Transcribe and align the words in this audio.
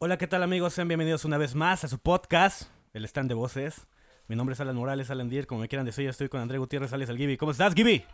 Hola, 0.00 0.16
¿qué 0.16 0.28
tal 0.28 0.44
amigos? 0.44 0.74
Sean 0.74 0.86
bienvenidos 0.86 1.24
una 1.24 1.38
vez 1.38 1.56
más 1.56 1.82
a 1.82 1.88
su 1.88 1.98
podcast, 1.98 2.70
El 2.92 3.04
Stand 3.04 3.30
de 3.30 3.34
Voces. 3.34 3.88
Mi 4.28 4.36
nombre 4.36 4.52
es 4.54 4.60
Alan 4.60 4.76
Morales, 4.76 5.10
Alan 5.10 5.28
Dier, 5.28 5.48
como 5.48 5.62
me 5.62 5.66
quieran 5.66 5.86
decir, 5.86 6.08
estoy 6.08 6.28
con 6.28 6.40
André 6.40 6.58
Gutiérrez, 6.58 6.92
alias 6.92 7.10
el 7.10 7.18
Gibi. 7.18 7.36
¿Cómo 7.36 7.50
estás, 7.50 7.74
Gibi? 7.74 8.04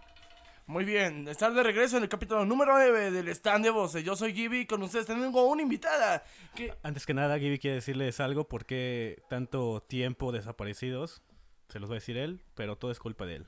Muy 0.66 0.86
bien, 0.86 1.28
estar 1.28 1.52
de 1.52 1.62
regreso 1.62 1.98
en 1.98 2.04
el 2.04 2.08
capítulo 2.08 2.46
número 2.46 2.72
9 2.72 3.10
del 3.10 3.28
stand 3.28 3.66
de 3.66 3.70
voces. 3.70 4.02
Yo 4.02 4.16
soy 4.16 4.32
Gibby 4.32 4.60
y 4.60 4.66
con 4.66 4.82
ustedes 4.82 5.04
tengo 5.04 5.46
una 5.46 5.60
invitada. 5.60 6.24
Que... 6.54 6.72
Antes 6.82 7.04
que 7.04 7.12
nada, 7.12 7.38
Gibi 7.38 7.58
quiere 7.58 7.74
decirles 7.74 8.18
algo, 8.18 8.48
¿por 8.48 8.64
qué 8.64 9.22
tanto 9.28 9.82
tiempo 9.86 10.32
desaparecidos? 10.32 11.20
Se 11.68 11.80
los 11.80 11.90
va 11.90 11.96
a 11.96 12.00
decir 12.00 12.16
él, 12.16 12.40
pero 12.54 12.78
todo 12.78 12.92
es 12.92 12.98
culpa 12.98 13.26
de 13.26 13.36
él. 13.36 13.46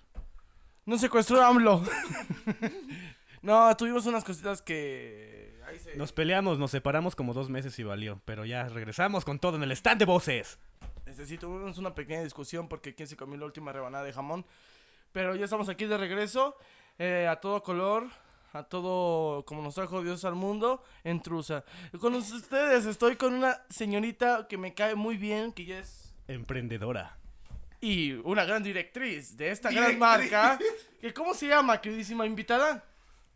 No 0.84 0.98
secuestró 0.98 1.40
a 1.40 1.48
AMLO. 1.48 1.82
no, 3.40 3.74
tuvimos 3.78 4.04
unas 4.04 4.24
cositas 4.24 4.60
que... 4.60 5.55
Ahí 5.76 5.78
se... 5.78 5.96
Nos 5.96 6.12
peleamos, 6.12 6.58
nos 6.58 6.70
separamos 6.70 7.14
como 7.14 7.34
dos 7.34 7.48
meses 7.48 7.78
y 7.78 7.82
valió, 7.82 8.20
pero 8.24 8.44
ya 8.44 8.68
regresamos 8.68 9.24
con 9.24 9.38
todo 9.38 9.56
en 9.56 9.62
el 9.62 9.72
stand 9.72 9.98
de 9.98 10.04
voces. 10.04 10.58
Tuvimos 11.38 11.78
una 11.78 11.94
pequeña 11.94 12.22
discusión 12.22 12.68
porque 12.68 12.94
quién 12.94 13.08
se 13.08 13.16
comió 13.16 13.38
la 13.38 13.46
última 13.46 13.72
rebanada 13.72 14.04
de 14.04 14.12
jamón. 14.12 14.44
Pero 15.12 15.34
ya 15.34 15.44
estamos 15.44 15.68
aquí 15.68 15.86
de 15.86 15.96
regreso. 15.96 16.56
Eh, 16.98 17.26
a 17.28 17.36
todo 17.36 17.62
color, 17.62 18.08
a 18.52 18.64
todo 18.64 19.44
como 19.44 19.62
nos 19.62 19.74
trajo 19.74 20.02
Dios 20.02 20.24
al 20.24 20.34
mundo, 20.34 20.82
en 21.04 21.20
Trusa. 21.22 21.64
Con 22.00 22.14
ustedes 22.14 22.86
estoy 22.86 23.16
con 23.16 23.34
una 23.34 23.62
señorita 23.68 24.46
que 24.48 24.56
me 24.56 24.74
cae 24.74 24.94
muy 24.94 25.16
bien, 25.16 25.52
que 25.52 25.64
ya 25.64 25.78
es... 25.78 26.14
Emprendedora. 26.26 27.18
Y 27.80 28.12
una 28.12 28.44
gran 28.44 28.62
directriz 28.62 29.36
de 29.36 29.50
esta 29.50 29.70
gran 29.70 29.98
marca. 29.98 30.58
Que, 31.00 31.12
¿Cómo 31.12 31.34
se 31.34 31.46
llama, 31.46 31.80
queridísima 31.80 32.26
invitada? 32.26 32.84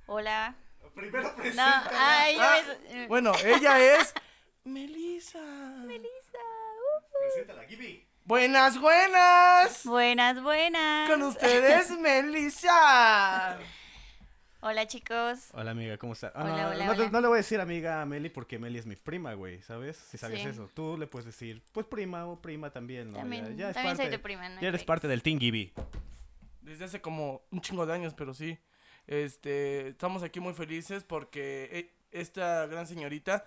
Hola. 0.06 0.56
Primero 0.94 1.32
No, 1.54 1.62
ay, 1.92 2.34
yo 2.36 2.42
Ah, 2.42 2.60
me- 2.92 3.06
Bueno, 3.06 3.32
ella 3.44 3.78
es... 4.00 4.12
Melissa. 4.64 5.38
Melissa. 5.86 6.38
uh. 6.38 7.04
Preséntala, 7.20 7.64
Gibi. 7.64 8.06
Buenas, 8.24 8.78
buenas. 8.80 9.84
Buenas, 9.84 10.42
buenas. 10.42 11.08
Con 11.10 11.22
ustedes, 11.22 11.90
Melissa. 11.98 13.58
Hola, 14.62 14.86
chicos. 14.86 15.48
Hola 15.54 15.70
amiga, 15.70 15.96
¿cómo 15.96 16.12
estás? 16.12 16.32
Ah, 16.34 16.42
Hola, 16.44 16.50
no, 16.62 16.68
hola, 16.68 16.84
no, 16.86 16.92
hola. 16.92 17.10
no 17.10 17.20
le 17.22 17.28
voy 17.28 17.36
a 17.36 17.38
decir 17.38 17.60
amiga 17.60 18.02
a 18.02 18.06
Meli 18.06 18.28
porque 18.28 18.58
Meli 18.58 18.78
es 18.78 18.84
mi 18.84 18.94
prima, 18.94 19.32
güey, 19.32 19.62
¿sabes? 19.62 19.96
Si 19.96 20.18
sabías 20.18 20.42
Sí. 20.42 20.48
eso. 20.48 20.68
Tú 20.74 20.98
le 20.98 21.06
puedes 21.06 21.24
decir, 21.24 21.62
pues 21.72 21.86
prima 21.86 22.26
o 22.26 22.40
prima 22.42 22.70
también, 22.70 23.10
¿no? 23.10 23.16
También, 23.18 23.56
ya, 23.56 23.64
ya 23.64 23.68
es 23.70 23.74
también 23.74 23.96
parte, 23.96 24.10
soy 24.10 24.18
tu 24.18 24.22
prima, 24.22 24.48
¿no? 24.50 24.60
Ya 24.60 24.68
eres 24.68 24.84
parte 24.84 25.08
del 25.08 25.22
Team 25.22 25.38
Gibi. 25.38 25.72
Desde 26.60 26.84
hace 26.84 27.00
como 27.00 27.40
un 27.50 27.62
chingo 27.62 27.86
de 27.86 27.94
años, 27.94 28.12
pero 28.14 28.34
sí. 28.34 28.58
Este, 29.10 29.88
estamos 29.88 30.22
aquí 30.22 30.38
muy 30.38 30.54
felices 30.54 31.02
porque 31.02 31.68
eh, 31.72 31.92
esta 32.12 32.66
gran 32.66 32.86
señorita 32.86 33.44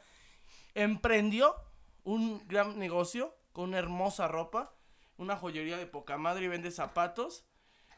emprendió 0.76 1.56
un 2.04 2.46
gran 2.50 2.78
negocio 2.78 3.34
con 3.54 3.70
una 3.70 3.80
hermosa 3.80 4.28
ropa, 4.28 4.76
una 5.16 5.38
joyería 5.38 5.78
de 5.78 5.86
poca 5.88 6.18
madre 6.18 6.44
y 6.44 6.48
vende 6.50 6.70
zapatos, 6.70 7.46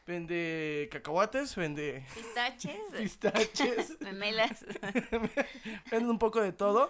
vende 0.06 0.88
cacahuates, 0.92 1.56
vende 1.56 2.06
Pistaches. 2.14 2.78
pistaches, 2.96 4.00
Memelas. 4.00 4.64
vende 5.90 6.08
un 6.08 6.20
poco 6.20 6.40
de 6.40 6.52
todo. 6.52 6.88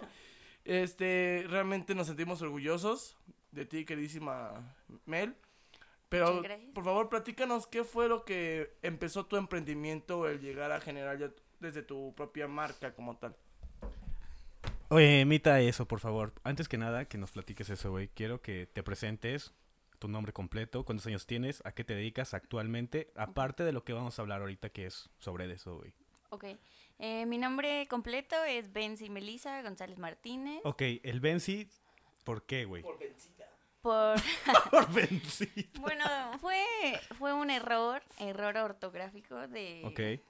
Este, 0.66 1.46
realmente 1.48 1.94
nos 1.94 2.06
sentimos 2.06 2.42
orgullosos 2.42 3.16
de 3.50 3.64
ti, 3.64 3.86
queridísima 3.86 4.76
Mel. 5.06 5.34
Pero, 6.08 6.42
por 6.72 6.84
favor, 6.84 7.08
platícanos 7.08 7.66
qué 7.66 7.82
fue 7.82 8.08
lo 8.08 8.24
que 8.24 8.76
empezó 8.82 9.26
tu 9.26 9.36
emprendimiento, 9.36 10.28
el 10.28 10.40
llegar 10.40 10.70
a 10.70 10.80
generar 10.80 11.18
ya 11.18 11.30
desde 11.58 11.82
tu 11.82 12.14
propia 12.14 12.46
marca 12.46 12.94
como 12.94 13.16
tal. 13.16 13.34
Oye, 14.88 15.20
imita 15.20 15.60
eso, 15.60 15.88
por 15.88 15.98
favor. 15.98 16.32
Antes 16.44 16.68
que 16.68 16.78
nada, 16.78 17.06
que 17.06 17.18
nos 17.18 17.32
platiques 17.32 17.70
eso, 17.70 17.90
güey. 17.90 18.08
Quiero 18.08 18.40
que 18.40 18.66
te 18.66 18.84
presentes, 18.84 19.52
tu 19.98 20.06
nombre 20.06 20.32
completo, 20.32 20.84
cuántos 20.84 21.06
años 21.08 21.26
tienes, 21.26 21.60
a 21.66 21.72
qué 21.72 21.82
te 21.82 21.94
dedicas 21.94 22.34
actualmente, 22.34 23.10
aparte 23.16 23.64
de 23.64 23.72
lo 23.72 23.82
que 23.82 23.92
vamos 23.92 24.18
a 24.18 24.22
hablar 24.22 24.42
ahorita, 24.42 24.68
que 24.68 24.86
es 24.86 25.10
sobre 25.18 25.50
eso, 25.52 25.78
güey. 25.78 25.92
Ok. 26.30 26.44
Eh, 26.98 27.26
mi 27.26 27.36
nombre 27.36 27.86
completo 27.88 28.36
es 28.44 28.72
Benzi 28.72 29.10
Melissa 29.10 29.60
González 29.62 29.98
Martínez. 29.98 30.60
Ok, 30.64 30.82
el 31.02 31.20
Benzi, 31.20 31.68
¿por 32.24 32.44
qué, 32.44 32.64
güey? 32.64 32.82
Por... 32.82 32.98
Por 33.86 34.88
Benzi. 34.92 35.48
Bueno, 35.80 36.04
fue, 36.40 36.64
fue 37.18 37.32
un 37.32 37.50
error, 37.50 38.02
error 38.18 38.56
ortográfico 38.56 39.46
de, 39.48 40.20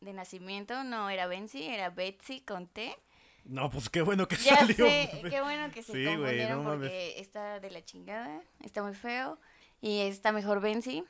de 0.00 0.12
nacimiento. 0.12 0.84
No 0.84 1.10
era 1.10 1.26
Benzi, 1.26 1.64
era 1.66 1.90
Betsy 1.90 2.40
con 2.42 2.68
T. 2.68 2.96
No, 3.44 3.68
pues 3.70 3.88
qué 3.90 4.02
bueno 4.02 4.28
que 4.28 4.36
Ya 4.36 4.58
salió. 4.58 4.76
sé, 4.86 5.10
qué 5.28 5.40
bueno 5.40 5.72
que 5.72 5.82
se 5.82 5.92
Sí, 5.92 6.04
confundieron 6.04 6.58
no 6.62 6.70
mames. 6.70 6.88
porque 6.90 7.14
está 7.18 7.58
de 7.58 7.70
la 7.70 7.82
chingada, 7.84 8.42
está 8.62 8.82
muy 8.82 8.94
feo 8.94 9.38
y 9.80 10.00
está 10.00 10.30
mejor 10.30 10.60
Benzi. 10.60 11.04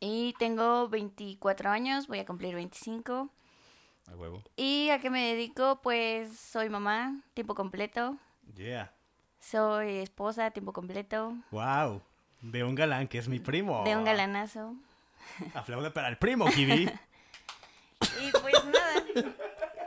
Y 0.00 0.34
tengo 0.38 0.88
24 0.88 1.70
años, 1.70 2.06
voy 2.06 2.20
a 2.20 2.24
cumplir 2.24 2.54
25. 2.54 3.30
A 4.06 4.16
huevo. 4.16 4.42
¿Y 4.56 4.90
a 4.90 5.00
qué 5.00 5.10
me 5.10 5.26
dedico? 5.34 5.80
Pues 5.82 6.38
soy 6.38 6.68
mamá, 6.70 7.20
tiempo 7.34 7.54
completo. 7.54 8.16
Yeah. 8.54 8.93
Soy 9.50 9.98
esposa, 9.98 10.50
tiempo 10.52 10.72
completo. 10.72 11.36
Wow. 11.50 12.00
De 12.40 12.64
un 12.64 12.74
galán 12.74 13.08
que 13.08 13.18
es 13.18 13.28
mi 13.28 13.40
primo. 13.40 13.84
De 13.84 13.96
un 13.96 14.04
galanazo. 14.04 14.74
Aplaude 15.54 15.90
para 15.90 16.08
el 16.08 16.16
primo, 16.16 16.46
Kibi. 16.46 16.90
Y 18.20 18.30
pues 18.32 18.54
nada, 18.66 19.02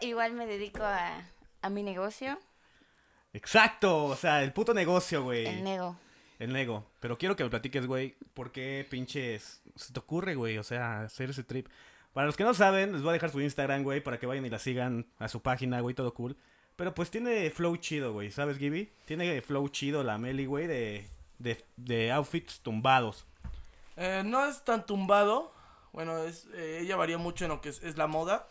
igual 0.02 0.34
me 0.34 0.48
dedico 0.48 0.82
a, 0.84 1.22
a 1.62 1.70
mi 1.70 1.84
negocio, 1.84 2.40
Exacto. 3.32 4.06
O 4.06 4.16
sea, 4.16 4.42
el 4.44 4.54
puto 4.54 4.74
negocio, 4.74 5.22
güey. 5.22 5.46
el 5.46 5.64
nego. 5.64 5.96
El 6.40 6.52
nego. 6.52 6.90
Pero 7.00 7.18
quiero 7.20 7.36
que 7.36 7.44
me 7.44 7.50
platiques, 7.52 7.86
güey, 7.86 8.16
por 8.34 8.52
qué 8.52 8.88
pinches 8.90 9.62
se 9.76 9.94
te 9.94 10.00
ocurre, 10.00 10.34
güey, 10.34 10.58
o 10.58 10.64
sea, 10.64 11.02
hacer 11.02 11.30
ese 11.30 11.44
trip. 11.44 11.68
Para 12.14 12.26
los 12.26 12.36
que 12.36 12.44
no 12.44 12.56
saben, 12.56 12.92
les 12.94 13.02
voy 13.02 13.10
a 13.12 13.14
dejar 13.14 13.30
su 13.30 13.40
Instagram, 13.40 13.84
güey, 13.84 14.02
para 14.02 14.18
que 14.18 14.26
vayan 14.26 14.46
y 14.46 14.50
la 14.50 14.58
sigan 14.58 15.06
a 15.20 15.28
su 15.28 15.42
página, 15.44 15.82
güey, 15.82 15.94
todo 15.94 16.14
cool. 16.16 16.36
Pero 16.78 16.94
pues 16.94 17.12
tiene 17.12 17.50
flow 17.52 17.76
chido, 17.78 18.14
güey, 18.14 18.32
¿sabes, 18.32 18.58
Gibby? 18.58 18.90
Tiene 19.06 19.42
flow 19.42 19.68
chido 19.68 20.04
la 20.04 20.18
Meli, 20.18 20.46
güey, 20.46 20.68
de, 20.68 21.06
de, 21.40 21.62
de 21.76 22.12
outfits 22.14 22.62
tumbados. 22.62 23.26
Eh, 23.98 24.22
no 24.24 24.46
es 24.46 24.64
tan 24.64 24.86
tumbado. 24.86 25.52
Bueno, 25.92 26.20
es, 26.20 26.48
eh, 26.54 26.80
ella 26.82 26.96
varía 26.96 27.18
mucho 27.18 27.46
en 27.46 27.50
lo 27.50 27.60
que 27.62 27.70
es, 27.70 27.82
es 27.84 27.98
la 27.98 28.08
moda. 28.08 28.48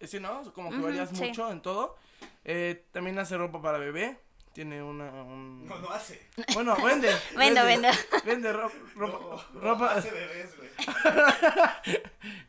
Eh, 0.00 0.06
Sí, 0.06 0.20
¿no? 0.20 0.42
Como 0.54 0.70
que 0.70 0.76
Ujú, 0.76 0.84
varías 0.86 1.10
sí. 1.12 1.16
mucho 1.24 1.50
en 1.50 1.60
todo. 1.60 1.96
Eh, 2.44 2.84
también 2.92 3.18
hace 3.18 3.36
ropa 3.36 3.60
para 3.60 3.78
bebé. 3.78 4.18
Tiene 4.52 4.80
una... 4.80 5.10
un- 5.10 5.68
hace. 5.90 6.28
Bueno, 6.54 6.76
vende. 6.76 7.08
Vendo, 7.36 7.64
vende, 7.64 7.88
vendo. 7.90 8.24
Vende 8.24 8.52
ro- 8.52 8.70
ropa. 8.94 9.44
ropa- 9.54 9.94
bebés, 10.00 10.56
güey. 10.56 10.70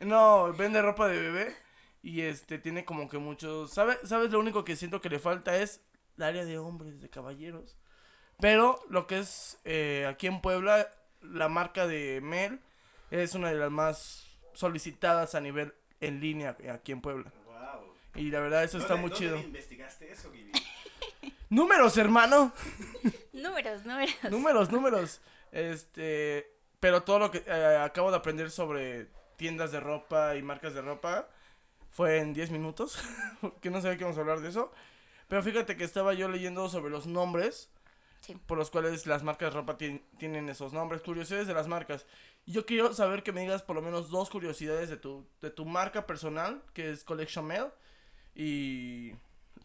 no, 0.00 0.52
vende 0.52 0.80
ropa 0.82 1.08
de 1.08 1.18
bebé. 1.20 1.56
Y 2.06 2.20
este, 2.20 2.58
tiene 2.58 2.84
como 2.84 3.08
que 3.08 3.18
muchos... 3.18 3.72
¿sabe- 3.72 3.98
¿Sabes? 4.04 4.30
Lo 4.30 4.38
único 4.38 4.62
que 4.64 4.76
siento 4.76 5.00
que 5.00 5.08
le 5.10 5.18
falta 5.18 5.56
es 5.56 5.80
el 6.16 6.22
área 6.22 6.44
de 6.44 6.56
hombres, 6.56 7.00
de 7.00 7.10
caballeros. 7.10 7.76
Pero 8.38 8.78
lo 8.88 9.08
que 9.08 9.18
es 9.18 9.58
eh, 9.64 10.06
aquí 10.08 10.28
en 10.28 10.40
Puebla, 10.40 10.88
la 11.20 11.48
marca 11.48 11.88
de 11.88 12.20
Mel 12.22 12.60
es 13.10 13.34
una 13.34 13.50
de 13.50 13.58
las 13.58 13.72
más 13.72 14.24
solicitadas 14.52 15.34
a 15.34 15.40
nivel 15.40 15.74
en 16.00 16.20
línea 16.20 16.56
aquí 16.72 16.92
en 16.92 17.00
Puebla. 17.00 17.32
Wow. 17.46 17.92
Y 18.14 18.30
la 18.30 18.38
verdad, 18.38 18.62
eso 18.62 18.78
está 18.78 18.94
muy 18.94 19.10
chido. 19.10 19.36
investigaste 19.38 20.12
eso, 20.12 20.30
Gibby? 20.30 20.52
Números, 21.50 21.96
hermano. 21.98 22.52
Números, 23.32 23.84
números. 23.84 24.14
números, 24.30 24.70
números. 24.70 25.20
Este, 25.50 26.52
pero 26.78 27.02
todo 27.02 27.18
lo 27.18 27.30
que 27.32 27.42
eh, 27.46 27.78
acabo 27.82 28.10
de 28.12 28.16
aprender 28.18 28.50
sobre 28.52 29.08
tiendas 29.36 29.72
de 29.72 29.80
ropa 29.80 30.36
y 30.36 30.42
marcas 30.42 30.72
de 30.74 30.82
ropa 30.82 31.28
fue 31.96 32.18
en 32.18 32.34
10 32.34 32.50
minutos, 32.50 32.98
que 33.62 33.70
no 33.70 33.80
sabía 33.80 33.96
que 33.96 34.02
íbamos 34.02 34.18
a 34.18 34.20
hablar 34.20 34.40
de 34.40 34.50
eso. 34.50 34.70
Pero 35.28 35.42
fíjate 35.42 35.76
que 35.78 35.84
estaba 35.84 36.12
yo 36.12 36.28
leyendo 36.28 36.68
sobre 36.68 36.90
los 36.90 37.06
nombres 37.06 37.70
Sí. 38.20 38.34
por 38.46 38.58
los 38.58 38.70
cuales 38.70 39.06
las 39.06 39.22
marcas 39.22 39.52
de 39.52 39.60
ropa 39.60 39.78
tien- 39.78 40.02
tienen 40.18 40.48
esos 40.48 40.72
nombres, 40.72 41.00
curiosidades 41.02 41.46
de 41.46 41.54
las 41.54 41.68
marcas. 41.68 42.06
Y 42.44 42.52
yo 42.52 42.66
quiero 42.66 42.92
saber 42.92 43.22
que 43.22 43.30
me 43.32 43.40
digas 43.42 43.62
por 43.62 43.76
lo 43.76 43.82
menos 43.82 44.10
dos 44.10 44.30
curiosidades 44.30 44.88
de 44.88 44.96
tu, 44.96 45.24
de 45.40 45.50
tu 45.50 45.64
marca 45.64 46.06
personal, 46.06 46.62
que 46.74 46.90
es 46.90 47.04
Collection 47.04 47.44
Mail, 47.46 47.66
y 48.34 49.12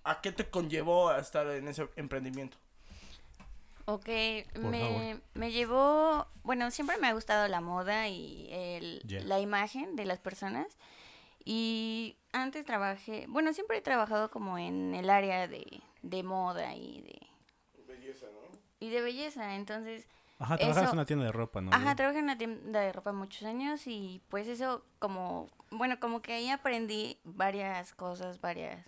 a 0.03 0.21
qué 0.21 0.31
te 0.31 0.49
conllevó 0.49 1.09
a 1.09 1.19
estar 1.19 1.47
en 1.47 1.67
ese 1.67 1.89
emprendimiento. 1.95 2.57
Ok, 3.85 4.07
me, 4.59 5.19
me 5.33 5.51
llevó, 5.51 6.27
bueno, 6.43 6.69
siempre 6.71 6.97
me 6.97 7.07
ha 7.07 7.13
gustado 7.13 7.47
la 7.47 7.61
moda 7.61 8.07
y 8.09 8.47
el, 8.51 9.01
Ya. 9.05 9.21
la 9.21 9.39
imagen 9.39 9.95
de 9.95 10.05
las 10.05 10.19
personas. 10.19 10.67
Y 11.43 12.15
antes 12.33 12.65
trabajé, 12.65 13.25
bueno, 13.27 13.53
siempre 13.53 13.77
he 13.77 13.81
trabajado 13.81 14.31
como 14.31 14.57
en 14.57 14.93
el 14.95 15.09
área 15.09 15.47
de, 15.47 15.81
de 16.01 16.23
moda 16.23 16.75
y 16.75 17.01
de, 17.01 17.19
Belleza, 17.87 18.27
¿no? 18.27 18.57
y 18.79 18.89
de 18.89 19.01
belleza. 19.01 19.55
Entonces, 19.55 20.07
Ajá, 20.39 20.57
trabajas 20.57 20.83
Eso- 20.83 20.91
en 20.91 20.97
una 20.97 21.05
tienda 21.05 21.25
de 21.25 21.31
ropa, 21.31 21.61
¿no? 21.61 21.71
Ajá, 21.73 21.95
trabajé 21.95 22.19
en 22.19 22.23
una 22.25 22.37
tienda 22.37 22.79
de 22.79 22.91
ropa 22.91 23.11
muchos 23.11 23.43
años 23.43 23.85
y 23.85 24.21
pues 24.29 24.47
eso 24.47 24.83
como, 24.99 25.49
bueno, 25.69 25.99
como 25.99 26.21
que 26.21 26.33
ahí 26.33 26.49
aprendí 26.49 27.19
varias 27.23 27.93
cosas, 27.93 28.41
varias 28.41 28.83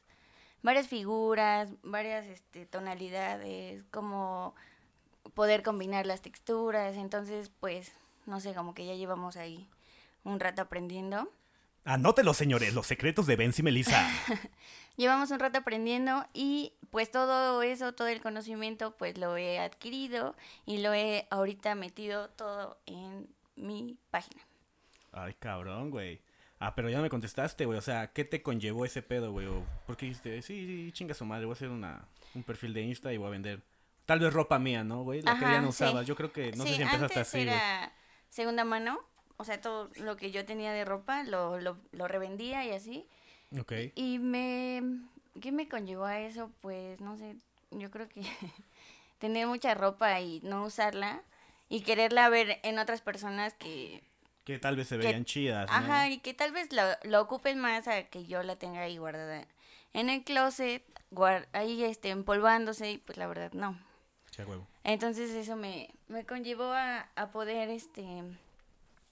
varias 0.64 0.88
figuras, 0.88 1.70
varias 1.84 2.26
este, 2.26 2.66
tonalidades, 2.66 3.84
como 3.92 4.56
poder 5.36 5.62
combinar 5.62 6.06
las 6.08 6.22
texturas. 6.22 6.96
Entonces, 6.96 7.52
pues, 7.60 7.92
no 8.26 8.40
sé, 8.40 8.54
como 8.56 8.74
que 8.74 8.86
ya 8.86 8.96
llevamos 8.96 9.36
ahí 9.36 9.70
un 10.24 10.40
rato 10.40 10.62
aprendiendo. 10.62 11.30
Anótelo, 11.86 12.34
señores, 12.34 12.74
los 12.74 12.88
secretos 12.88 13.26
de 13.28 13.36
Benzi 13.36 13.62
Melissa. 13.62 14.10
Llevamos 14.96 15.32
un 15.32 15.40
rato 15.40 15.58
aprendiendo 15.60 16.26
y 16.34 16.74
pues 16.92 17.12
todo 17.12 17.62
eso, 17.62 17.94
todo 17.94 18.08
el 18.08 18.22
conocimiento, 18.22 18.96
pues 18.96 19.18
lo 19.18 19.36
he 19.36 19.60
adquirido 19.60 20.36
y 20.66 20.78
lo 20.78 20.94
he 20.94 21.28
ahorita 21.30 21.76
metido 21.76 22.30
todo 22.30 22.80
en 22.86 23.28
mi 23.56 23.98
página. 24.12 24.42
Ay, 25.12 25.34
cabrón, 25.34 25.90
güey. 25.90 26.22
Ah, 26.60 26.74
pero 26.74 26.90
ya 26.90 26.98
no 26.98 27.04
me 27.04 27.10
contestaste, 27.10 27.66
güey. 27.66 27.78
O 27.78 27.82
sea, 27.82 28.14
¿qué 28.14 28.24
te 28.24 28.42
conllevó 28.42 28.86
ese 28.86 29.02
pedo, 29.02 29.34
güey? 29.34 29.48
¿O 29.48 29.66
¿Por 29.86 29.98
qué 29.98 30.06
dijiste, 30.06 30.42
sí, 30.42 30.66
sí, 30.66 30.92
chinga 30.94 31.14
su 31.14 31.26
madre, 31.26 31.46
voy 31.46 31.54
a 31.54 31.56
hacer 31.56 31.70
una, 31.70 32.08
un 32.34 32.44
perfil 32.44 32.74
de 32.74 32.84
Insta 32.84 33.12
y 33.12 33.18
voy 33.18 33.28
a 33.28 33.32
vender 33.32 33.62
tal 34.06 34.20
vez 34.20 34.32
ropa 34.32 34.58
mía, 34.60 34.86
¿no, 34.86 35.04
güey? 35.04 35.22
La 35.22 35.38
que 35.38 35.42
ya 35.42 35.60
no 35.60 35.74
sí. 35.74 35.84
usabas. 35.84 36.08
Yo 36.08 36.16
creo 36.16 36.32
que, 36.32 36.54
no 36.54 36.64
sé 36.64 36.76
si 36.76 36.82
empezaste 36.82 37.04
antes 37.04 37.18
así, 37.18 37.38
güey. 37.40 37.50
era 37.50 37.92
segunda 38.30 38.64
mano, 38.64 39.00
o 39.44 39.46
sea, 39.46 39.62
todo 39.62 39.90
lo 39.98 40.16
que 40.18 40.32
yo 40.32 40.46
tenía 40.46 40.72
de 40.72 40.86
ropa 40.86 41.24
lo, 41.24 41.60
lo, 41.60 41.78
lo 41.92 42.08
revendía 42.08 42.66
y 42.66 42.72
así. 42.72 43.06
Ok. 43.60 43.74
Y 43.96 44.20
me... 44.20 44.82
¿Qué 45.42 45.52
me 45.52 45.68
conllevó 45.68 46.06
a 46.06 46.20
eso? 46.22 46.50
Pues, 46.62 47.02
no 47.02 47.18
sé, 47.18 47.36
yo 47.72 47.92
creo 47.92 48.08
que 48.08 48.22
tener 49.20 49.48
mucha 49.48 49.74
ropa 49.74 50.20
y 50.22 50.40
no 50.44 50.64
usarla 50.64 51.22
y 51.70 51.82
quererla 51.82 52.30
ver 52.30 52.60
en 52.64 52.80
otras 52.80 53.02
personas 53.02 53.54
que... 53.54 54.02
Que 54.46 54.60
tal 54.60 54.76
vez 54.76 54.88
se 54.90 54.98
que- 54.98 55.06
veían 55.06 55.26
chidas, 55.26 55.70
¿no? 55.70 55.76
Ajá, 55.76 56.10
y 56.10 56.20
que 56.20 56.34
tal 56.34 56.52
vez 56.52 56.72
lo, 56.74 56.82
lo 57.04 57.22
ocupen 57.22 57.60
más 57.60 57.88
a 57.88 58.04
que 58.04 58.26
yo 58.26 58.44
la 58.44 58.56
tenga 58.58 58.82
ahí 58.82 58.98
guardada 58.98 59.46
en 59.94 60.10
el 60.10 60.24
closet, 60.24 60.84
guar- 61.12 61.48
ahí 61.54 61.84
este, 61.84 62.10
empolvándose 62.10 62.92
y 62.92 62.98
pues 62.98 63.18
la 63.18 63.28
verdad 63.28 63.52
no. 63.54 63.78
Sí, 64.32 64.42
huevo. 64.44 64.68
Entonces 64.84 65.30
eso 65.32 65.56
me, 65.56 65.90
me 66.08 66.26
conllevó 66.26 66.66
a, 66.66 67.08
a 67.16 67.32
poder, 67.32 67.70
este, 67.70 68.04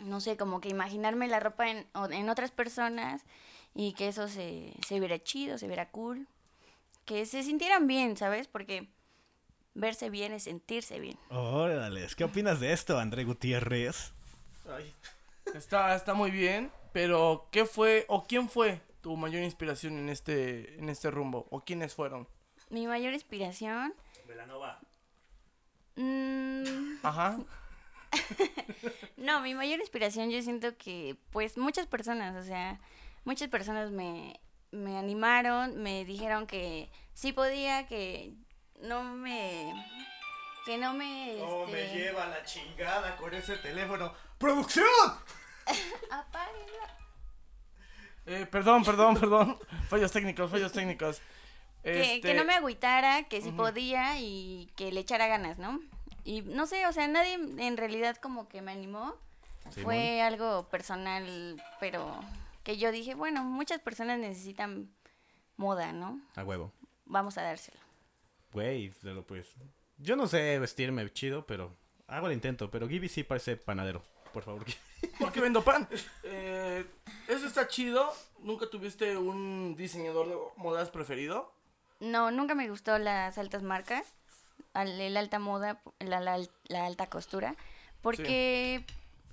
no 0.01 0.19
sé, 0.21 0.37
como 0.37 0.59
que 0.61 0.69
imaginarme 0.69 1.27
la 1.27 1.39
ropa 1.39 1.69
en, 1.69 1.87
o- 1.93 2.09
en 2.09 2.29
otras 2.29 2.51
personas 2.51 3.23
y 3.73 3.93
que 3.93 4.07
eso 4.09 4.27
se, 4.27 4.73
se 4.85 4.99
viera 4.99 5.21
chido, 5.23 5.57
se 5.57 5.67
viera 5.67 5.89
cool, 5.89 6.27
que 7.05 7.25
se 7.25 7.43
sintieran 7.43 7.87
bien, 7.87 8.17
¿sabes? 8.17 8.47
Porque 8.47 8.87
verse 9.73 10.09
bien 10.09 10.33
es 10.33 10.43
sentirse 10.43 10.99
bien. 10.99 11.17
Órale, 11.29 12.07
¿qué 12.17 12.23
opinas 12.25 12.59
de 12.59 12.73
esto, 12.73 12.99
André 12.99 13.23
Gutiérrez? 13.23 14.11
Está, 15.53 15.95
está 15.95 16.13
muy 16.13 16.31
bien, 16.31 16.71
pero 16.93 17.47
¿qué 17.51 17.65
fue 17.65 18.05
o 18.07 18.25
quién 18.25 18.49
fue 18.49 18.81
tu 19.01 19.17
mayor 19.17 19.41
inspiración 19.43 19.97
en 19.97 20.09
este, 20.09 20.77
en 20.77 20.89
este 20.89 21.09
rumbo? 21.11 21.47
¿O 21.49 21.61
quiénes 21.61 21.93
fueron? 21.93 22.27
Mi 22.69 22.87
mayor 22.87 23.13
inspiración... 23.13 23.93
Velanova. 24.27 24.79
mm, 25.95 26.97
Ajá. 27.03 27.37
No, 29.17 29.41
mi 29.41 29.53
mayor 29.53 29.79
inspiración 29.79 30.31
yo 30.31 30.41
siento 30.41 30.75
que 30.77 31.15
pues 31.31 31.55
muchas 31.57 31.85
personas, 31.85 32.35
o 32.35 32.43
sea, 32.43 32.79
muchas 33.23 33.49
personas 33.49 33.91
me, 33.91 34.39
me 34.71 34.97
animaron, 34.97 35.81
me 35.81 36.05
dijeron 36.05 36.47
que 36.47 36.89
sí 37.13 37.31
podía, 37.31 37.85
que 37.87 38.33
no 38.81 39.03
me... 39.03 39.73
Que 40.65 40.77
no 40.77 40.93
me... 40.93 41.37
este, 41.37 42.13
la 42.13 42.43
chingada 42.43 43.15
con 43.17 43.33
ese 43.33 43.57
teléfono. 43.57 44.13
¡Producción! 44.37 44.87
apáguenlo. 46.11 46.71
Eh, 48.27 48.45
perdón, 48.45 48.83
perdón, 48.83 49.19
perdón. 49.19 49.59
Fallos 49.89 50.11
técnicos, 50.11 50.49
fallos 50.49 50.71
técnicos. 50.71 51.21
Que, 51.83 52.15
Este, 52.15 52.21
que 52.21 52.33
no 52.35 52.45
me 52.45 52.53
agüitara, 52.53 53.23
que 53.23 53.41
sí 53.41 53.51
podía 53.51 54.19
y 54.19 54.71
que 54.75 54.91
le 54.91 54.99
echara 54.99 55.25
ganas, 55.27 55.57
¿no? 55.57 55.79
Y 56.23 56.41
no 56.41 56.65
sé, 56.65 56.85
o 56.87 56.93
sea, 56.93 57.07
nadie 57.07 57.33
en 57.33 57.77
realidad 57.77 58.17
como 58.17 58.47
que 58.47 58.61
me 58.61 58.71
animó. 58.71 59.15
Fue 59.83 60.21
algo 60.21 60.67
personal, 60.69 61.61
pero 61.79 62.19
que 62.63 62.77
yo 62.77 62.91
dije, 62.91 63.15
bueno, 63.15 63.43
muchas 63.43 63.79
personas 63.79 64.19
necesitan 64.19 64.89
moda, 65.55 65.93
¿no? 65.93 66.19
A 66.35 66.43
huevo. 66.43 66.71
Vamos 67.05 67.37
a 67.37 67.43
dárselo. 67.43 67.79
Güey, 68.51 68.91
pero 69.01 69.25
pues. 69.25 69.53
Yo 69.97 70.15
no 70.15 70.27
sé 70.27 70.57
vestirme 70.59 71.07
chido, 71.13 71.45
pero 71.45 71.75
hago 72.07 72.27
el 72.27 72.33
intento. 72.33 72.71
Pero 72.71 72.87
Gibby 72.87 73.07
sí 73.07 73.23
parece 73.23 73.55
panadero. 73.55 74.03
Por 74.33 74.43
favor. 74.43 74.65
¿Por 75.19 75.31
qué 75.31 75.41
vendo 75.41 75.63
pan? 75.63 75.87
Eh, 76.23 76.85
eso 77.27 77.45
está 77.45 77.67
chido. 77.67 78.11
¿Nunca 78.39 78.69
tuviste 78.69 79.17
un 79.17 79.75
diseñador 79.75 80.27
de 80.27 80.35
modas 80.57 80.89
preferido? 80.89 81.53
No, 81.99 82.31
nunca 82.31 82.55
me 82.55 82.67
gustó 82.67 82.97
las 82.97 83.37
altas 83.37 83.61
marcas, 83.61 84.15
el 84.73 85.17
alta 85.17 85.39
moda, 85.39 85.81
la, 85.99 86.19
la, 86.19 86.39
la 86.67 86.85
alta 86.85 87.07
costura, 87.07 87.55
porque 88.01 88.85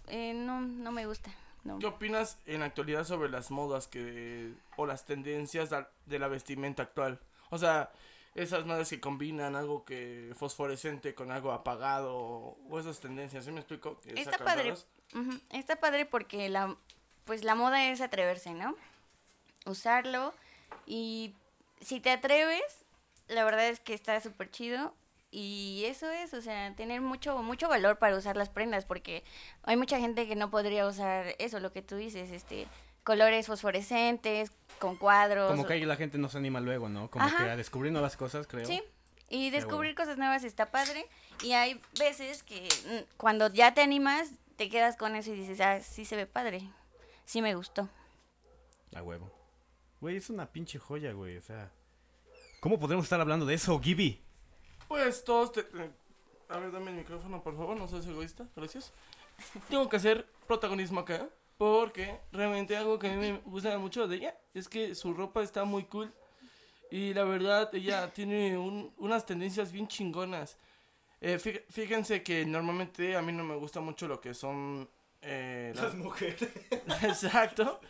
eh, 0.08 0.34
no, 0.34 0.60
no 0.60 0.92
me 0.92 1.06
gusta. 1.06 1.30
No. 1.64 1.78
¿Qué 1.78 1.86
opinas 1.86 2.38
en 2.46 2.60
la 2.60 2.66
actualidad 2.66 3.04
sobre 3.04 3.28
las 3.28 3.50
modas 3.50 3.88
que 3.88 4.52
o 4.76 4.86
las 4.86 5.04
tendencias 5.04 5.70
de 6.06 6.19
la 6.19 6.28
vestimenta 6.28 6.82
actual? 6.84 7.20
O 7.50 7.58
sea, 7.58 7.90
esas 8.34 8.64
modas 8.64 8.88
que 8.88 9.00
combinan 9.00 9.56
algo 9.56 9.84
que 9.84 10.32
fosforescente 10.36 11.14
con 11.14 11.30
algo 11.30 11.52
apagado 11.52 12.14
o 12.16 12.78
esas 12.78 13.00
tendencias, 13.00 13.44
¿sí 13.44 13.50
me 13.50 13.60
explico? 13.60 14.00
Que 14.00 14.20
Está 14.20 14.38
padre. 14.38 14.75
Está 15.50 15.76
padre 15.76 16.06
porque 16.06 16.48
la, 16.48 16.76
pues 17.25 17.44
la 17.44 17.54
moda 17.54 17.90
es 17.90 18.00
atreverse, 18.00 18.54
¿no? 18.54 18.76
Usarlo 19.66 20.32
y 20.86 21.34
si 21.80 22.00
te 22.00 22.10
atreves, 22.10 22.84
la 23.26 23.44
verdad 23.44 23.69
es 23.69 23.80
que 23.80 23.94
está 23.94 24.20
súper 24.20 24.50
chido 24.50 24.94
y 25.30 25.84
eso 25.86 26.10
es, 26.10 26.32
o 26.34 26.40
sea, 26.40 26.75
tener 26.75 27.00
mucho 27.00 27.42
mucho 27.42 27.69
valor 27.69 27.98
para 27.98 28.16
usar 28.16 28.36
las 28.36 28.48
prendas 28.48 28.84
porque 28.84 29.25
hay 29.62 29.76
mucha 29.76 29.98
gente 30.00 30.26
que 30.26 30.36
no 30.36 30.50
podría 30.50 30.86
usar 30.86 31.34
eso, 31.38 31.60
lo 31.60 31.72
que 31.72 31.82
tú 31.82 31.96
dices, 31.96 32.30
este 32.30 32.66
colores 33.04 33.46
fosforescentes 33.46 34.52
con 34.78 34.96
cuadros. 34.96 35.50
Como 35.50 35.66
que 35.66 35.72
ahí 35.75 35.84
la 35.84 35.96
gente 35.96 36.19
no 36.19 36.28
se 36.28 36.38
anima 36.38 36.60
luego, 36.60 36.90
¿no? 36.90 37.10
Como 37.10 37.25
Ajá. 37.25 37.44
que 37.44 37.50
a 37.50 37.56
descubrir 37.56 37.90
nuevas 37.90 38.16
cosas, 38.16 38.46
creo. 38.46 38.66
Sí, 38.66 38.82
y 39.30 39.50
descubrir 39.50 39.94
cosas 39.94 40.19
nuevas 40.19 40.44
está 40.44 40.70
padre. 40.70 41.06
Y 41.42 41.52
hay 41.52 41.80
veces 41.98 42.42
que 42.42 42.69
mm, 42.86 43.16
cuando 43.16 43.50
ya 43.50 43.72
te 43.72 43.80
animas, 43.80 44.32
te 44.56 44.69
quedas 44.69 44.96
con 44.96 45.16
eso 45.16 45.32
y 45.32 45.36
dices, 45.36 45.60
ah, 45.60 45.80
sí 45.80 46.04
se 46.04 46.16
ve 46.16 46.26
padre. 46.26 46.69
Sí 47.25 47.42
me 47.42 47.54
gustó. 47.54 47.88
A 48.94 49.02
huevo. 49.02 49.30
Güey, 50.00 50.16
es 50.16 50.30
una 50.30 50.46
pinche 50.46 50.78
joya, 50.78 51.12
güey. 51.12 51.36
O 51.36 51.42
sea. 51.42 51.70
¿Cómo 52.60 52.78
podremos 52.78 53.06
estar 53.06 53.20
hablando 53.20 53.46
de 53.46 53.54
eso, 53.54 53.78
Gibby? 53.80 54.22
Pues 54.88 55.23
todos 55.25 55.52
te... 55.52 55.61
eh, 55.61 55.90
A 56.49 56.58
ver, 56.58 56.73
dame 56.73 56.90
el 56.90 56.96
micrófono, 56.96 57.42
por 57.42 57.57
favor, 57.57 57.76
no 57.76 57.87
seas 57.88 58.07
egoísta, 58.07 58.47
gracias. 58.57 58.92
Tengo 59.68 59.88
que 59.88 59.97
hacer 59.97 60.26
protagonismo 60.47 61.00
acá, 61.00 61.28
porque 61.59 62.18
realmente 62.33 62.76
algo 62.76 62.99
que 62.99 63.09
a 63.09 63.12
mí 63.12 63.16
me 63.33 63.38
gusta 63.45 63.76
mucho 63.78 64.09
de 64.09 64.16
ella 64.16 64.38
es 64.54 64.68
que 64.68 64.95
su 64.95 65.12
ropa 65.14 65.42
está 65.42 65.64
muy 65.64 65.85
cool. 65.85 66.12
Y 66.90 67.12
la 67.12 67.25
verdad, 67.25 67.73
ella 67.75 68.12
tiene 68.14 68.57
un- 68.57 68.92
unas 68.97 69.26
tendencias 69.26 69.71
bien 69.73 69.87
chingonas. 69.88 70.57
Eh, 71.21 71.37
fí- 71.38 71.62
fíjense 71.68 72.23
que 72.23 72.47
normalmente 72.47 73.14
a 73.16 73.21
mí 73.23 73.30
no 73.33 73.45
me 73.45 73.57
gusta 73.57 73.80
mucho 73.80 74.09
lo 74.09 74.21
que 74.21 74.33
son... 74.33 74.88
eh, 75.21 75.73
las- 75.76 75.95
mujeres. 75.95 76.49
Exacto. 77.02 77.80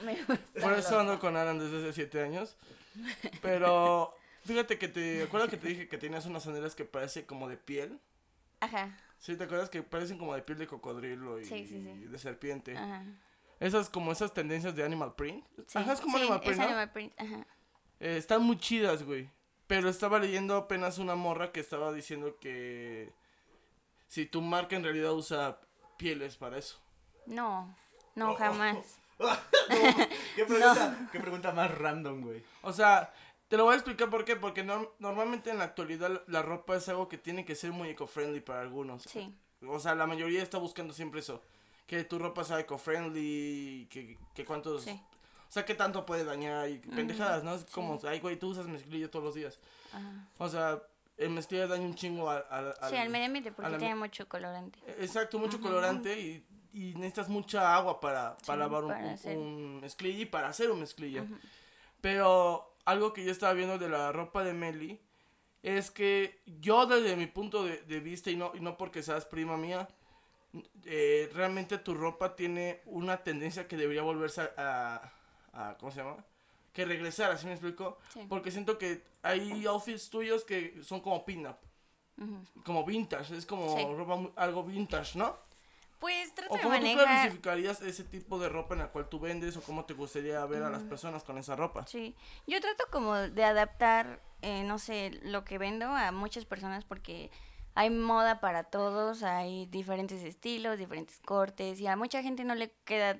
Por 0.60 0.72
eso 0.72 0.98
ando 0.98 1.18
con 1.20 1.36
Alan 1.36 1.58
desde 1.60 1.78
hace 1.78 1.92
siete 1.92 2.22
años. 2.22 2.56
Pero 3.40 4.14
fíjate 4.48 4.78
que 4.78 4.88
te 4.88 5.22
acuerdas 5.22 5.48
que 5.50 5.56
te 5.56 5.68
dije 5.68 5.88
que 5.88 5.98
tenías 5.98 6.26
unas 6.26 6.42
sandalias 6.42 6.74
que 6.74 6.84
parecen 6.84 7.24
como 7.24 7.48
de 7.48 7.56
piel. 7.56 7.98
Ajá, 8.60 8.96
Sí, 9.18 9.36
¿te 9.36 9.44
acuerdas 9.44 9.68
que 9.68 9.82
parecen 9.82 10.16
como 10.18 10.34
de 10.34 10.42
piel 10.42 10.58
de 10.58 10.66
cocodrilo 10.66 11.40
y 11.40 11.44
Sí, 11.44 11.66
sí, 11.66 11.82
sí. 11.82 12.06
de 12.06 12.18
serpiente? 12.18 12.76
ajá. 12.76 13.04
Esas 13.60 13.90
como 13.90 14.12
esas 14.12 14.32
tendencias 14.32 14.76
de 14.76 14.84
animal 14.84 15.14
print. 15.16 15.44
Sí, 15.66 15.78
Ajá, 15.78 15.92
es 15.92 16.00
como 16.00 16.16
sí, 16.16 16.22
animal 16.22 16.40
print, 16.40 16.52
es 16.52 16.58
¿no? 16.58 16.64
animal 16.64 16.92
print, 16.92 17.12
ajá. 17.20 17.46
Eh, 18.00 18.16
están 18.16 18.42
muy 18.42 18.56
chidas, 18.58 19.02
güey. 19.02 19.28
Pero 19.66 19.88
estaba 19.88 20.18
leyendo 20.20 20.56
apenas 20.56 20.98
una 20.98 21.16
morra 21.16 21.50
que 21.52 21.58
estaba 21.60 21.92
diciendo 21.92 22.38
que 22.40 23.12
si 24.06 24.26
tu 24.26 24.40
marca 24.42 24.76
en 24.76 24.84
realidad 24.84 25.12
usa 25.12 25.60
pieles 25.98 26.36
para 26.36 26.56
eso. 26.58 26.80
No, 27.26 27.76
no, 28.14 28.34
jamás. 28.36 28.98
¿Qué, 30.36 30.44
pregunta, 30.44 31.08
¿Qué 31.12 31.18
pregunta 31.20 31.50
más 31.52 31.76
random, 31.76 32.22
güey? 32.22 32.44
O 32.62 32.72
sea, 32.72 33.12
te 33.48 33.56
lo 33.56 33.64
voy 33.64 33.72
a 33.72 33.76
explicar 33.76 34.08
por 34.10 34.24
qué. 34.24 34.36
Porque 34.36 34.64
norm- 34.64 34.90
normalmente 34.98 35.50
en 35.50 35.58
la 35.58 35.64
actualidad 35.64 36.22
la 36.26 36.42
ropa 36.42 36.76
es 36.76 36.88
algo 36.88 37.08
que 37.08 37.18
tiene 37.18 37.44
que 37.44 37.54
ser 37.54 37.72
muy 37.72 37.88
eco-friendly 37.90 38.40
para 38.40 38.60
algunos. 38.60 39.02
Sí, 39.02 39.34
O 39.66 39.80
sea, 39.80 39.94
la 39.94 40.06
mayoría 40.06 40.42
está 40.42 40.58
buscando 40.58 40.92
siempre 40.94 41.20
eso. 41.20 41.42
Que 41.86 42.04
tu 42.04 42.18
ropa 42.18 42.44
sea 42.44 42.60
eco-friendly, 42.60 43.88
que, 43.90 44.18
que 44.34 44.44
cuántos... 44.44 44.84
sí. 44.84 45.00
O 45.48 45.50
sea, 45.50 45.64
que 45.64 45.74
tanto 45.74 46.04
puede 46.04 46.24
dañar 46.24 46.68
y 46.68 46.76
pendejadas, 46.76 47.42
¿no? 47.42 47.54
Es 47.54 47.64
como, 47.64 47.98
ay, 48.06 48.20
güey, 48.20 48.36
tú 48.38 48.48
usas 48.48 48.66
mezclilla 48.66 49.10
todos 49.10 49.24
los 49.24 49.34
días. 49.34 49.58
Ajá. 49.94 50.28
O 50.36 50.46
sea, 50.46 50.82
el 51.16 51.30
mezclilla 51.30 51.66
daña 51.66 51.86
un 51.86 51.94
chingo 51.94 52.28
al... 52.28 52.44
al- 52.50 52.74
Sí, 52.90 52.96
al 52.96 53.08
medio 53.08 53.24
ambiente 53.24 53.50
porque 53.52 53.70
la- 53.70 53.78
tiene 53.78 53.94
mucho 53.94 54.28
colorante. 54.28 54.78
Exacto, 54.98 55.38
mucho 55.38 55.58
colorante 55.58 56.20
y, 56.20 56.46
y 56.74 56.94
necesitas 56.96 57.30
mucha 57.30 57.74
agua 57.74 57.98
para, 57.98 58.36
para 58.46 58.52
Sí, 58.56 58.58
lavar 58.58 58.84
un, 58.84 58.90
para 58.90 59.04
un- 59.04 59.08
hacer. 59.08 59.38
un 59.38 59.80
mezclilla 59.80 60.18
y 60.20 60.26
para 60.26 60.48
hacer 60.48 60.70
un 60.70 60.80
mezclilla. 60.80 61.24
Pero 62.02 62.76
algo 62.88 63.12
que 63.12 63.24
yo 63.24 63.30
estaba 63.32 63.52
viendo 63.52 63.78
de 63.78 63.88
la 63.88 64.12
ropa 64.12 64.42
de 64.44 64.52
Meli 64.54 65.00
es 65.62 65.90
que 65.90 66.40
yo 66.46 66.86
desde 66.86 67.16
mi 67.16 67.26
punto 67.26 67.64
de, 67.64 67.82
de 67.82 68.00
vista 68.00 68.30
y 68.30 68.36
no, 68.36 68.52
y 68.54 68.60
no 68.60 68.76
porque 68.76 69.02
seas 69.02 69.24
prima 69.26 69.56
mía, 69.56 69.88
eh, 70.84 71.28
realmente 71.34 71.78
tu 71.78 71.94
ropa 71.94 72.34
tiene 72.36 72.80
una 72.86 73.18
tendencia 73.18 73.68
que 73.68 73.76
debería 73.76 74.02
volverse 74.02 74.40
a, 74.56 75.12
a, 75.52 75.70
a- 75.70 75.76
¿cómo 75.78 75.90
se 75.92 75.98
llama? 75.98 76.24
Que 76.72 76.84
regresar, 76.84 77.30
¿así 77.32 77.44
me 77.46 77.52
explico? 77.52 77.98
Sí. 78.12 78.24
Porque 78.28 78.50
siento 78.50 78.78
que 78.78 79.02
hay 79.22 79.66
outfits 79.66 80.08
tuyos 80.10 80.44
que 80.44 80.80
son 80.82 81.00
como 81.00 81.24
pin-up, 81.24 81.56
como 82.64 82.84
vintage, 82.84 83.36
es 83.36 83.44
como 83.46 83.76
Sí. 83.76 83.84
ropa 83.84 84.30
algo 84.36 84.62
vintage, 84.64 85.18
¿no? 85.18 85.36
Pues 85.98 86.32
trato 86.34 86.54
¿O 86.54 86.56
de 86.56 86.62
cómo 86.62 86.74
tú 86.76 86.80
manejar. 86.80 87.04
clasificarías 87.06 87.82
ese 87.82 88.04
tipo 88.04 88.38
de 88.38 88.48
ropa 88.48 88.74
en 88.74 88.80
la 88.80 88.88
cual 88.88 89.08
tú 89.08 89.18
vendes 89.18 89.56
o 89.56 89.62
cómo 89.62 89.84
te 89.84 89.94
gustaría 89.94 90.44
ver 90.46 90.62
a 90.62 90.70
las 90.70 90.82
personas 90.84 91.24
con 91.24 91.38
esa 91.38 91.56
ropa? 91.56 91.86
Sí, 91.86 92.14
yo 92.46 92.60
trato 92.60 92.84
como 92.92 93.14
de 93.14 93.44
adaptar, 93.44 94.20
eh, 94.42 94.62
no 94.62 94.78
sé, 94.78 95.18
lo 95.22 95.44
que 95.44 95.58
vendo 95.58 95.86
a 95.86 96.12
muchas 96.12 96.44
personas 96.44 96.84
porque 96.84 97.30
hay 97.74 97.90
moda 97.90 98.40
para 98.40 98.64
todos, 98.64 99.22
hay 99.22 99.66
diferentes 99.66 100.22
estilos, 100.22 100.78
diferentes 100.78 101.20
cortes 101.20 101.80
y 101.80 101.86
a 101.86 101.96
mucha 101.96 102.22
gente 102.22 102.44
no 102.44 102.54
le 102.54 102.72
queda 102.84 103.18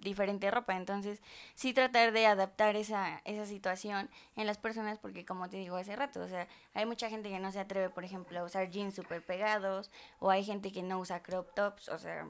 diferente 0.00 0.50
ropa, 0.50 0.76
entonces 0.76 1.20
sí 1.54 1.72
tratar 1.72 2.12
de 2.12 2.26
adaptar 2.26 2.76
esa, 2.76 3.20
esa 3.24 3.46
situación 3.46 4.10
en 4.36 4.46
las 4.46 4.58
personas 4.58 4.98
porque 4.98 5.24
como 5.24 5.48
te 5.48 5.56
digo 5.58 5.76
hace 5.76 5.94
rato, 5.96 6.20
o 6.22 6.28
sea, 6.28 6.48
hay 6.74 6.86
mucha 6.86 7.08
gente 7.10 7.28
que 7.28 7.38
no 7.38 7.52
se 7.52 7.60
atreve, 7.60 7.90
por 7.90 8.04
ejemplo, 8.04 8.38
a 8.40 8.44
usar 8.44 8.70
jeans 8.70 8.94
súper 8.94 9.24
pegados 9.24 9.90
o 10.18 10.30
hay 10.30 10.44
gente 10.44 10.72
que 10.72 10.82
no 10.82 10.98
usa 10.98 11.22
crop 11.22 11.54
tops, 11.54 11.88
o 11.88 11.98
sea, 11.98 12.26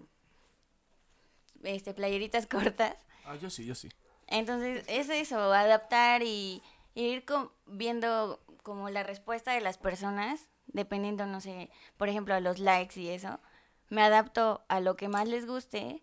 este, 1.63 1.95
playeritas 1.95 2.47
cortas. 2.49 2.97
Ah, 3.25 3.37
yo 3.37 3.51
sí, 3.51 3.65
yo 3.65 3.75
sí. 3.75 3.89
Entonces, 4.27 4.85
es 4.89 5.09
eso, 5.09 5.39
adaptar 5.53 6.23
y, 6.23 6.63
y 6.95 7.03
ir 7.07 7.25
co- 7.25 7.53
viendo 7.67 8.41
como 8.63 8.89
la 8.91 9.03
respuesta 9.03 9.53
de 9.53 9.61
las 9.61 9.77
personas, 9.79 10.51
dependiendo, 10.67 11.27
no 11.27 11.41
sé, 11.41 11.71
por 11.97 12.09
ejemplo, 12.09 12.35
a 12.35 12.41
los 12.41 12.59
likes 12.59 12.99
y 13.01 13.09
eso. 13.09 13.41
Me 13.89 14.03
adapto 14.03 14.65
a 14.69 14.81
lo 14.81 14.95
que 14.97 15.09
más 15.09 15.27
les 15.27 15.47
guste. 15.47 16.03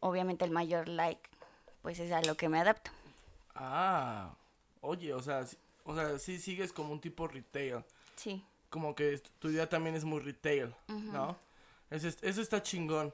Obviamente 0.00 0.44
el 0.44 0.50
mayor 0.50 0.88
like, 0.88 1.28
pues 1.82 1.98
es 1.98 2.12
a 2.12 2.22
lo 2.22 2.36
que 2.36 2.48
me 2.48 2.60
adapto. 2.60 2.90
Ah, 3.54 4.34
oye, 4.80 5.12
o 5.12 5.22
sea, 5.22 5.44
o 5.84 5.94
sea, 5.94 6.18
sí 6.18 6.38
sigues 6.38 6.72
como 6.72 6.92
un 6.92 7.00
tipo 7.00 7.26
retail. 7.26 7.84
Sí. 8.16 8.44
Como 8.70 8.94
que 8.94 9.18
tu 9.38 9.48
idea 9.48 9.68
también 9.68 9.96
es 9.96 10.04
muy 10.04 10.20
retail, 10.20 10.74
¿no? 10.88 11.36
Eso, 11.90 12.08
es- 12.08 12.18
eso 12.22 12.40
está 12.42 12.62
chingón. 12.62 13.12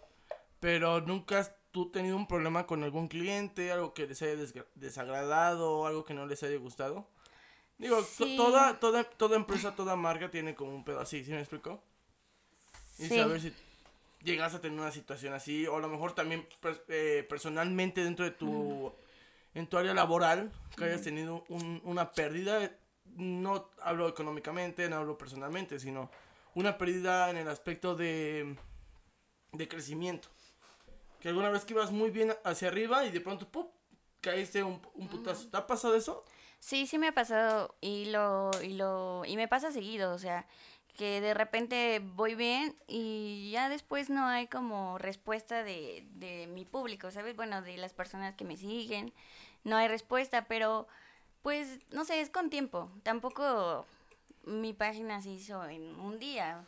Pero 0.61 1.01
nunca 1.01 1.39
has 1.41 1.53
tú 1.71 1.91
tenido 1.91 2.17
un 2.17 2.27
problema 2.27 2.67
con 2.67 2.83
algún 2.85 3.09
cliente, 3.09 3.71
algo 3.73 3.95
que 3.95 4.07
les 4.07 4.21
haya 4.23 4.37
desagradado, 4.75 5.87
algo 5.87 6.05
que 6.05 6.15
no 6.15 6.27
les 6.27 6.43
haya 6.43 6.57
gustado. 6.59 7.07
Digo, 7.79 8.03
Sí. 8.03 8.37
toda, 8.37 8.79
toda, 8.79 9.05
toda 9.05 9.37
empresa, 9.37 9.75
toda 9.75 9.97
marca 9.97 10.31
tiene 10.31 10.55
como 10.55 10.75
un 10.75 10.85
pedo 10.85 11.01
así, 11.01 11.25
¿sí 11.25 11.33
me 11.33 11.41
explico? 11.41 11.83
Y 12.99 13.07
Sí. 13.09 13.17
saber 13.19 13.41
si 13.41 13.53
llegas 14.25 14.55
a 14.55 14.61
tener 14.61 14.79
una 14.81 14.91
situación 14.91 15.35
así, 15.35 15.67
o 15.67 15.77
a 15.77 15.81
lo 15.81 15.89
mejor 15.89 16.13
también 16.15 16.49
pers- 16.63 16.83
eh, 16.89 17.25
personalmente 17.29 18.03
dentro 18.03 18.25
de 18.25 18.31
tu, 18.33 18.93
en 19.55 19.67
tu 19.69 19.77
área 19.79 19.95
laboral, 19.95 20.51
que 20.77 20.85
hayas 20.85 21.03
tenido 21.03 21.45
un- 21.49 21.81
una 21.85 22.11
pérdida, 22.13 22.71
no 23.17 23.71
hablo 23.83 24.09
económicamente, 24.09 24.89
no 24.89 24.97
hablo 24.97 25.17
personalmente, 25.19 25.79
sino 25.79 26.11
una 26.55 26.77
pérdida 26.79 27.31
en 27.31 27.37
el 27.37 27.49
aspecto 27.49 27.95
de, 27.95 28.57
de 29.53 29.69
crecimiento. 29.69 30.29
Que 31.21 31.29
alguna 31.29 31.51
vez 31.51 31.65
que 31.65 31.75
ibas 31.75 31.91
muy 31.93 32.11
bien 32.11 32.35
hacia 32.45 32.69
arriba 32.69 33.05
y 33.07 33.11
de 33.11 33.21
pronto, 33.21 33.49
¡pum! 33.49 33.67
caíste 34.21 34.63
un, 34.63 34.81
un 34.95 35.09
putazo. 35.09 35.49
¿Te 35.49 35.57
ha 35.57 35.67
pasado 35.67 35.95
eso? 35.95 36.25
Sí, 36.59 36.87
sí 36.87 36.97
me 36.97 37.09
ha 37.09 37.13
pasado 37.13 37.75
y 37.83 38.07
lo, 38.07 38.51
y 38.63 38.73
lo, 38.75 39.23
y 39.27 39.37
me 39.37 39.49
pasa 39.49 39.71
seguido, 39.71 40.15
o 40.15 40.19
sea, 40.19 40.47
que 40.97 41.21
de 41.21 41.35
repente 41.35 42.01
voy 42.01 42.35
bien 42.35 42.77
y 42.87 43.51
ya 43.53 43.69
después 43.69 44.11
no 44.11 44.27
hay 44.27 44.47
como 44.47 44.99
respuesta 44.99 45.65
de, 45.65 46.07
de 46.15 46.47
mi 46.47 46.65
público, 46.65 47.11
¿sabes? 47.11 47.35
Bueno, 47.35 47.63
de 47.63 47.77
las 47.77 47.93
personas 47.93 48.35
que 48.35 48.45
me 48.45 48.57
siguen, 48.57 49.13
no 49.65 49.77
hay 49.77 49.89
respuesta, 49.89 50.47
pero 50.47 50.87
pues, 51.43 51.81
no 51.93 52.05
sé, 52.05 52.21
es 52.21 52.31
con 52.31 52.49
tiempo. 52.49 52.91
Tampoco 53.03 53.87
mi 54.45 54.73
página 54.73 55.21
se 55.21 55.31
hizo 55.31 55.65
en 55.67 55.99
un 56.01 56.19
día. 56.19 56.65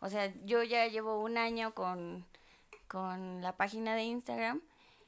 O 0.00 0.08
sea, 0.08 0.32
yo 0.44 0.62
ya 0.62 0.86
llevo 0.86 1.20
un 1.20 1.38
año 1.38 1.74
con, 1.74 2.24
con 2.86 3.42
la 3.42 3.56
página 3.56 3.94
de 3.94 4.04
Instagram 4.04 4.60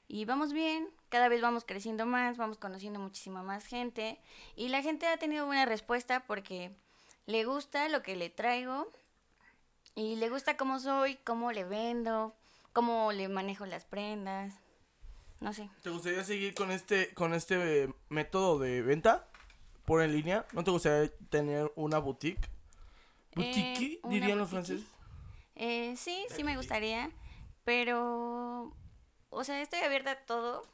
y 0.08 0.24
vamos 0.24 0.52
bien, 0.52 0.88
cada 1.08 1.28
vez 1.28 1.40
vamos 1.40 1.64
creciendo 1.64 2.04
más, 2.06 2.36
vamos 2.36 2.58
conociendo 2.58 3.00
muchísima 3.00 3.42
más 3.42 3.64
gente 3.64 4.20
y 4.56 4.68
la 4.68 4.82
gente 4.82 5.06
ha 5.06 5.16
tenido 5.16 5.46
buena 5.46 5.66
respuesta 5.66 6.24
porque 6.26 6.72
le 7.26 7.44
gusta 7.44 7.88
lo 7.88 8.02
que 8.02 8.16
le 8.16 8.30
traigo 8.30 8.90
y 9.94 10.16
le 10.16 10.28
gusta 10.28 10.56
cómo 10.56 10.78
soy, 10.80 11.16
cómo 11.16 11.52
le 11.52 11.64
vendo, 11.64 12.34
cómo 12.72 13.12
le 13.12 13.28
manejo 13.28 13.66
las 13.66 13.84
prendas, 13.84 14.54
no 15.40 15.52
sé. 15.52 15.68
¿Te 15.82 15.90
gustaría 15.90 16.24
seguir 16.24 16.54
con 16.54 16.70
este, 16.70 17.12
con 17.14 17.34
este 17.34 17.84
eh, 17.84 17.94
método 18.08 18.58
de 18.58 18.82
venta 18.82 19.28
por 19.84 20.02
en 20.02 20.12
línea? 20.12 20.46
¿No 20.52 20.64
te 20.64 20.70
gustaría 20.70 21.10
tener 21.30 21.72
una 21.76 21.98
boutique? 21.98 22.48
¿Boutique? 23.34 23.94
Eh, 23.94 24.00
una 24.04 24.12
dirían 24.14 24.38
los 24.38 24.50
franceses. 24.50 24.86
Eh, 25.54 25.94
sí, 25.96 26.24
sí 26.30 26.44
me 26.44 26.56
gustaría, 26.56 27.10
pero, 27.64 28.74
o 29.30 29.44
sea, 29.44 29.60
estoy 29.60 29.80
abierta 29.80 30.12
a 30.12 30.24
todo, 30.24 30.66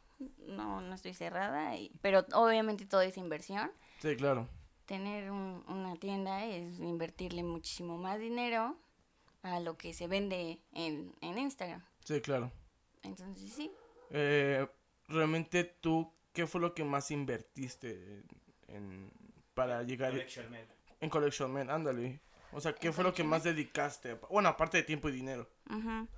no, 0.46 0.80
no 0.80 0.94
estoy 0.94 1.14
cerrada, 1.14 1.76
y- 1.76 1.90
pero 2.00 2.24
obviamente 2.34 2.86
todo 2.86 3.00
es 3.00 3.16
inversión. 3.16 3.72
Sí, 4.00 4.14
claro. 4.16 4.48
Tener 4.88 5.30
un- 5.30 5.62
una 5.68 5.96
tienda 5.96 6.46
es 6.46 6.78
invertirle 6.80 7.42
muchísimo 7.42 7.98
más 7.98 8.18
dinero 8.18 8.74
a 9.42 9.60
lo 9.60 9.76
que 9.76 9.92
se 9.92 10.06
vende 10.08 10.58
en, 10.72 11.14
en 11.20 11.36
Instagram. 11.38 11.84
Sí, 12.04 12.22
claro. 12.22 12.50
Entonces 13.02 13.52
sí, 13.52 13.70
Eh, 14.10 14.66
realmente 15.08 15.64
tú, 15.64 16.10
¿qué 16.32 16.46
fue 16.46 16.62
lo 16.62 16.72
que 16.74 16.84
más 16.84 17.10
invertiste 17.10 17.90
en, 17.92 18.24
en- 18.76 19.10
para 19.52 19.82
llegar 19.82 20.12
en 21.00 21.10
Collection 21.10 21.52
Man? 21.52 21.68
Ándale. 21.68 22.20
O 22.52 22.60
sea, 22.62 22.72
¿qué 22.74 22.86
¿En 22.88 22.94
fue 22.94 23.04
lo 23.04 23.10
que 23.12 23.22
Collection 23.22 23.28
más 23.28 23.44
dedicaste? 23.44 24.14
Bueno, 24.30 24.48
aparte 24.48 24.78
de 24.78 24.84
tiempo 24.84 25.10
y 25.10 25.12
dinero. 25.12 25.46
ujú, 25.68 26.08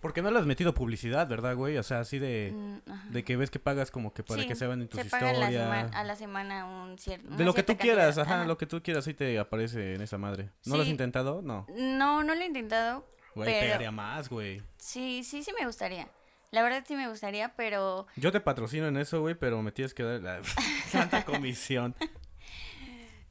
Porque 0.00 0.22
no 0.22 0.30
le 0.30 0.38
has 0.38 0.46
metido 0.46 0.74
publicidad, 0.74 1.26
¿verdad, 1.26 1.56
güey? 1.56 1.76
O 1.76 1.82
sea, 1.82 2.00
así 2.00 2.18
de, 2.20 2.52
mm, 2.54 3.10
de 3.12 3.24
que 3.24 3.36
ves 3.36 3.50
que 3.50 3.58
pagas 3.58 3.90
como 3.90 4.12
que 4.14 4.22
para 4.22 4.42
Sí, 4.42 4.48
que 4.48 4.54
se 4.54 4.66
vean 4.66 4.82
en 4.82 4.88
tus 4.88 5.00
se 5.00 5.08
paga 5.10 5.30
a 5.30 5.32
la, 5.32 5.50
historias. 5.50 5.90
a 5.92 6.04
la 6.04 6.14
semana 6.16 6.66
un 6.66 6.96
cierto... 6.98 7.34
De 7.34 7.44
lo 7.44 7.52
que 7.52 7.64
tú 7.64 7.76
quieras, 7.76 8.16
ajá, 8.18 8.44
lo 8.44 8.56
que 8.56 8.66
tú 8.66 8.80
quieras, 8.82 9.06
ahí 9.08 9.14
te 9.14 9.38
aparece 9.38 9.94
en 9.94 10.00
esa 10.02 10.16
madre. 10.16 10.50
¿No 10.66 10.76
lo 10.76 10.82
has 10.82 10.88
intentado? 10.88 11.42
No. 11.42 11.66
No, 11.76 12.22
no 12.22 12.34
lo 12.34 12.40
he 12.40 12.46
intentado, 12.46 13.04
Güey, 13.34 13.48
Pero- 13.50 13.60
pegaría 13.60 13.90
más, 13.90 14.28
güey. 14.28 14.62
sí, 14.78 15.22
sí, 15.24 15.42
sí 15.42 15.52
me 15.58 15.66
gustaría. 15.66 16.08
La 16.50 16.62
verdad 16.62 16.82
sí 16.86 16.94
me 16.96 17.08
gustaría, 17.08 17.54
pero 17.56 18.06
Yo 18.16 18.32
te 18.32 18.40
patrocino 18.40 18.86
en 18.88 18.96
eso, 18.96 19.20
güey, 19.20 19.34
pero 19.34 19.60
me 19.62 19.70
tienes 19.72 19.94
que 19.94 20.02
dar 20.04 20.20
la 20.20 20.40
santa 20.90 21.24
comisión. 21.24 21.94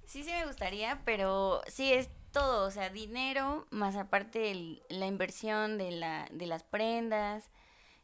Sí, 0.05 0.23
sí 0.23 0.31
me 0.31 0.45
gustaría, 0.45 1.01
pero 1.03 1.61
sí 1.67 1.91
es 1.91 2.09
todo, 2.37 2.67
o 2.67 2.71
sea, 2.71 2.89
dinero, 2.89 3.65
más 3.71 3.95
aparte 3.95 4.51
el- 4.51 4.83
la 4.89 5.07
inversión 5.07 5.77
de, 5.77 5.91
la, 5.91 6.27
de 6.31 6.45
las 6.45 6.63
prendas, 6.63 7.49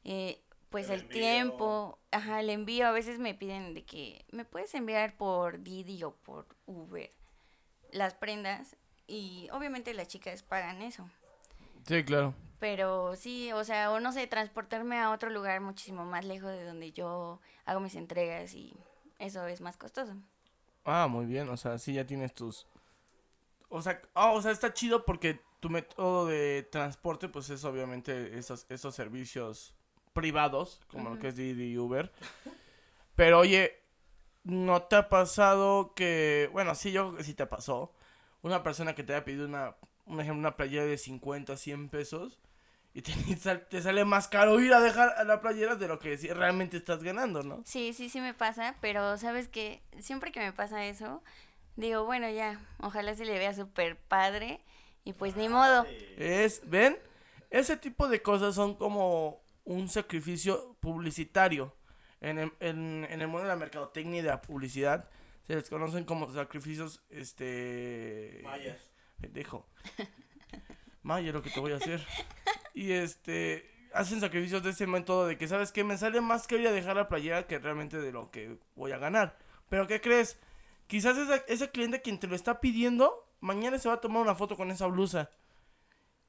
eh, 0.04 0.42
pues 0.70 0.90
el, 0.90 1.08
tiempo, 1.08 2.00
ajá, 2.12 2.40
el 2.40 2.50
envío, 2.50 2.88
a 2.88 2.92
veces 2.92 3.20
me 3.20 3.36
piden 3.36 3.76
de 3.76 3.84
que 3.86 4.26
me 4.32 4.44
puedes 4.44 4.74
enviar 4.74 5.16
por 5.16 5.62
Didi 5.62 6.04
o 6.04 6.16
por 6.16 6.48
Uber 6.66 7.12
las 7.92 8.16
prendas 8.16 8.76
y 9.06 9.50
obviamente 9.52 9.94
las 9.94 10.08
chicas 10.08 10.42
pagan 10.42 10.82
eso. 10.82 11.08
Sí, 11.88 12.04
claro. 12.04 12.34
Pero 12.60 13.16
sí, 13.16 13.52
o 13.52 13.64
sea, 13.64 13.92
o 13.92 14.00
no 14.00 14.12
sé, 14.12 14.26
transportarme 14.26 14.98
a 14.98 15.12
otro 15.12 15.30
lugar 15.30 15.62
muchísimo 15.62 16.06
más 16.06 16.26
lejos 16.26 16.50
de 16.50 16.64
donde 16.64 16.92
yo 16.92 17.40
hago 17.66 17.80
mis 17.82 17.96
entregas 17.96 18.54
y 18.56 18.74
eso 19.20 19.46
es 19.46 19.62
más 19.62 19.78
costoso. 19.78 20.16
Ah, 20.86 21.08
muy 21.08 21.26
bien. 21.26 21.50
O 21.50 21.58
sea, 21.58 21.78
sí 21.78 21.94
ya 21.94 22.06
tienes 22.08 22.34
tus... 22.34 22.66
O 23.76 23.82
sea, 23.82 24.00
ah, 24.14 24.34
o 24.34 24.42
sea, 24.42 24.52
está 24.52 24.72
chido 24.72 25.04
porque 25.04 25.42
tu 25.60 25.68
método 25.68 26.28
de 26.28 26.62
transporte, 26.72 27.28
pues 27.28 27.50
es 27.50 27.66
obviamente 27.66 28.38
esos, 28.38 28.68
esos 28.70 28.94
servicios 28.94 29.74
privados, 30.14 30.80
como 30.88 31.10
lo 31.10 31.18
que 31.18 31.30
es 31.30 31.36
Didi 31.36 31.72
y 31.72 31.78
Uber. 31.80 32.12
Pero 33.16 33.40
oye, 33.40 33.82
¿no 34.44 34.84
te 34.84 34.96
ha 34.96 35.10
pasado 35.10 35.96
que, 35.96 36.52
bueno, 36.54 36.76
sí, 36.76 36.92
yo 36.92 37.08
creo 37.08 37.18
que 37.18 37.24
sí 37.24 37.34
te 37.34 37.48
pasó, 37.48 37.92
una 38.44 38.62
persona 38.62 38.94
que 38.94 39.04
te 39.04 39.16
haya 39.16 39.26
pedido 39.26 39.48
una, 39.48 39.76
un 40.06 40.22
ejemplo, 40.22 40.40
una 40.40 40.56
playera 40.56 40.86
de 40.86 41.00
50, 41.00 41.58
100 41.58 41.90
pesos 41.90 42.40
y 42.94 43.02
te, 43.70 43.82
sale 43.82 44.06
más 44.06 44.28
caro 44.28 44.60
ir 44.60 44.74
a 44.74 44.80
dejar 44.80 45.16
a 45.18 45.24
la 45.24 45.42
playera 45.42 45.76
de 45.76 45.88
lo 45.88 45.98
que 45.98 46.16
realmente 46.16 46.78
estás 46.78 47.02
ganando, 47.02 47.42
¿no? 47.42 47.64
Sí, 47.66 47.94
sí, 47.94 48.10
sí 48.10 48.22
me 48.22 48.36
pasa, 48.36 48.76
pero 48.82 49.18
sabes 49.18 49.48
que 49.48 49.82
siempre 50.00 50.32
que 50.32 50.40
me 50.40 50.54
pasa 50.54 50.86
eso, 50.86 51.24
digo, 51.76 52.06
bueno, 52.06 52.30
ya, 52.30 52.60
ojalá 52.80 53.16
se 53.16 53.26
le 53.26 53.38
vea 53.38 53.54
súper 53.54 53.98
padre 53.98 54.62
y 55.04 55.14
pues 55.14 55.36
ni 55.36 55.50
modo. 55.50 55.86
Es, 56.18 56.62
¿ven? 56.66 56.98
Ese 57.50 57.78
tipo 57.78 58.08
de 58.08 58.22
cosas 58.22 58.56
son 58.56 58.76
como 58.76 59.44
un 59.66 59.90
sacrificio 59.90 60.76
publicitario. 60.80 61.76
En 62.22 62.40
el, 62.40 62.54
en, 62.62 63.06
en 63.10 63.22
el 63.22 63.28
mundo 63.28 63.44
de 63.44 63.50
la 63.50 63.56
mercadotecnia 63.58 64.20
y 64.20 64.24
de 64.24 64.30
la 64.30 64.42
publicidad, 64.42 65.10
Se 65.46 65.56
les 65.56 65.70
conocen 65.70 66.06
como 66.06 66.32
sacrificios, 66.32 67.04
este... 67.10 68.40
Mayas. 68.44 68.92
Pendejo. 69.20 69.68
Maya 71.04 71.34
lo 71.34 71.42
que 71.42 71.50
te 71.50 71.60
voy 71.60 71.74
a 71.74 71.78
hacer. 71.78 72.06
Y 72.74 72.94
este... 72.94 73.70
Hacen 73.94 74.22
sacrificios 74.22 74.64
de 74.64 74.72
ese 74.72 74.88
método 74.88 75.28
de 75.28 75.38
que, 75.38 75.48
¿sabes 75.48 75.72
qué? 75.72 75.84
Me 75.84 75.98
sale 75.98 76.22
más 76.22 76.48
que 76.48 76.58
ir 76.58 76.68
a 76.68 76.72
dejar 76.72 76.96
la 76.96 77.10
playera 77.10 77.46
que 77.46 77.60
realmente 77.60 78.00
de 78.00 78.12
lo 78.12 78.32
que 78.32 78.58
voy 78.76 78.92
a 78.94 78.98
ganar. 78.98 79.38
Pero 79.70 79.86
¿qué 79.86 80.02
crees? 80.02 80.40
Quizás 80.94 81.18
esa, 81.18 81.38
ese 81.48 81.72
cliente 81.72 82.04
quien 82.04 82.20
te 82.20 82.28
lo 82.28 82.36
está 82.36 82.62
pidiendo, 82.62 83.28
mañana 83.40 83.80
se 83.80 83.90
va 83.90 83.96
a 83.96 84.00
tomar 84.00 84.22
una 84.22 84.36
foto 84.36 84.56
con 84.56 84.70
esa 84.70 84.86
blusa. 84.86 85.32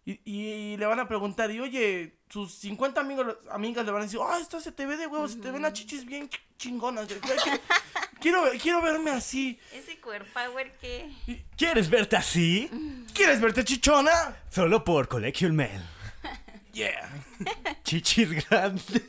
Y, 0.06 0.20
y 0.24 0.76
le 0.78 0.86
van 0.86 0.98
a 1.00 1.06
preguntar, 1.06 1.50
y 1.50 1.60
oye, 1.60 2.16
sus 2.30 2.54
50 2.54 2.98
amigos, 2.98 3.36
amigas 3.50 3.84
le 3.84 3.92
van 3.92 4.00
a 4.00 4.04
decir, 4.06 4.20
ah, 4.22 4.38
esta 4.40 4.60
se 4.62 4.72
te 4.72 4.86
ve 4.86 4.96
de 4.96 5.06
huevos, 5.06 5.32
se 5.32 5.38
te 5.40 5.50
ven 5.50 5.60
las 5.60 5.74
chichis 5.74 6.06
bien 6.06 6.30
ch- 6.30 6.40
chingonas. 6.56 7.08
quiero, 8.22 8.42
quiero 8.58 8.80
verme 8.80 9.10
así. 9.10 9.60
Ese 9.70 9.98
power 10.32 10.72
que... 10.78 11.12
¿Quieres 11.58 11.90
verte 11.90 12.16
así? 12.16 12.70
¿Quieres 13.12 13.42
verte 13.42 13.64
chichona? 13.64 14.34
Solo 14.48 14.82
por 14.82 15.08
Collection 15.08 15.54
Mail. 15.54 15.82
Yeah. 16.74 17.08
Chichis 17.84 18.28
grandes. 18.48 19.02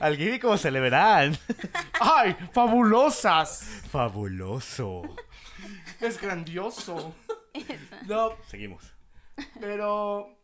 Al 0.00 0.16
Gibi 0.16 0.38
como 0.38 0.56
se 0.56 0.70
le 0.70 0.80
verán. 0.80 1.36
¡Ay, 2.00 2.36
fabulosas! 2.52 3.64
Fabuloso. 3.90 5.02
Es 6.00 6.20
grandioso. 6.20 7.14
No, 8.06 8.36
Seguimos. 8.48 8.84
pero, 9.60 10.38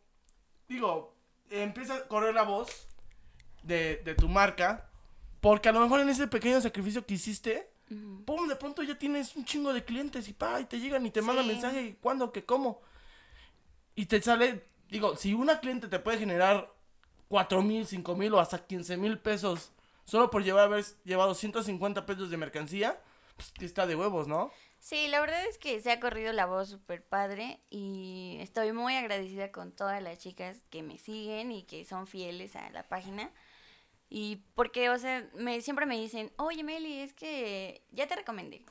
digo, 0.67 1.15
empieza 1.49 1.95
a 1.95 2.07
correr 2.07 2.33
la 2.35 2.43
voz 2.43 2.87
de, 3.63 4.01
de 4.03 4.15
tu 4.15 4.27
marca, 4.27 4.89
porque 5.39 5.69
a 5.69 5.71
lo 5.71 5.79
mejor 5.79 6.01
en 6.01 6.09
ese 6.09 6.27
pequeño 6.27 6.59
sacrificio 6.59 7.05
que 7.05 7.13
hiciste, 7.13 7.71
pum, 8.25 8.47
de 8.49 8.55
pronto 8.57 8.83
ya 8.83 8.97
tienes 8.99 9.35
un 9.37 9.45
chingo 9.45 9.71
de 9.73 9.85
clientes 9.85 10.27
y 10.27 10.33
pa, 10.33 10.59
y 10.59 10.65
te 10.65 10.79
llegan 10.79 11.05
y 11.05 11.11
te 11.11 11.21
mandan 11.21 11.45
Sí. 11.45 11.51
mensaje, 11.53 11.95
¿cuándo, 12.01 12.31
qué, 12.33 12.43
cómo? 12.43 12.81
Y 13.95 14.07
te 14.07 14.21
sale, 14.21 14.65
digo, 14.89 15.15
si 15.15 15.33
una 15.33 15.59
cliente 15.59 15.87
te 15.87 15.99
puede 15.99 16.17
generar 16.17 16.73
cuatro 17.27 17.61
mil, 17.61 17.85
cinco 17.85 18.15
mil 18.15 18.33
o 18.33 18.39
hasta 18.39 18.65
15 18.65 18.97
mil 18.97 19.19
pesos 19.19 19.71
solo 20.05 20.29
por 20.29 20.43
llevar, 20.43 20.65
haber 20.65 20.85
llevado 21.03 21.33
150 21.33 22.05
pesos 22.05 22.29
de 22.29 22.37
mercancía, 22.37 22.99
pues 23.35 23.51
está 23.59 23.87
de 23.87 23.95
huevos, 23.95 24.27
¿no? 24.27 24.51
Sí, 24.79 25.07
la 25.07 25.19
verdad 25.19 25.43
es 25.47 25.57
que 25.57 25.81
se 25.81 25.91
ha 25.91 25.99
corrido 25.99 26.31
la 26.31 26.45
voz 26.45 26.69
súper 26.69 27.03
padre 27.03 27.59
y 27.71 28.37
estoy 28.39 28.71
muy 28.71 28.95
agradecida 28.95 29.51
con 29.51 29.71
todas 29.71 30.01
las 30.01 30.19
chicas 30.19 30.57
que 30.69 30.83
me 30.83 30.99
siguen 30.99 31.51
y 31.51 31.63
que 31.63 31.85
son 31.85 32.05
fieles 32.05 32.55
a 32.55 32.69
la 32.69 32.83
página. 32.83 33.31
Y 34.09 34.43
porque, 34.53 34.91
o 34.91 34.99
sea, 34.99 35.27
me, 35.33 35.59
siempre 35.61 35.87
me 35.87 35.99
dicen, 35.99 36.31
oye 36.37 36.63
Meli, 36.63 36.99
es 36.99 37.13
que 37.13 37.83
ya 37.91 38.07
te 38.07 38.15
recomendé. 38.15 38.63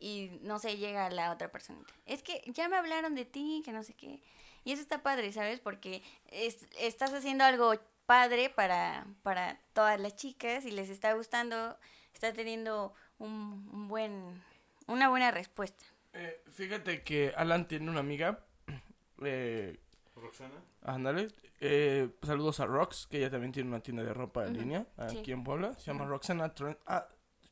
Y 0.00 0.40
no 0.42 0.58
sé, 0.58 0.76
llega 0.76 1.08
la 1.10 1.30
otra 1.30 1.52
persona. 1.52 1.80
Es 2.04 2.24
que 2.24 2.42
ya 2.46 2.68
me 2.68 2.76
hablaron 2.76 3.14
de 3.14 3.24
ti, 3.24 3.62
que 3.64 3.70
no 3.72 3.84
sé 3.84 3.94
qué. 3.94 4.20
Y 4.64 4.72
eso 4.72 4.82
está 4.82 5.02
padre, 5.02 5.32
¿sabes? 5.32 5.60
Porque 5.60 6.02
es- 6.28 6.66
estás 6.78 7.12
haciendo 7.12 7.44
algo 7.44 7.74
padre 8.06 8.50
para, 8.50 9.06
para 9.22 9.58
todas 9.72 10.00
las 10.00 10.16
chicas 10.16 10.64
y 10.64 10.70
les 10.70 10.88
está 10.90 11.12
gustando, 11.14 11.78
está 12.12 12.32
teniendo 12.32 12.92
un, 13.18 13.68
un 13.72 13.88
buen, 13.88 14.42
una 14.86 15.08
buena 15.08 15.30
respuesta. 15.30 15.84
Eh, 16.12 16.42
fíjate 16.52 17.02
que 17.02 17.32
Alan 17.36 17.66
tiene 17.68 17.90
una 17.90 18.00
amiga. 18.00 18.38
Eh, 19.24 19.78
¿Roxana? 20.16 20.54
ándale. 20.82 21.28
eh, 21.60 22.10
saludos 22.24 22.58
a 22.58 22.66
Rox, 22.66 23.06
que 23.06 23.18
ella 23.18 23.30
también 23.30 23.52
tiene 23.52 23.68
una 23.68 23.78
tienda 23.80 24.02
de 24.02 24.12
ropa 24.12 24.44
en 24.44 24.54
línea 24.58 24.86
aquí 24.96 25.22
sí. 25.24 25.30
en 25.32 25.44
Puebla. 25.44 25.72
Se 25.74 25.86
llama 25.92 26.04
Roxana 26.04 26.52
Trend, 26.52 26.76
ah, 26.86 27.06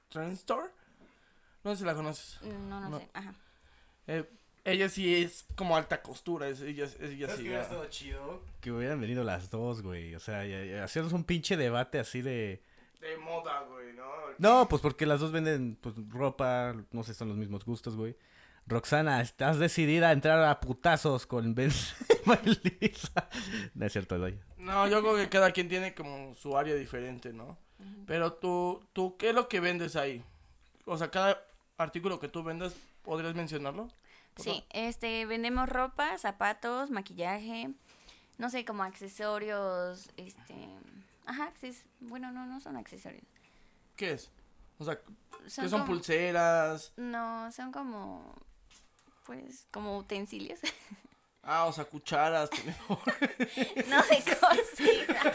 Trend 0.08 0.32
Store. 0.32 0.68
No 1.62 1.70
sé 1.70 1.78
si 1.78 1.84
la 1.84 1.94
conoces. 1.94 2.42
No, 2.42 2.80
no, 2.80 2.88
No. 2.90 2.98
sé. 2.98 3.08
Ajá. 3.14 3.34
Ella 4.64 4.88
sí 4.88 5.14
es 5.22 5.44
como 5.56 5.76
alta 5.76 6.02
costura. 6.02 6.48
Es, 6.48 6.60
ella, 6.60 6.84
es- 6.84 6.96
ella 7.00 7.26
¿Sabes 7.26 7.36
sí. 7.36 7.42
qué 7.42 7.48
hubiera 7.48 7.62
estado 7.62 7.86
chido? 7.86 8.42
Que 8.60 8.70
hubieran 8.70 9.00
venido 9.00 9.24
las 9.24 9.50
dos, 9.50 9.82
güey. 9.82 10.14
O 10.14 10.20
sea, 10.20 10.46
ya- 10.46 10.64
ya 10.64 10.84
hacernos 10.84 11.12
un 11.12 11.24
pinche 11.24 11.56
debate 11.56 11.98
así 11.98 12.22
de... 12.22 12.62
De 13.00 13.16
moda, 13.18 13.62
güey, 13.68 13.92
¿no? 13.94 14.04
No, 14.38 14.68
pues 14.68 14.80
porque 14.80 15.06
las 15.06 15.18
dos 15.18 15.32
venden 15.32 15.76
pues, 15.80 15.96
ropa, 16.08 16.74
no 16.92 17.02
sé, 17.02 17.14
son 17.14 17.28
los 17.28 17.36
mismos 17.36 17.64
gustos, 17.64 17.96
güey. 17.96 18.16
Roxana, 18.66 19.20
¿estás 19.20 19.58
decidida 19.58 20.10
a 20.10 20.12
entrar 20.12 20.40
a 20.44 20.60
putazos 20.60 21.26
con 21.26 21.54
Ben? 21.56 21.72
No 23.74 23.86
es 23.86 23.92
cierto, 23.92 24.18
doy. 24.18 24.38
No, 24.58 24.86
yo 24.86 25.00
creo 25.00 25.16
que 25.16 25.28
cada 25.28 25.50
quien 25.50 25.68
tiene 25.68 25.94
como 25.94 26.34
su 26.36 26.56
área 26.56 26.74
diferente, 26.76 27.32
¿no? 27.32 27.58
Pero 28.06 28.34
tú, 28.34 28.80
tú, 28.92 29.16
¿qué 29.16 29.30
es 29.30 29.34
lo 29.34 29.48
que 29.48 29.58
vendes 29.58 29.96
ahí? 29.96 30.22
O 30.84 30.96
sea, 30.96 31.10
cada 31.10 31.42
artículo 31.76 32.20
que 32.20 32.28
tú 32.28 32.44
vendes, 32.44 32.76
¿podrías 33.02 33.34
mencionarlo? 33.34 33.88
Por 34.34 34.44
Sí, 34.44 34.64
este, 34.70 35.26
vendemos 35.26 35.68
ropa, 35.68 36.16
zapatos, 36.18 36.90
maquillaje, 36.90 37.70
no 38.38 38.48
sé, 38.50 38.64
como 38.64 38.82
accesorios, 38.82 40.08
este, 40.16 40.54
ajá, 41.26 41.52
acces- 41.54 41.84
bueno, 42.00 42.32
no, 42.32 42.46
no 42.46 42.60
son 42.60 42.76
accesorios. 42.76 43.24
¿Qué 43.96 44.12
es? 44.12 44.30
O 44.78 44.84
sea, 44.84 44.98
Son 45.48 45.64
¿qué 45.64 45.70
son 45.70 45.80
como- 45.80 45.86
pulseras? 45.86 46.92
No, 46.96 47.52
son 47.52 47.72
como, 47.72 48.34
pues, 49.26 49.66
como 49.70 49.98
utensilios. 49.98 50.60
Ah, 51.44 51.64
o 51.64 51.72
sea, 51.72 51.84
cucharas, 51.84 52.48
no 53.88 54.02
de 54.02 54.36
cocina. 54.38 55.32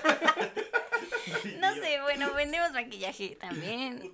no 1.59 1.73
sé, 1.73 1.99
bueno, 2.01 2.33
vendemos 2.33 2.71
maquillaje 2.71 3.35
también, 3.35 4.13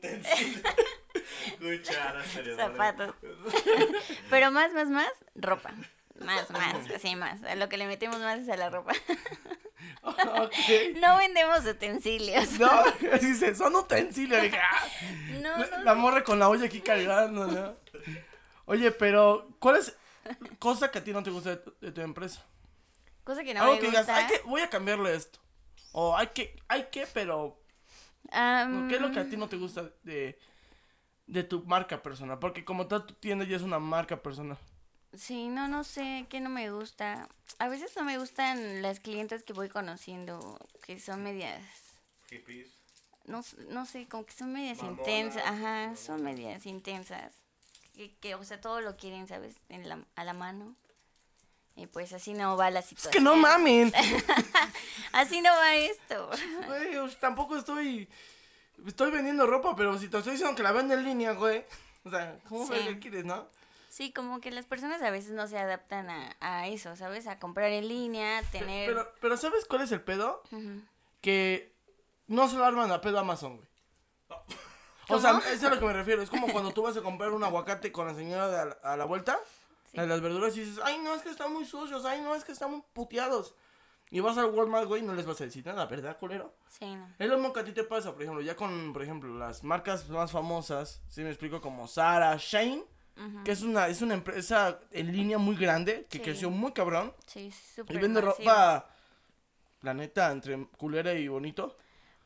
zapatos. 2.55 3.15
Pero 4.29 4.51
más, 4.51 4.73
más, 4.73 4.89
más, 4.89 5.11
ropa. 5.35 5.71
Más, 6.19 6.49
más, 6.51 6.89
así 6.95 7.15
más. 7.15 7.43
A 7.43 7.55
lo 7.55 7.69
que 7.69 7.77
le 7.77 7.87
metemos 7.87 8.19
más 8.19 8.39
es 8.39 8.49
a 8.49 8.57
la 8.57 8.69
ropa. 8.69 8.93
No 10.99 11.17
vendemos 11.17 11.65
utensilios. 11.65 12.59
No, 12.59 12.69
dice, 13.21 13.55
son 13.55 13.75
utensilios. 13.75 14.41
Dije, 14.41 14.57
ah, 14.57 14.87
No, 15.41 15.57
la, 15.57 15.77
no. 15.77 15.83
la 15.83 15.93
morra 15.95 16.23
con 16.23 16.39
la 16.39 16.49
olla 16.49 16.65
aquí 16.65 16.81
cargando, 16.81 17.47
¿no? 17.47 17.75
Oye, 18.65 18.91
pero, 18.91 19.49
¿cuál 19.59 19.77
es 19.77 19.95
cosa 20.59 20.91
que 20.91 20.99
a 20.99 21.03
ti 21.03 21.11
no 21.11 21.23
te 21.23 21.29
gusta 21.31 21.51
de 21.51 21.57
tu, 21.57 21.73
de 21.79 21.91
tu 21.91 22.01
empresa? 22.01 22.45
Cosa 23.23 23.43
que 23.43 23.53
no 23.53 23.61
Algo 23.61 23.75
me 23.75 23.79
que 23.79 23.87
digas, 23.87 24.05
gusta. 24.05 24.15
hay 24.17 24.27
que, 24.27 24.39
voy 24.45 24.61
a 24.61 24.69
cambiarle 24.69 25.15
esto. 25.15 25.39
O 25.91 26.17
hay 26.17 26.27
que, 26.27 26.55
hay 26.67 26.87
que, 26.91 27.07
pero, 27.07 27.61
¿qué 28.31 28.95
es 28.95 29.01
lo 29.01 29.11
que 29.11 29.19
a 29.19 29.29
ti 29.29 29.37
no 29.37 29.47
te 29.47 29.57
gusta 29.57 29.89
de, 30.03 30.37
de 31.27 31.43
tu 31.43 31.63
marca 31.63 32.01
personal? 32.01 32.39
Porque 32.39 32.65
como 32.65 32.87
tal, 32.87 33.05
tu 33.05 33.13
tienda 33.13 33.45
ya 33.45 33.55
es 33.55 33.61
una 33.61 33.79
marca 33.79 34.21
personal. 34.21 34.57
Sí, 35.15 35.47
no, 35.47 35.67
no 35.67 35.83
sé, 35.83 36.25
que 36.29 36.39
no 36.39 36.49
me 36.49 36.71
gusta. 36.71 37.29
A 37.59 37.67
veces 37.67 37.95
no 37.95 38.03
me 38.03 38.17
gustan 38.17 38.81
las 38.81 38.99
clientes 38.99 39.43
que 39.43 39.53
voy 39.53 39.69
conociendo, 39.69 40.57
que 40.85 40.99
son 40.99 41.21
medias, 41.23 41.61
no, 43.25 43.39
s- 43.39 43.55
no 43.69 43.85
sé, 43.85 44.07
como 44.07 44.25
que 44.25 44.33
son 44.33 44.51
medias 44.51 44.81
intensas, 44.81 45.43
ajá, 45.45 45.95
son 45.95 46.23
medias 46.23 46.65
intensas. 46.65 47.31
Que, 47.95 48.15
que, 48.15 48.33
o 48.33 48.43
sea, 48.43 48.59
todo 48.59 48.81
lo 48.81 48.97
quieren, 48.97 49.27
¿sabes? 49.27 49.55
En 49.69 49.87
la, 49.87 49.99
a 50.15 50.23
la 50.23 50.33
mano. 50.33 50.75
Y 51.75 51.85
pues 51.87 52.11
así 52.13 52.33
no 52.33 52.57
va 52.57 52.71
la 52.71 52.79
Es 52.79 52.87
situación. 52.87 53.11
que 53.13 53.19
no 53.19 53.35
mamen. 53.35 53.91
Así 55.11 55.41
no 55.41 55.49
va 55.51 55.75
esto. 55.75 56.29
Güey, 56.67 57.15
tampoco 57.19 57.55
estoy. 57.57 58.07
Estoy 58.85 59.11
vendiendo 59.11 59.45
ropa, 59.47 59.75
pero 59.75 59.97
si 59.97 60.07
te 60.09 60.17
estoy 60.17 60.33
diciendo 60.33 60.55
que 60.55 60.63
la 60.63 60.71
vendo 60.71 60.93
en 60.93 61.03
línea, 61.03 61.33
güey. 61.33 61.65
O 62.05 62.09
sea, 62.09 62.37
¿cómo 62.49 62.65
Sí. 62.65 62.71
verga 62.73 62.99
quieres, 62.99 63.25
no? 63.25 63.47
Sí, 63.89 64.11
como 64.11 64.41
que 64.41 64.49
las 64.51 64.65
personas 64.65 65.01
a 65.03 65.11
veces 65.11 65.31
no 65.33 65.47
se 65.47 65.57
adaptan 65.57 66.09
a, 66.09 66.35
a 66.41 66.67
eso, 66.67 66.95
¿sabes? 66.95 67.27
A 67.27 67.37
comprar 67.39 67.71
en 67.71 67.87
línea, 67.87 68.41
tener... 68.51 68.89
Pero, 68.89 69.13
pero 69.21 69.37
¿sabes 69.37 69.65
cuál 69.65 69.81
es 69.83 69.91
el 69.91 70.01
pedo? 70.01 70.41
Que 71.21 71.71
no 72.27 72.49
se 72.49 72.57
lo 72.57 72.65
arman 72.65 72.91
a 72.91 73.01
pedo 73.01 73.19
Amazon, 73.19 73.57
güey. 73.57 73.67
O 75.09 75.19
sea, 75.19 75.37
eso 75.37 75.49
es 75.49 75.63
a 75.65 75.69
lo 75.69 75.79
que 75.79 75.85
me 75.85 75.93
refiero. 75.93 76.21
Es 76.21 76.29
como 76.29 76.47
cuando 76.51 76.71
tú 76.71 76.81
vas 76.81 76.95
a 76.97 77.01
comprar 77.01 77.31
un 77.31 77.43
aguacate 77.43 77.91
con 77.91 78.07
la 78.07 78.15
señora 78.15 78.47
de 78.47 78.57
a, 78.57 78.65
la- 78.65 78.77
a 78.83 78.97
la 78.97 79.03
vuelta, 79.05 79.37
Sí. 79.91 79.99
de 79.99 80.07
las 80.07 80.21
verduras, 80.21 80.55
y 80.57 80.61
dices, 80.61 80.79
ay, 80.83 80.97
no, 80.99 81.13
es 81.13 81.21
que 81.21 81.29
están 81.29 81.51
muy 81.53 81.65
sucios, 81.65 82.03
ay, 82.05 82.21
no, 82.21 82.33
es 82.33 82.43
que 82.45 82.53
están 82.53 82.71
muy 82.71 82.81
puteados. 82.93 83.53
Y 84.13 84.19
vas 84.19 84.37
al 84.37 84.51
Walmart, 84.51 84.85
güey, 84.87 85.01
y 85.01 85.05
no 85.05 85.15
les 85.15 85.25
vas 85.25 85.41
a 85.41 85.45
decir 85.45 85.65
nada, 85.65 85.87
¿verdad, 85.87 86.19
culero? 86.19 86.53
Sí, 86.69 86.85
no. 86.95 87.07
Es 87.17 87.27
lo 87.27 87.35
mismo 87.37 87.51
que 87.51 87.61
a 87.61 87.63
ti 87.63 87.71
te 87.71 87.83
pasa, 87.83 88.13
por 88.13 88.21
ejemplo, 88.21 88.43
ya 88.43 88.55
con, 88.55 88.93
por 88.93 89.01
ejemplo, 89.01 89.35
las 89.39 89.63
marcas 89.63 90.07
más 90.07 90.31
famosas, 90.31 91.01
si 91.09 91.23
me 91.23 91.29
explico, 91.29 91.59
como 91.61 91.87
Zara, 91.87 92.35
Shane, 92.37 92.83
que 93.43 93.51
es 93.51 93.63
una, 93.63 93.87
es 93.87 94.03
una 94.03 94.13
empresa 94.13 94.79
en 94.91 95.11
línea 95.11 95.39
muy 95.39 95.55
grande, 95.55 96.05
que 96.11 96.19
Sí. 96.19 96.23
creció 96.25 96.51
muy 96.51 96.73
cabrón, 96.73 97.11
Sí, 97.25 97.47
y 97.47 97.51
súper 97.51 97.99
vende 97.99 98.21
masivo. 98.21 98.37
ropa, 98.51 98.87
la 99.81 99.93
neta, 99.95 100.31
entre 100.31 100.63
culera 100.77 101.11
y 101.15 101.27
bonito. 101.27 101.75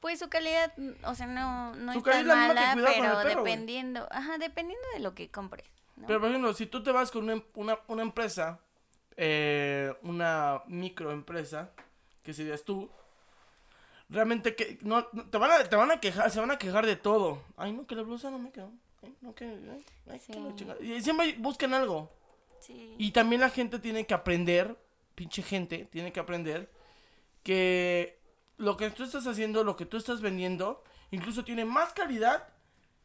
Pues 0.02 0.19
su 0.19 0.28
calidad, 0.28 0.73
o 1.06 1.15
sea, 1.15 1.26
no, 1.28 1.73
no 1.73 1.93
Su 1.93 2.00
es 2.00 2.04
tan 2.04 2.28
mala, 2.28 2.73
pero 2.76 2.86
perro, 3.21 3.43
dependiendo, 3.43 4.08
ajá, 4.12 4.38
dependiendo 4.38 4.86
de 4.93 5.00
lo 5.00 5.15
que 5.15 5.32
compres, 5.32 5.65
¿no? 5.95 6.06
Pero, 6.06 6.19
por 6.19 6.30
ejemplo, 6.30 6.54
si 6.54 6.65
tú 6.65 6.84
te 6.84 6.91
vas 6.91 7.12
con 7.12 7.23
una, 7.23 7.34
em- 7.34 7.43
una, 7.56 7.80
una 7.88 8.02
empresa, 8.04 8.60
eh, 9.17 9.93
una 10.03 10.62
microempresa, 10.67 11.71
que 12.23 12.34
serías 12.34 12.63
tú, 12.63 12.89
realmente 14.10 14.56
que 14.56 14.77
no, 14.82 15.06
te, 15.06 15.38
van 15.38 15.51
a, 15.51 15.63
te 15.63 15.75
van 15.75 15.91
a 15.91 15.99
quejar, 15.99 16.32
se 16.32 16.39
van 16.39 16.51
a 16.51 16.58
quejar 16.58 16.86
de 16.86 16.95
todo. 16.95 17.41
Ay, 17.58 17.73
no, 17.73 17.86
que 17.86 17.95
la 17.95 18.03
blusa 18.03 18.30
no 18.30 18.39
me 18.39 18.51
quedó. 18.51 18.71
Ay, 19.03 19.15
no, 19.21 19.34
que, 19.36 19.45
ay, 19.45 19.86
ay, 20.10 20.19
Sí. 20.19 20.32
que. 20.32 20.86
Y 20.86 21.01
siempre 21.01 21.36
buscan 21.38 21.73
algo. 21.73 22.12
Sí. 22.60 22.95
Y 22.97 23.12
también 23.12 23.41
la 23.41 23.49
gente 23.49 23.80
tiene 23.80 24.06
que 24.06 24.13
aprender, 24.13 24.77
pinche 25.15 25.41
gente, 25.41 25.86
tiene 25.91 26.12
que 26.12 26.19
aprender 26.19 26.71
que 27.43 28.19
lo 28.58 28.77
que 28.77 28.89
tú 28.89 29.03
estás 29.03 29.25
haciendo, 29.27 29.63
lo 29.63 29.75
que 29.75 29.86
tú 29.86 29.97
estás 29.97 30.21
vendiendo, 30.21 30.84
incluso 31.12 31.43
tiene 31.43 31.65
más 31.65 31.93
calidad 31.93 32.49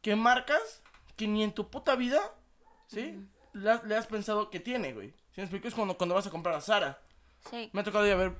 que 0.01 0.16
marcas 0.16 0.83
que 1.16 1.29
ni 1.29 1.44
en 1.44 1.53
tu 1.53 1.68
puta 1.70 1.94
vida, 1.94 2.20
¿sí? 2.87 3.18
le, 3.53 3.70
has, 3.70 3.85
le 3.85 3.94
has 3.96 4.07
pensado 4.07 4.51
que 4.51 4.61
tiene, 4.61 4.94
güey. 4.94 5.12
Si 5.35 5.40
me 5.40 5.45
explico, 5.45 5.68
es 5.68 5.75
cuando, 5.75 5.97
cuando 5.97 6.14
vas 6.14 6.27
a 6.27 6.31
comprar 6.31 6.55
a 6.55 6.61
Zara. 6.61 7.01
Sí. 7.51 7.71
Me 7.73 7.81
ha 7.81 7.85
tocado 7.85 8.07
ya 8.07 8.14
ver 8.16 8.33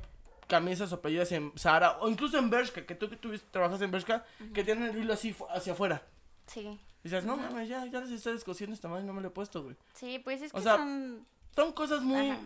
camisas 0.46 0.92
o 0.92 0.96
apellidas 0.96 1.33
en 1.33 1.52
Zara, 1.57 1.98
o 2.00 2.09
incluso 2.09 2.38
en 2.38 2.50
Bershka, 2.50 2.85
que 2.85 2.94
tú 2.94 3.09
que 3.09 3.16
tuviste, 3.16 3.46
trabajas 3.50 3.81
en 3.81 3.90
Bershka, 3.90 4.24
que 4.52 4.62
tienen 4.64 4.90
el 4.90 4.98
hilo 4.98 5.14
así 5.14 5.35
hacia 5.55 5.72
afuera. 5.72 6.02
Sí. 6.46 6.61
Y 6.61 6.78
dices, 7.09 7.24
no 7.24 7.37
mames, 7.37 7.68
ya, 7.68 7.85
ya 7.87 8.00
les 8.00 8.11
está 8.11 8.31
descosiendo 8.31 8.74
esta 8.74 8.88
madre, 8.88 9.05
no 9.05 9.12
me 9.14 9.22
lo 9.22 9.28
he 9.28 9.31
puesto, 9.31 9.62
güey. 9.62 9.76
Sí, 9.94 10.18
pues 10.18 10.42
es 10.42 10.52
O 10.52 10.57
que 10.59 10.62
sea, 10.62 10.76
son... 10.76 11.26
Son 11.55 11.72
cosas 11.72 12.02
muy. 12.02 12.31
Ajá. 12.31 12.40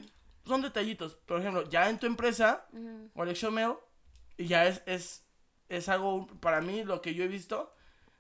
Son 0.47 0.63
detallitos. 0.63 1.15
Por 1.15 1.41
ejemplo, 1.41 1.69
ya 1.69 1.89
en 1.91 1.99
tu 1.99 2.07
empresa, 2.07 2.67
Ujú. 2.73 3.11
o 3.15 3.23
Alex 3.23 3.51
Mail, 3.51 3.75
y 4.37 4.47
ya 4.47 4.67
es, 4.67 4.83
es, 4.87 5.25
es 5.69 5.89
algo, 5.89 6.27
para 6.41 6.61
mí, 6.61 6.85
lo 6.85 7.03
que 7.03 7.15
yo 7.15 7.25
he 7.25 7.29
visto 7.29 7.75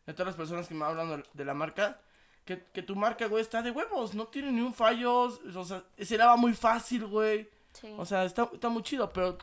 de 0.06 0.12
todas 0.12 0.26
las 0.28 0.36
personas 0.36 0.66
que 0.68 0.74
me 0.74 0.84
hablan 0.84 1.24
de 1.32 1.44
la 1.44 1.54
marca, 1.54 2.00
que, 2.46 2.64
que 2.72 2.82
tu 2.82 2.96
marca, 2.96 3.26
güey, 3.26 3.42
está 3.42 3.60
de 3.60 3.70
huevos, 3.70 4.14
no 4.14 4.28
tiene 4.28 4.50
ni 4.52 4.62
un 4.62 4.72
fallo, 4.72 5.24
o 5.24 5.64
sea, 5.64 5.84
se 5.98 6.16
lava 6.16 6.36
muy 6.36 6.54
fácil, 6.54 7.04
güey. 7.04 7.50
Sí. 7.74 7.94
O 7.98 8.06
sea, 8.06 8.24
está, 8.24 8.48
está 8.50 8.70
muy 8.70 8.82
chido, 8.82 9.10
pero 9.10 9.36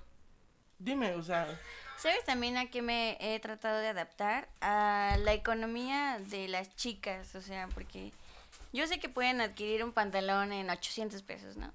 dime, 0.79 1.13
o 1.13 1.21
sea, 1.21 1.47
¿Sabes 2.03 2.25
también 2.25 2.57
a 2.57 2.65
qué 2.65 2.81
me 2.81 3.17
he 3.21 3.39
tratado 3.39 3.79
de 3.79 3.87
adaptar? 3.87 4.49
A 4.59 5.15
la 5.19 5.33
economía 5.33 6.19
de 6.19 6.49
las 6.49 6.75
chicas, 6.75 7.33
o 7.35 7.41
sea, 7.41 7.69
porque 7.73 8.11
yo 8.73 8.87
sé 8.87 8.99
que 8.99 9.07
pueden 9.07 9.39
adquirir 9.39 9.85
un 9.85 9.93
pantalón 9.93 10.51
en 10.51 10.69
800 10.69 11.21
pesos, 11.21 11.55
¿no? 11.55 11.71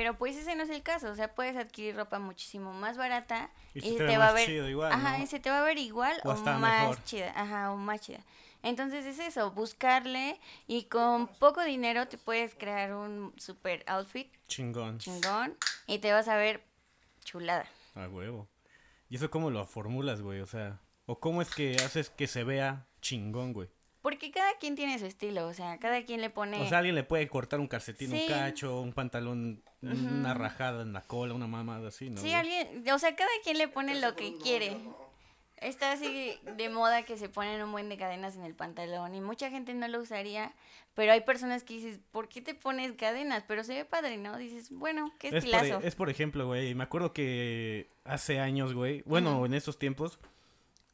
Pero 0.00 0.16
pues 0.16 0.34
ese 0.34 0.54
no 0.56 0.62
es 0.62 0.70
el 0.70 0.82
caso, 0.82 1.10
o 1.10 1.14
sea, 1.14 1.34
puedes 1.34 1.54
adquirir 1.58 1.94
ropa 1.94 2.18
muchísimo 2.18 2.72
más 2.72 2.96
barata 2.96 3.50
Y 3.74 3.82
se 3.82 3.98
te 3.98 4.16
va 4.16 4.28
a 4.28 4.32
ver 4.32 4.46
chido 4.46 4.66
igual, 4.66 4.90
ajá, 4.90 5.18
¿no? 5.18 5.24
y 5.24 5.26
se 5.26 5.40
te 5.40 5.50
va 5.50 5.58
a 5.60 5.62
ver 5.62 5.76
igual 5.76 6.18
O 6.24 6.34
más 6.34 6.80
mejor. 6.88 7.04
chida, 7.04 7.34
ajá, 7.36 7.70
o 7.70 7.76
más 7.76 8.00
chida. 8.00 8.20
Entonces 8.62 9.04
es 9.04 9.18
eso, 9.18 9.50
buscarle 9.50 10.40
y 10.66 10.84
con 10.84 11.26
poco 11.26 11.62
dinero 11.64 12.08
te 12.08 12.16
puedes 12.16 12.54
crear 12.54 12.94
un 12.94 13.34
super 13.36 13.84
outfit 13.88 14.32
Chingón. 14.48 14.96
chingón 14.96 15.54
y 15.86 15.98
te 15.98 16.10
vas 16.14 16.28
a 16.28 16.36
ver 16.36 16.64
chulada. 17.22 17.66
A 17.94 18.08
huevo. 18.08 18.48
¿Y 19.10 19.16
eso 19.16 19.30
cómo 19.30 19.50
lo 19.50 19.66
formulas, 19.66 20.22
güey? 20.22 20.40
O 20.40 20.46
sea, 20.46 20.80
¿o 21.04 21.20
cómo 21.20 21.42
es 21.42 21.54
que 21.54 21.76
haces 21.84 22.08
que 22.08 22.26
se 22.26 22.42
vea 22.42 22.86
chingón, 23.02 23.52
güey? 23.52 23.68
Porque 24.02 24.30
cada 24.30 24.54
quien 24.58 24.76
tiene 24.76 24.98
su 24.98 25.06
estilo, 25.06 25.46
o 25.46 25.52
sea, 25.52 25.78
cada 25.78 26.04
quien 26.04 26.22
le 26.22 26.30
pone... 26.30 26.60
O 26.62 26.68
sea, 26.68 26.78
alguien 26.78 26.94
le 26.94 27.04
puede 27.04 27.28
cortar 27.28 27.60
un 27.60 27.68
calcetín, 27.68 28.12
un 28.12 28.26
cacho, 28.26 28.80
un 28.80 28.92
pantalón, 28.92 29.62
una 29.82 30.32
rajada 30.32 30.82
en 30.82 30.94
la 30.94 31.02
cola, 31.02 31.34
una 31.34 31.46
mamada 31.46 31.88
así, 31.88 32.08
¿no? 32.08 32.20
sí, 32.20 32.32
alguien, 32.32 32.84
o 32.90 32.98
sea, 32.98 33.14
cada 33.14 33.30
quien 33.44 33.58
le 33.58 33.68
pone 33.68 34.00
lo 34.00 34.16
que 34.16 34.36
quiere. 34.38 34.76
Está 35.58 35.92
así 35.92 36.38
de 36.56 36.70
moda 36.70 37.02
que 37.02 37.18
se 37.18 37.28
ponen 37.28 37.62
un 37.62 37.70
buen 37.70 37.90
de 37.90 37.98
cadenas 37.98 38.34
en 38.36 38.44
el 38.44 38.54
pantalón 38.54 39.14
y 39.14 39.20
mucha 39.20 39.50
gente 39.50 39.74
no 39.74 39.86
lo 39.88 40.00
usaría, 40.00 40.54
pero 40.94 41.12
hay 41.12 41.20
personas 41.20 41.64
que 41.64 41.74
dices, 41.74 42.00
¿por 42.10 42.30
qué 42.30 42.40
te 42.40 42.54
pones 42.54 42.92
cadenas? 42.92 43.44
Pero 43.46 43.62
se 43.62 43.74
ve 43.74 43.84
padre, 43.84 44.16
¿no? 44.16 44.38
Dices, 44.38 44.70
bueno, 44.70 45.12
qué 45.18 45.28
Es 45.28 45.32
por, 45.32 45.38
estilazo. 45.38 45.80
es 45.86 45.94
por 45.94 46.08
ejemplo, 46.08 46.46
güey, 46.46 46.74
me 46.74 46.84
acuerdo 46.84 47.12
que 47.12 47.90
hace 48.04 48.40
años, 48.40 48.72
güey, 48.72 49.02
bueno, 49.04 49.44
en 49.44 49.52
esos 49.52 49.78
tiempos, 49.78 50.18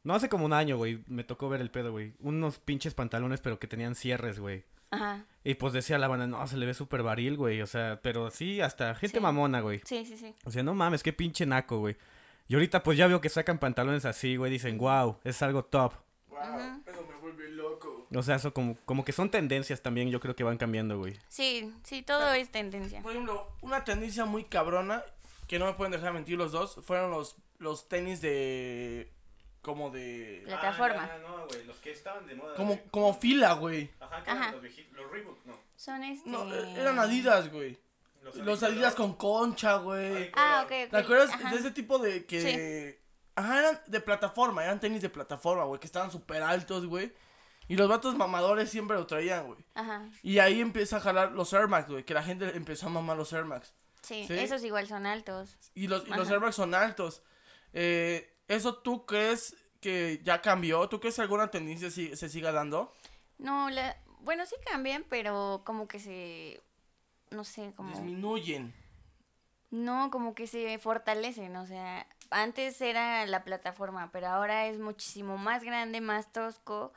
no 0.07 0.15
hace 0.15 0.29
como 0.29 0.45
un 0.45 0.53
año, 0.53 0.77
güey, 0.77 1.03
me 1.07 1.23
tocó 1.25 1.49
ver 1.49 1.59
el 1.61 1.69
pedo, 1.69 1.91
güey, 1.91 2.13
unos 2.21 2.59
pinches 2.59 2.93
pantalones, 2.93 3.41
pero 3.41 3.59
que 3.59 3.67
tenían 3.67 3.93
cierres, 3.93 4.39
güey. 4.39 4.63
Ajá, 4.89 5.25
Y 5.43 5.55
pues 5.55 5.73
decía 5.73 5.97
la 5.97 6.07
banda, 6.07 6.27
no, 6.27 6.47
se 6.47 6.55
le 6.55 6.65
ve 6.65 6.73
súper 6.73 7.03
varil, 7.03 7.35
güey, 7.35 7.61
o 7.61 7.67
sea, 7.67 7.99
pero 8.01 8.31
sí, 8.31 8.61
hasta 8.61 8.95
gente 8.95 9.17
Sí. 9.17 9.21
mamona, 9.21 9.59
güey. 9.59 9.81
sí, 9.83 10.05
sí, 10.05 10.17
sí. 10.17 10.33
O 10.45 10.51
sea, 10.51 10.63
no 10.63 10.73
mames, 10.73 11.03
qué 11.03 11.11
pinche 11.11 11.45
naco, 11.45 11.79
güey. 11.79 11.97
Y 12.47 12.53
ahorita 12.53 12.81
pues 12.83 12.97
ya 12.97 13.07
veo 13.07 13.19
que 13.19 13.27
sacan 13.27 13.59
pantalones 13.59 14.05
así, 14.05 14.37
güey, 14.37 14.49
dicen, 14.49 14.77
wow, 14.77 15.17
es 15.25 15.41
algo 15.41 15.65
top. 15.65 15.91
wow, 16.29 16.39
eso 16.85 17.05
me 17.09 17.15
vuelve 17.19 17.49
loco. 17.49 18.07
O 18.15 18.23
sea, 18.23 18.35
eso 18.37 18.53
como, 18.53 18.77
como 18.85 19.03
que 19.03 19.11
son 19.11 19.29
tendencias 19.29 19.81
también, 19.81 20.09
yo 20.09 20.21
creo 20.21 20.37
que 20.37 20.45
van 20.45 20.57
cambiando, 20.57 20.97
güey. 20.97 21.19
Sí, 21.27 21.73
sí, 21.83 22.01
todo 22.01 22.31
es 22.31 22.49
tendencia. 22.49 23.01
Por 23.01 23.11
ejemplo, 23.11 23.45
una 23.61 23.83
tendencia 23.83 24.23
muy 24.23 24.45
cabrona, 24.45 25.03
que 25.49 25.59
no 25.59 25.65
me 25.65 25.73
pueden 25.73 25.91
dejar 25.91 26.13
mentir 26.13 26.37
los 26.37 26.53
dos, 26.53 26.79
fueron 26.85 27.11
los, 27.11 27.35
los 27.59 27.89
tenis 27.89 28.21
de... 28.21 29.11
como 29.67 29.89
de... 29.89 30.43
Plataforma. 30.45 31.09
Ah, 31.11 31.17
no, 31.21 31.45
güey, 31.45 31.65
los 31.65 31.75
que 31.79 31.91
estaban 31.91 32.25
de 32.25 32.35
moda. 32.35 32.55
Como, 32.55 32.81
como 32.89 33.13
fila, 33.13 33.51
güey. 33.55 33.91
Ajá, 33.99 34.23
que 34.23 34.31
eran 34.31 34.51
los 34.53 34.61
viejitos, 34.61 34.93
los 34.97 35.11
Reebok, 35.11 35.45
no. 35.45 35.59
Son 35.75 36.01
este... 36.05 36.29
No, 36.29 36.53
eran 36.53 36.97
Adidas, 36.99 37.51
güey. 37.51 37.77
Los 38.35 38.63
Adidas 38.63 38.95
con 38.95 39.15
concha, 39.15 39.75
güey. 39.75 40.31
Ah, 40.33 40.61
ok, 40.63 40.71
ok. 40.85 40.89
¿Te 40.91 40.97
acuerdas 40.97 41.31
Ajá. 41.31 41.51
de 41.51 41.57
ese 41.57 41.71
tipo 41.71 41.99
de 41.99 42.25
que... 42.25 43.03
Ajá, 43.35 43.59
eran 43.59 43.81
de 43.87 43.99
plataforma, 43.99 44.63
eran 44.63 44.79
tenis 44.79 45.01
de 45.01 45.09
plataforma, 45.09 45.65
güey, 45.65 45.81
que 45.81 45.87
estaban 45.87 46.11
súper 46.11 46.41
altos, 46.43 46.85
güey. 46.85 47.13
Y 47.67 47.75
los 47.75 47.89
vatos 47.89 48.15
mamadores 48.15 48.69
siempre 48.69 48.95
lo 48.95 49.05
traían, 49.05 49.47
güey. 49.47 49.59
Ajá, 49.75 50.09
Y 50.23 50.39
ahí 50.39 50.61
empieza 50.61 50.95
a 50.95 50.99
jalar 51.01 51.33
los 51.33 51.51
Air 51.51 51.67
Max, 51.67 51.89
güey, 51.89 52.05
que 52.05 52.13
la 52.13 52.23
gente 52.23 52.55
empezó 52.55 52.87
a 52.87 52.89
mamar 52.89 53.17
los 53.17 53.33
Air 53.33 53.43
Max. 53.43 53.73
sí, 54.01 54.23
¿Sí? 54.25 54.33
esos 54.39 54.63
igual 54.63 54.87
son 54.87 55.05
altos. 55.05 55.57
Y 55.75 55.89
los, 55.89 56.07
y 56.07 56.11
los. 56.11 56.29
Air 56.29 56.39
Max 56.39 56.55
son 56.55 56.73
altos. 56.73 57.21
Eh, 57.73 58.36
¿Eso 58.47 58.77
tú 58.77 59.05
crees 59.05 59.55
que 59.81 60.21
ya 60.23 60.41
cambió? 60.41 60.87
¿Tú 60.89 60.99
crees 60.99 61.15
que 61.15 61.21
alguna 61.21 61.49
tendencia 61.51 61.89
si- 61.91 62.15
se 62.15 62.29
siga 62.29 62.51
dando? 62.51 62.93
No, 63.37 63.69
la... 63.69 63.95
bueno, 64.21 64.45
sí 64.45 64.55
cambian, 64.69 65.05
pero 65.09 65.61
como 65.65 65.87
que 65.87 65.99
se... 65.99 66.61
No 67.29 67.43
sé, 67.43 67.73
como... 67.75 67.89
Disminuyen. 67.91 68.73
No, 69.69 70.09
como 70.11 70.33
que 70.33 70.47
se 70.47 70.79
fortalecen, 70.79 71.53
o 71.57 71.65
sea, 71.65 72.07
antes 72.29 72.79
era 72.79 73.25
la 73.25 73.43
plataforma, 73.43 74.09
pero 74.13 74.27
ahora 74.27 74.67
es 74.67 74.79
muchísimo 74.79 75.37
más 75.37 75.61
grande, 75.61 75.99
más 75.99 76.31
tosco, 76.31 76.93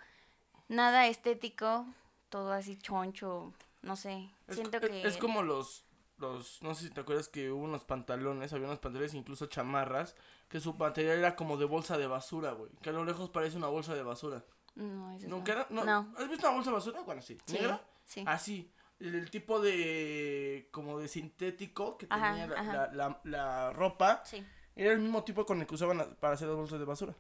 nada 0.69 1.09
estético, 1.09 1.85
todo 2.29 2.53
así 2.53 2.77
choncho, 2.77 3.53
no 3.83 3.97
sé, 3.97 4.31
Es, 4.47 4.55
siento 4.55 4.79
es- 4.79 4.89
que... 4.89 5.03
es 5.05 5.17
como 5.17 5.43
los, 5.43 5.85
los, 6.21 6.63
no 6.63 6.75
sé 6.75 6.85
si 6.85 6.91
te 6.91 7.01
acuerdas 7.01 7.29
que 7.29 7.51
hubo 7.51 7.65
unos 7.65 7.85
pantalones, 7.85 8.53
había 8.53 8.67
unos 8.67 8.79
pantalones, 8.79 9.15
incluso 9.15 9.47
chamarras, 9.47 10.15
que 10.49 10.61
su 10.61 10.75
material 10.75 11.19
era 11.19 11.35
como 11.37 11.57
de 11.57 11.65
bolsa 11.65 11.99
de 11.99 12.07
basura, 12.07 12.53
güey. 12.53 12.71
Que 12.83 12.91
a 12.91 12.93
lo 12.93 13.05
lejos 13.05 13.31
parece 13.31 13.57
una 13.57 13.69
bolsa 13.69 13.95
de 13.95 14.03
basura. 14.03 14.45
No, 14.75 15.13
esos 15.17 15.29
¿Nunca 15.29 15.55
no. 15.55 15.61
era? 15.61 15.67
No. 15.71 15.85
No, 15.85 16.15
¿Has 16.19 16.29
visto 16.29 16.47
una 16.47 16.55
bolsa 16.57 16.71
de 16.71 16.75
basura? 16.77 17.01
Bueno, 17.03 17.23
sí. 17.23 17.39
¿Negra? 17.49 17.83
sí. 18.05 18.23
Así. 18.27 18.71
El, 19.01 19.15
el 19.15 19.31
tipo 19.31 19.61
de, 19.61 20.69
como 20.73 20.99
de 20.99 21.09
sintético 21.09 21.97
que 21.97 22.07
Ajá, 22.11 22.31
tenía 22.33 22.47
la, 22.49 22.63
la, 22.63 22.91
la- 22.93 23.21
la 23.25 23.73
ropa. 23.73 24.23
Sí. 24.27 24.45
Era 24.77 24.93
el 24.93 24.99
mismo 25.01 25.25
tipo 25.25 25.45
con 25.47 25.61
el 25.61 25.67
que 25.67 25.75
usaban 25.75 26.17
para 26.21 26.35
hacer 26.35 26.49
las 26.49 26.57
bolsas 26.57 26.79
de 26.79 26.85
basura. 26.85 27.15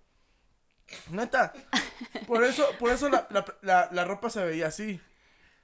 Neta. 1.11 1.53
Por 2.27 2.45
eso, 2.45 2.67
por 2.79 2.91
eso 2.91 3.09
la, 3.09 3.89
la 3.93 4.05
ropa 4.05 4.29
se 4.31 4.45
veía 4.45 4.67
así. 4.69 5.01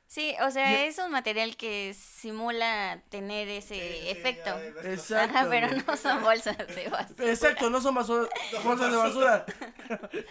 Sí, 0.08 0.34
o 0.40 0.50
sea, 0.52 0.84
Y- 0.84 0.88
es 0.88 0.98
un 0.98 1.10
material 1.10 1.56
que 1.56 1.92
simula 1.94 3.02
tener 3.08 3.48
ese 3.48 4.08
efecto. 4.10 4.50
Exacto. 4.84 5.36
Ajá, 5.36 5.48
pero 5.50 5.68
no 5.86 5.96
son 5.96 6.22
bolsas 6.22 6.56
de 6.58 6.88
basura. 6.88 7.28
Exacto, 7.30 7.70
no 7.70 7.80
son 7.80 7.94
basura, 7.96 8.28
bolsas 8.64 8.90
de 8.92 8.96
basura. 8.96 9.46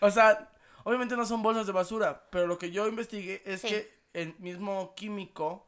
o 0.00 0.10
sea, 0.10 0.50
obviamente 0.84 1.16
no 1.16 1.26
son 1.26 1.42
bolsas 1.42 1.66
de 1.66 1.72
basura, 1.72 2.26
pero 2.30 2.46
lo 2.46 2.58
que 2.58 2.70
yo 2.70 2.86
investigué 2.88 3.42
es 3.44 3.60
Sí. 3.60 3.68
que 3.68 3.94
el 4.12 4.34
mismo 4.38 4.94
químico 4.94 5.66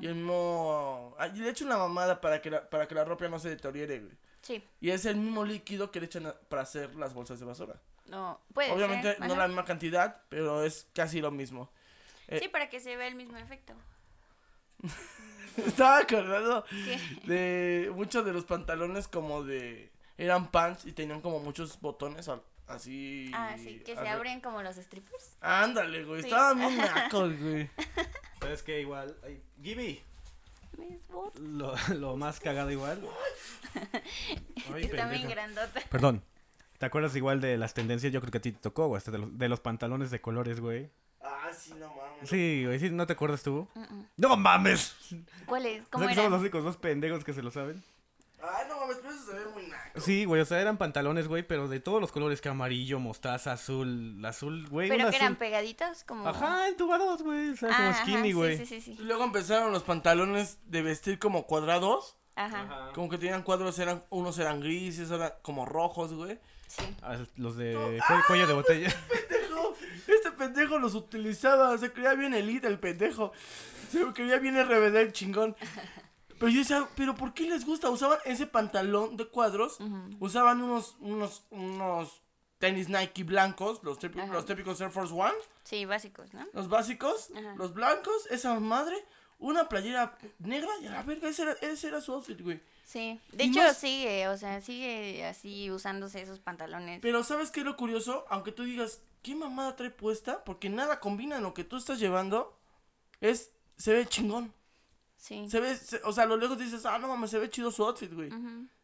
y 0.00 0.06
el 0.06 0.14
mismo... 0.14 1.14
ah, 1.18 1.26
y 1.28 1.38
le 1.38 1.50
echan 1.50 1.66
una 1.66 1.76
mamada 1.78 2.20
para 2.20 2.40
que 2.40 2.50
la, 2.50 2.70
para 2.70 2.86
que 2.86 2.94
la 2.94 3.04
ropa 3.04 3.26
no 3.28 3.38
se 3.40 3.48
deteriore, 3.48 3.98
güey. 4.00 4.16
Sí, 4.40 4.62
Y 4.80 4.90
es 4.90 5.04
el 5.06 5.16
mismo 5.16 5.44
líquido 5.44 5.90
que 5.90 5.98
le 6.00 6.06
echan 6.06 6.32
para 6.48 6.62
hacer 6.62 6.94
las 6.96 7.14
bolsas 7.14 7.38
de 7.40 7.46
basura. 7.46 7.80
No, 8.06 8.40
puede 8.52 8.70
Obviamente 8.72 9.08
ser. 9.12 9.20
no 9.20 9.26
ajá. 9.26 9.36
la 9.36 9.46
misma 9.48 9.64
cantidad, 9.64 10.22
pero 10.28 10.64
es 10.64 10.86
casi 10.94 11.20
lo 11.20 11.30
mismo. 11.30 11.70
eh, 12.28 12.38
Sí, 12.40 12.48
para 12.48 12.68
que 12.68 12.80
se 12.80 12.96
vea 12.96 13.06
el 13.08 13.14
mismo 13.14 13.36
efecto. 13.38 13.74
Estaba 15.56 15.98
acordado 15.98 16.64
¿Qué? 16.64 16.98
de 17.24 17.90
muchos 17.94 18.24
de 18.24 18.32
los 18.32 18.44
pantalones 18.44 19.06
como 19.08 19.44
de... 19.44 19.90
Eran 20.18 20.50
pants 20.50 20.86
y 20.86 20.92
tenían 20.92 21.20
como 21.20 21.40
muchos 21.40 21.80
botones 21.80 22.28
al- 22.28 22.42
así... 22.66 23.30
Ah, 23.34 23.56
sí, 23.58 23.80
que 23.84 23.94
se 23.96 24.08
abren 24.08 24.40
como 24.40 24.62
los 24.62 24.76
strippers. 24.76 25.36
Ándale, 25.40 26.04
güey, 26.04 26.22
Sí. 26.22 26.28
estaban 26.28 26.58
muy 26.58 26.74
nacos, 26.76 27.38
güey. 27.38 27.68
¿Sabes 28.40 28.62
qué? 28.62 28.80
Igual, 28.80 29.16
ay, 29.24 29.42
botas. 31.08 31.40
lo, 31.40 31.74
lo 31.94 32.16
más 32.16 32.40
cagado 32.40 32.70
igual. 32.70 33.00
Ay, 34.74 34.84
Está 34.84 35.08
bien 35.08 35.28
grandota. 35.28 35.80
Perdón. 35.90 36.22
¿Te 36.82 36.86
acuerdas 36.86 37.14
igual 37.14 37.40
de 37.40 37.56
las 37.58 37.74
tendencias? 37.74 38.12
Yo 38.12 38.20
creo 38.20 38.32
que 38.32 38.38
a 38.38 38.40
ti 38.40 38.50
te 38.50 38.58
tocó, 38.58 38.88
güey, 38.88 38.98
hasta 38.98 39.12
de 39.12 39.18
los, 39.18 39.38
de 39.38 39.48
los 39.48 39.60
pantalones 39.60 40.10
de 40.10 40.20
colores, 40.20 40.58
güey. 40.58 40.90
Ah, 41.22 41.48
sí, 41.56 41.72
no 41.78 41.86
mames. 41.94 42.28
Sí, 42.28 42.64
güey, 42.66 42.80
¿sí? 42.80 42.90
¿no 42.90 43.06
te 43.06 43.12
acuerdas 43.12 43.44
tú? 43.44 43.68
¡No 44.16 44.36
mames! 44.36 44.96
¿Cuál 45.46 45.66
es? 45.66 45.82
O 45.84 45.90
¿Cómo 45.90 46.06
sea 46.06 46.08
que 46.08 46.16
somos 46.16 46.32
los 46.32 46.40
únicos 46.40 46.64
dos 46.64 46.76
pendejos 46.78 47.22
que 47.22 47.34
se 47.34 47.40
lo 47.40 47.52
saben. 47.52 47.84
Ah, 48.42 48.64
no 48.68 48.80
mames, 48.80 48.96
pero 48.96 49.14
eso 49.14 49.26
se 49.26 49.32
ve 49.32 49.44
muy 49.54 49.68
naco. 49.68 50.00
Sí, 50.00 50.24
güey, 50.24 50.40
o 50.40 50.44
sea, 50.44 50.60
eran 50.60 50.76
pantalones, 50.76 51.28
güey, 51.28 51.46
pero 51.46 51.68
de 51.68 51.78
todos 51.78 52.00
los 52.00 52.10
colores, 52.10 52.40
que 52.40 52.48
amarillo, 52.48 52.98
mostaza, 52.98 53.52
azul, 53.52 54.20
azul, 54.24 54.66
güey. 54.68 54.88
Pero 54.88 55.08
que 55.08 55.14
eran 55.14 55.36
pegaditos, 55.36 56.02
como... 56.02 56.28
Ajá, 56.28 56.66
entubados, 56.66 57.22
güey, 57.22 57.50
o 57.50 57.56
sea, 57.56 57.68
Ah, 57.70 57.76
como 57.76 57.94
skinny, 57.94 58.32
güey. 58.32 58.58
Sí, 58.58 58.66
sí, 58.66 58.80
sí. 58.80 58.96
Y 58.98 59.04
luego 59.04 59.22
empezaron 59.22 59.70
los 59.72 59.84
pantalones 59.84 60.58
de 60.64 60.82
vestir 60.82 61.20
como 61.20 61.46
cuadrados. 61.46 62.16
Ajá, 62.34 62.90
Como 62.92 63.08
que 63.08 63.18
tenían 63.18 63.42
cuadros, 63.42 63.78
eran, 63.78 64.02
unos 64.10 64.36
eran 64.38 64.58
grises, 64.58 65.12
eran 65.12 65.34
como 65.42 65.64
rojos, 65.64 66.12
güey. 66.12 66.40
Sí. 66.78 66.96
Ah, 67.02 67.18
Los 67.36 67.56
de 67.56 67.72
cuello, 68.06 68.22
cuello 68.26 68.46
de 68.46 68.54
botella. 68.54 68.94
Pendejo, 69.28 69.76
este 70.06 70.30
pendejo 70.32 70.78
los 70.78 70.94
utilizaba, 70.94 71.76
se 71.78 71.92
creía 71.92 72.14
bien 72.14 72.34
elite 72.34 72.66
el 72.66 72.78
pendejo. 72.78 73.32
Se 73.90 74.04
creía 74.12 74.38
bien 74.38 74.56
RBD 74.62 74.96
el 74.96 75.12
chingón. 75.12 75.56
Pero 76.38 76.48
yo 76.50 76.58
decía, 76.60 76.88
¿pero 76.96 77.14
por 77.14 77.34
qué 77.34 77.44
les 77.48 77.64
gusta? 77.64 77.88
Usaban 77.90 78.18
ese 78.24 78.46
pantalón 78.46 79.16
de 79.16 79.26
cuadros, 79.28 79.78
usaban 80.18 80.60
unos, 80.62 80.96
unos, 81.00 81.44
unos 81.50 82.20
tenis 82.58 82.88
Nike 82.88 83.22
blancos, 83.24 83.80
los, 83.84 83.98
típicos- 83.98 84.28
los 84.30 84.44
típicos 84.46 84.80
Air 84.80 84.90
Force 84.90 85.12
One, 85.14 85.32
Sí, 85.64 85.84
básicos, 85.84 86.32
¿no? 86.34 86.46
los 86.52 86.68
básicos, 86.68 87.30
Ajá. 87.36 87.54
los 87.56 87.74
blancos, 87.74 88.26
esa 88.30 88.58
madre, 88.58 88.96
una 89.38 89.68
playera 89.68 90.16
negra 90.40 90.70
y 90.80 90.86
a 90.86 90.92
la 90.92 91.02
verga, 91.04 91.28
ese 91.28 91.42
era, 91.42 91.52
ese 91.60 91.88
era 91.88 92.00
su 92.00 92.12
outfit, 92.12 92.40
güey. 92.40 92.60
Sí. 92.84 93.20
De 93.32 93.44
Y 93.44 93.48
hecho, 93.50 93.60
más- 93.60 93.78
sigue, 93.78 94.28
o 94.28 94.36
sea, 94.36 94.60
sigue 94.60 95.24
así 95.26 95.70
usándose 95.70 96.20
esos 96.22 96.40
pantalones. 96.40 97.00
Pero 97.00 97.24
¿sabes 97.24 97.50
qué 97.50 97.60
es 97.60 97.66
lo 97.66 97.76
curioso? 97.76 98.24
Aunque 98.28 98.52
tú 98.52 98.64
digas, 98.64 99.00
¿qué 99.22 99.34
mamada 99.34 99.76
trae 99.76 99.90
puesta? 99.90 100.44
Porque 100.44 100.68
nada 100.68 101.00
combina 101.00 101.38
lo 101.40 101.54
que 101.54 101.64
tú 101.64 101.76
estás 101.76 101.98
llevando. 101.98 102.58
Es, 103.20 103.50
se 103.76 103.92
ve 103.94 104.06
chingón. 104.06 104.52
Sí. 105.16 105.48
Se 105.48 105.60
ve, 105.60 105.76
se- 105.76 106.00
o 106.04 106.12
sea, 106.12 106.24
a 106.24 106.26
lo 106.26 106.36
lejos 106.36 106.58
dices, 106.58 106.84
ah, 106.84 106.98
no 106.98 107.08
mames, 107.08 107.30
se 107.30 107.38
ve 107.38 107.48
chido 107.48 107.70
su 107.70 107.84
outfit, 107.84 108.12
güey. 108.12 108.30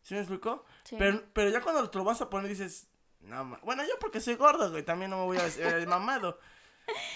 ¿Sí 0.03 0.15
me 0.15 0.21
explicó? 0.21 0.65
sí. 0.85 0.97
Pero, 0.99 1.25
pero 1.33 1.51
ya 1.51 1.61
cuando 1.61 1.91
te 1.91 1.99
lo 1.99 2.05
vas 2.05 2.21
a 2.23 2.31
poner 2.31 2.49
dices, 2.49 2.87
no 3.21 3.45
ma-". 3.45 3.61
Bueno, 3.65 3.83
yo 3.83 3.99
porque 4.01 4.21
soy 4.21 4.37
gordo, 4.37 4.71
güey, 4.71 4.85
también 4.85 5.11
no 5.11 5.19
me 5.19 5.25
voy 5.25 5.39
a 5.39 5.43
ver 5.45 5.87
mamado. 5.89 6.39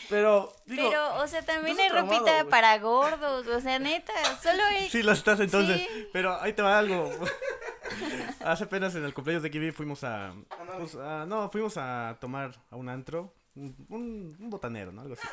Pero, 0.09 0.55
digo, 0.67 0.89
Pero, 0.91 1.17
o 1.23 1.27
sea, 1.27 1.43
también 1.43 1.79
hay 1.79 1.89
ropita 1.89 2.45
para 2.51 2.79
gordos, 2.79 3.47
o 3.47 3.61
sea, 3.61 3.79
neta, 3.79 4.13
solo 4.43 4.63
hay... 4.65 4.89
Sí, 4.91 5.03
lo 5.03 5.13
estás 5.13 5.41
entonces. 5.41 5.81
Sí. 5.81 6.09
Pero 6.13 6.41
ahí 6.41 6.53
te 6.53 6.63
va 6.63 6.79
algo. 6.79 7.11
Hace 8.45 8.65
apenas 8.65 8.95
en 8.95 9.05
el 9.05 9.15
cumpleaños 9.15 9.43
de 9.43 9.51
Kiwi 9.51 9.71
fuimos 9.71 10.05
a, 10.05 10.35
pues, 10.79 10.95
a- 10.97 11.25
No, 11.27 11.49
fuimos 11.51 11.77
a 11.77 12.17
tomar 12.21 12.53
a 12.71 12.77
un 12.77 12.89
antro. 12.89 13.35
Un, 13.55 14.37
botanero, 14.39 14.93
¿no? 14.93 15.03
Algo 15.03 15.15
así. 15.15 15.27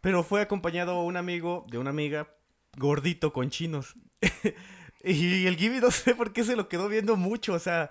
Pero 0.00 0.22
fue 0.22 0.40
acompañado 0.40 1.00
un 1.02 1.16
amigo 1.16 1.64
de 1.68 1.78
una 1.78 1.90
amiga 1.90 2.28
gordito 2.76 3.32
con 3.32 3.50
chinos. 3.50 3.94
Y 5.02 5.46
el 5.46 5.56
Gibi 5.56 5.80
no 5.80 5.90
sé 5.90 6.14
por 6.14 6.30
qué 6.30 6.44
se 6.44 6.56
lo 6.56 6.68
quedó 6.68 6.86
viendo 6.86 7.16
mucho, 7.16 7.54
o 7.54 7.58
sea, 7.58 7.90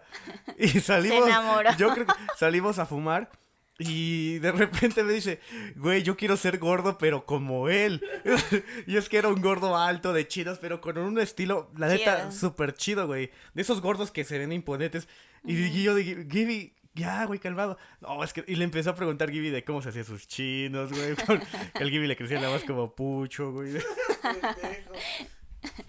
y 0.59 0.67
salimos, 0.79 1.27
enamoró. 1.27 1.71
yo 1.75 1.91
creo 1.91 2.05
que 2.05 2.13
salimos 2.37 2.77
a 2.77 2.85
fumar 2.85 3.31
y 3.79 4.39
de 4.39 4.51
repente 4.51 5.03
me 5.03 5.13
dice, 5.13 5.39
güey, 5.77 6.03
yo 6.03 6.17
quiero 6.17 6.35
ser 6.37 6.57
gordo 6.59 6.97
pero 6.97 7.25
como 7.25 7.69
él. 7.69 8.03
y 8.87 8.97
es 8.97 9.07
que 9.09 9.17
era 9.17 9.29
un 9.29 9.41
gordo 9.41 9.77
alto 9.77 10.11
de 10.13 10.27
chinos, 10.27 10.57
pero 10.59 10.81
con 10.81 10.97
un 10.97 11.17
estilo, 11.19 11.71
la 11.77 11.87
neta, 11.87 12.31
súper 12.31 12.73
chido, 12.73 13.07
güey. 13.07 13.31
De 13.53 13.61
esos 13.61 13.81
gordos 13.81 14.11
que 14.11 14.23
se 14.25 14.37
ven 14.37 14.51
imponentes. 14.51 15.07
Y 15.45 15.81
yo 15.81 15.95
dije, 15.95 16.27
Gibi, 16.29 16.73
ya, 16.93 17.23
güey, 17.25 17.39
calmado. 17.39 17.77
No, 18.01 18.21
es 18.23 18.33
que, 18.33 18.43
y 18.45 18.55
le 18.55 18.65
empezó 18.65 18.89
a 18.89 18.95
preguntar 18.95 19.31
Gibi 19.31 19.49
de 19.49 19.63
cómo 19.63 19.81
se 19.81 19.89
hacía 19.89 20.03
sus 20.03 20.27
chinos, 20.27 20.91
güey. 20.91 21.15
El 21.79 21.89
Gibi 21.89 22.05
le 22.07 22.17
crecía 22.17 22.41
la 22.41 22.49
voz 22.49 22.63
como 22.65 22.93
pucho, 22.93 23.53
güey. 23.53 23.73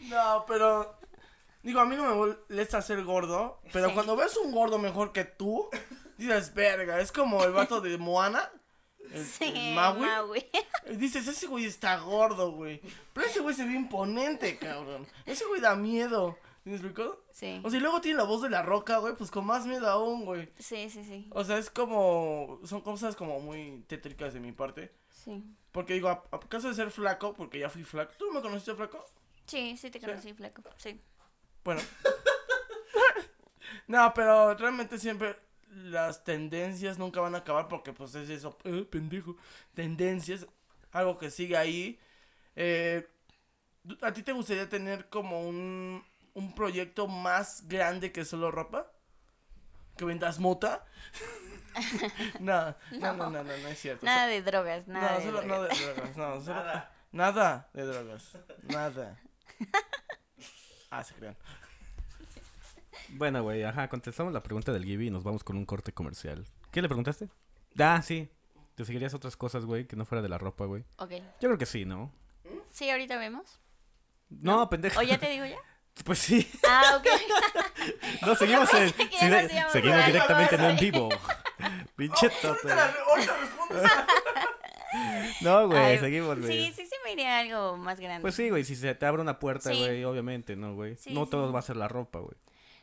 no, 0.09 0.45
pero, 0.47 0.99
digo, 1.63 1.81
a 1.81 1.87
mí 1.87 1.97
no 1.97 2.05
me 2.05 2.15
molesta 2.15 2.83
ser 2.83 3.03
gordo, 3.05 3.61
pero 3.73 3.89
Sí. 3.89 3.95
cuando 3.95 4.17
ves 4.17 4.37
un 4.37 4.53
gordo 4.53 4.79
mejor 4.79 5.13
que 5.13 5.25
tú, 5.25 5.69
dices, 6.27 6.55
verga, 6.55 7.01
es 7.01 7.13
como 7.13 7.43
el 7.45 7.53
vato 7.53 7.81
de 7.81 7.99
Moana. 7.99 8.51
El, 9.13 9.25
Sí, 9.27 9.45
el 9.55 9.75
Maui. 9.75 10.47
Dices, 10.93 11.27
ese 11.27 11.47
güey 11.49 11.65
está 11.65 11.99
gordo, 11.99 12.53
güey. 12.53 12.81
Pero 13.13 13.27
ese 13.27 13.41
güey 13.41 13.57
se 13.57 13.65
ve 13.65 13.73
imponente, 13.73 14.57
cabrón. 14.59 15.05
Ese 15.27 15.45
güey 15.47 15.61
da 15.61 15.75
miedo. 15.75 16.39
¿Me 16.63 16.73
explicó? 16.75 17.25
Sí, 17.33 17.61
O 17.65 17.71
sea, 17.71 17.79
y 17.79 17.83
luego 17.83 18.01
tiene 18.03 18.19
la 18.19 18.25
voz 18.25 18.43
de 18.43 18.51
la 18.51 18.63
roca, 18.63 18.99
güey, 18.99 19.15
pues 19.17 19.31
con 19.31 19.47
más 19.47 19.67
miedo 19.67 19.89
aún, 19.89 20.27
güey. 20.27 20.53
sí, 20.59 20.91
sí, 20.91 21.03
sí, 21.03 21.27
O 21.33 21.43
sea, 21.43 21.57
es 21.59 21.71
como. 21.71 22.61
Son 22.65 22.83
cosas 22.83 23.17
como 23.17 23.41
muy 23.41 23.83
tétricas 23.89 24.33
de 24.35 24.41
mi 24.41 24.53
parte. 24.53 24.95
sí. 25.09 25.43
Porque 25.73 25.95
digo, 25.95 26.09
a, 26.09 26.25
a 26.31 26.41
caso 26.41 26.69
de 26.69 26.75
ser 26.75 26.91
flaco, 26.91 27.33
porque 27.33 27.59
ya 27.59 27.71
fui 27.71 27.83
flaco. 27.85 28.13
¿Tú 28.19 28.31
me 28.33 28.43
conociste 28.43 28.75
flaco? 28.75 29.05
Sí, 29.47 29.77
sí 29.77 29.91
te 29.91 29.99
conocí, 30.01 30.35
flaco, 30.35 30.63
sí. 30.77 31.01
Bueno. 31.65 31.81
no, 33.87 34.13
pero 34.15 34.55
realmente 34.55 34.99
siempre 34.99 35.37
las 35.71 36.25
tendencias 36.25 36.99
nunca 36.99 37.21
van 37.21 37.35
a 37.35 37.39
acabar 37.39 37.69
porque 37.69 37.93
pues 37.93 38.15
es 38.15 38.29
eso, 38.29 38.57
eh, 38.65 38.87
pendejo. 38.91 39.37
Tendencias, 39.75 40.47
algo 40.93 41.19
que 41.19 41.31
sigue 41.31 41.57
ahí. 41.57 41.99
Eh, 42.57 43.09
¿A 44.03 44.13
ti 44.13 44.23
te 44.23 44.33
gustaría 44.33 44.69
tener 44.69 45.09
como 45.09 45.49
un, 45.49 46.05
un 46.35 46.55
proyecto 46.55 47.07
más 47.07 47.67
grande 47.69 48.13
que 48.13 48.25
solo 48.25 48.51
ropa? 48.51 48.91
¿Que 49.97 50.05
vendas 50.05 50.39
mota? 50.39 50.85
no, 52.41 52.75
no, 52.93 53.13
no, 53.15 53.31
no, 53.31 53.31
no, 53.31 53.43
no 53.45 53.69
es 53.69 53.79
cierto. 53.79 54.05
Nada 54.05 54.27
de 54.27 54.43
drogas, 54.43 54.87
nada 54.89 55.13
no, 55.13 55.19
de 55.19 55.25
solo, 55.25 55.43
drogas. 55.43 55.79
de 55.79 55.85
drogas, 55.87 56.17
no, 56.17 56.41
solo- 56.41 56.83
nada 57.13 57.69
de 57.73 57.85
drogas, 57.85 58.39
nada. 58.65 59.19
Ah, 60.93 61.05
se 61.05 61.15
crean. 61.15 61.37
Bueno, 63.13 63.43
güey, 63.43 63.63
ajá, 63.65 63.89
contestamos 63.89 64.33
la 64.33 64.43
pregunta 64.43 64.73
del 64.73 64.85
Gibi 64.85 65.09
y 65.09 65.11
nos 65.11 65.25
vamos 65.25 65.45
con 65.45 65.57
un 65.57 65.65
corte 65.67 65.93
comercial. 65.93 66.45
¿Qué 66.71 66.81
le 66.83 66.89
preguntaste? 66.89 67.29
Ah, 67.79 68.01
sí. 68.03 68.29
¿Te 68.75 68.85
seguirías 68.85 69.15
otras 69.15 69.37
cosas, 69.37 69.65
güey, 69.65 69.87
que 69.87 69.97
no 69.97 70.05
fuera 70.07 70.23
de 70.23 70.29
la 70.29 70.39
ropa, 70.39 70.65
güey? 70.65 70.85
Ok, 70.99 71.11
Yo 71.41 71.49
creo 71.49 71.59
que 71.59 71.67
sí, 71.67 71.85
¿no? 71.85 72.13
sí, 72.71 72.89
ahorita 72.91 73.19
vemos. 73.19 73.61
No, 74.29 74.69
pendejo. 74.71 74.99
¿O 75.01 75.03
ya 75.03 75.19
te 75.19 75.29
digo 75.31 75.45
ya? 75.47 75.57
Pues 76.05 76.19
sí. 76.21 76.49
Ah, 76.67 76.99
ok. 76.99 77.07
No, 78.27 78.35
seguimos 78.35 78.73
en... 78.75 78.89
sí, 78.91 78.95
seguimos 79.73 80.07
directamente 80.07 80.55
en 80.55 80.61
en 80.65 80.77
vivo. 80.77 81.09
Pinche. 81.97 82.31
Ahorita, 82.43 82.95
ahorita 83.11 83.37
respondes. 83.37 83.91
No, 85.43 85.67
güey, 85.69 85.99
seguimos, 85.99 86.39
güey. 86.39 86.53
Sí, 86.53 86.73
sí, 86.77 86.87
sí 86.87 86.95
me 87.05 87.13
iría 87.13 87.37
a 87.37 87.41
algo 87.41 87.77
más 87.77 87.99
grande. 88.01 88.23
Pues 88.23 88.35
sí, 88.35 88.51
güey, 88.51 88.65
si 88.65 88.77
se 88.77 88.95
te 88.95 89.07
abre 89.07 89.21
una 89.23 89.39
puerta, 89.39 89.71
Sí. 89.73 89.79
güey, 89.79 90.05
obviamente, 90.05 90.57
¿no, 90.57 90.75
güey? 90.75 90.97
Sí, 90.97 91.13
no 91.13 91.25
sí. 91.25 91.31
todo 91.31 91.53
va 91.53 91.59
a 91.59 91.63
ser 91.63 91.77
la 91.77 91.89
ropa, 91.89 92.19
güey. 92.21 92.35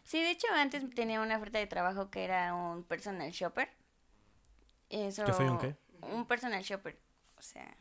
Sí, 0.08 0.22
de 0.22 0.32
hecho 0.32 0.48
antes 0.54 0.90
tenía 0.96 1.20
una 1.20 1.36
oferta 1.36 1.60
de 1.60 1.68
trabajo 1.68 2.10
que 2.10 2.24
era 2.24 2.56
un 2.56 2.86
personal 2.86 3.30
shopper. 3.32 3.70
Eso, 4.90 5.26
¿Que 5.26 5.34
soy 5.34 5.48
un 5.48 5.58
qué? 5.58 5.76
Un 6.02 6.26
personal 6.26 6.64
shopper. 6.64 6.98
O 7.38 7.42
sea, 7.42 7.76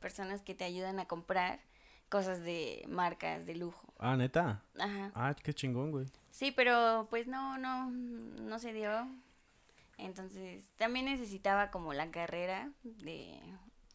personas 0.00 0.42
que 0.42 0.56
te 0.56 0.64
ayudan 0.64 0.98
a 0.98 1.06
comprar 1.06 1.60
cosas 2.08 2.40
de 2.42 2.84
marcas 2.88 3.46
de 3.46 3.54
lujo. 3.54 3.94
Ah, 4.00 4.16
neta. 4.16 4.64
Ajá. 4.76 5.12
Ah, 5.14 5.36
qué 5.40 5.54
chingón, 5.54 5.92
güey. 5.92 6.06
Sí, 6.32 6.50
pero 6.50 7.06
pues 7.10 7.28
no, 7.28 7.58
no, 7.58 7.92
no 7.92 8.58
se 8.58 8.72
dio. 8.72 9.06
Entonces, 9.98 10.64
también 10.78 11.04
necesitaba 11.04 11.70
como 11.70 11.92
la 11.92 12.10
carrera 12.10 12.72
de, 12.82 13.40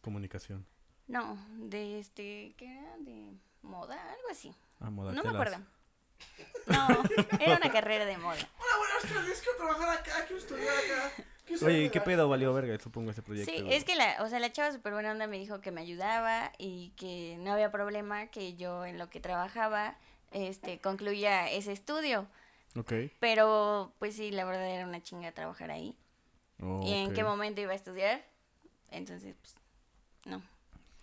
Comunicación. 0.00 0.64
no, 1.06 1.36
de 1.58 1.98
este, 1.98 2.54
¿qué 2.56 2.78
era? 2.78 2.96
De 3.00 3.34
moda, 3.60 4.00
algo 4.10 4.30
así. 4.30 4.54
Ah, 4.80 4.88
No 4.88 5.22
me 5.22 5.28
acuerdo. 5.28 5.58
No, 6.66 6.88
era 7.40 7.56
una 7.56 7.70
carrera 7.70 8.04
de 8.04 8.16
moda. 8.18 8.36
Hola, 8.58 8.78
buenas 8.78 9.14
tardes, 9.14 9.40
quiero 9.42 9.58
trabajar 9.58 9.98
acá, 9.98 10.24
quiero 10.26 10.38
estudiar 10.38 10.74
acá. 10.76 11.12
Oye, 11.62 11.90
¿qué 11.90 12.00
pedo 12.00 12.28
valió 12.28 12.54
verga, 12.54 12.78
supongo, 12.82 13.10
ese 13.10 13.22
proyecto? 13.22 13.52
Sí, 13.52 13.64
es 13.68 13.84
que 13.84 13.94
la, 13.94 14.22
o 14.22 14.28
sea, 14.28 14.40
la 14.40 14.50
chava 14.50 14.72
súper 14.72 14.94
buena 14.94 15.12
onda 15.12 15.26
me 15.26 15.38
dijo 15.38 15.60
que 15.60 15.70
me 15.70 15.82
ayudaba 15.82 16.52
y 16.58 16.90
que 16.96 17.36
no 17.38 17.52
había 17.52 17.70
problema, 17.70 18.28
que 18.28 18.54
yo 18.56 18.86
en 18.86 18.98
lo 18.98 19.10
que 19.10 19.20
trabajaba, 19.20 19.96
este, 20.32 20.80
concluía 20.80 21.50
ese 21.50 21.72
estudio. 21.72 22.26
Ok. 22.76 22.92
Pero, 23.20 23.92
pues 23.98 24.16
sí, 24.16 24.30
la 24.30 24.44
verdad 24.44 24.66
era 24.68 24.86
una 24.86 25.02
chinga 25.02 25.32
trabajar 25.32 25.70
ahí. 25.70 25.94
Oh, 26.60 26.82
¿Y 26.84 26.94
en 26.94 27.12
qué 27.12 27.22
momento 27.24 27.60
iba 27.60 27.72
a 27.72 27.76
estudiar? 27.76 28.24
Entonces, 28.90 29.34
pues, 29.40 29.54
no. 30.24 30.42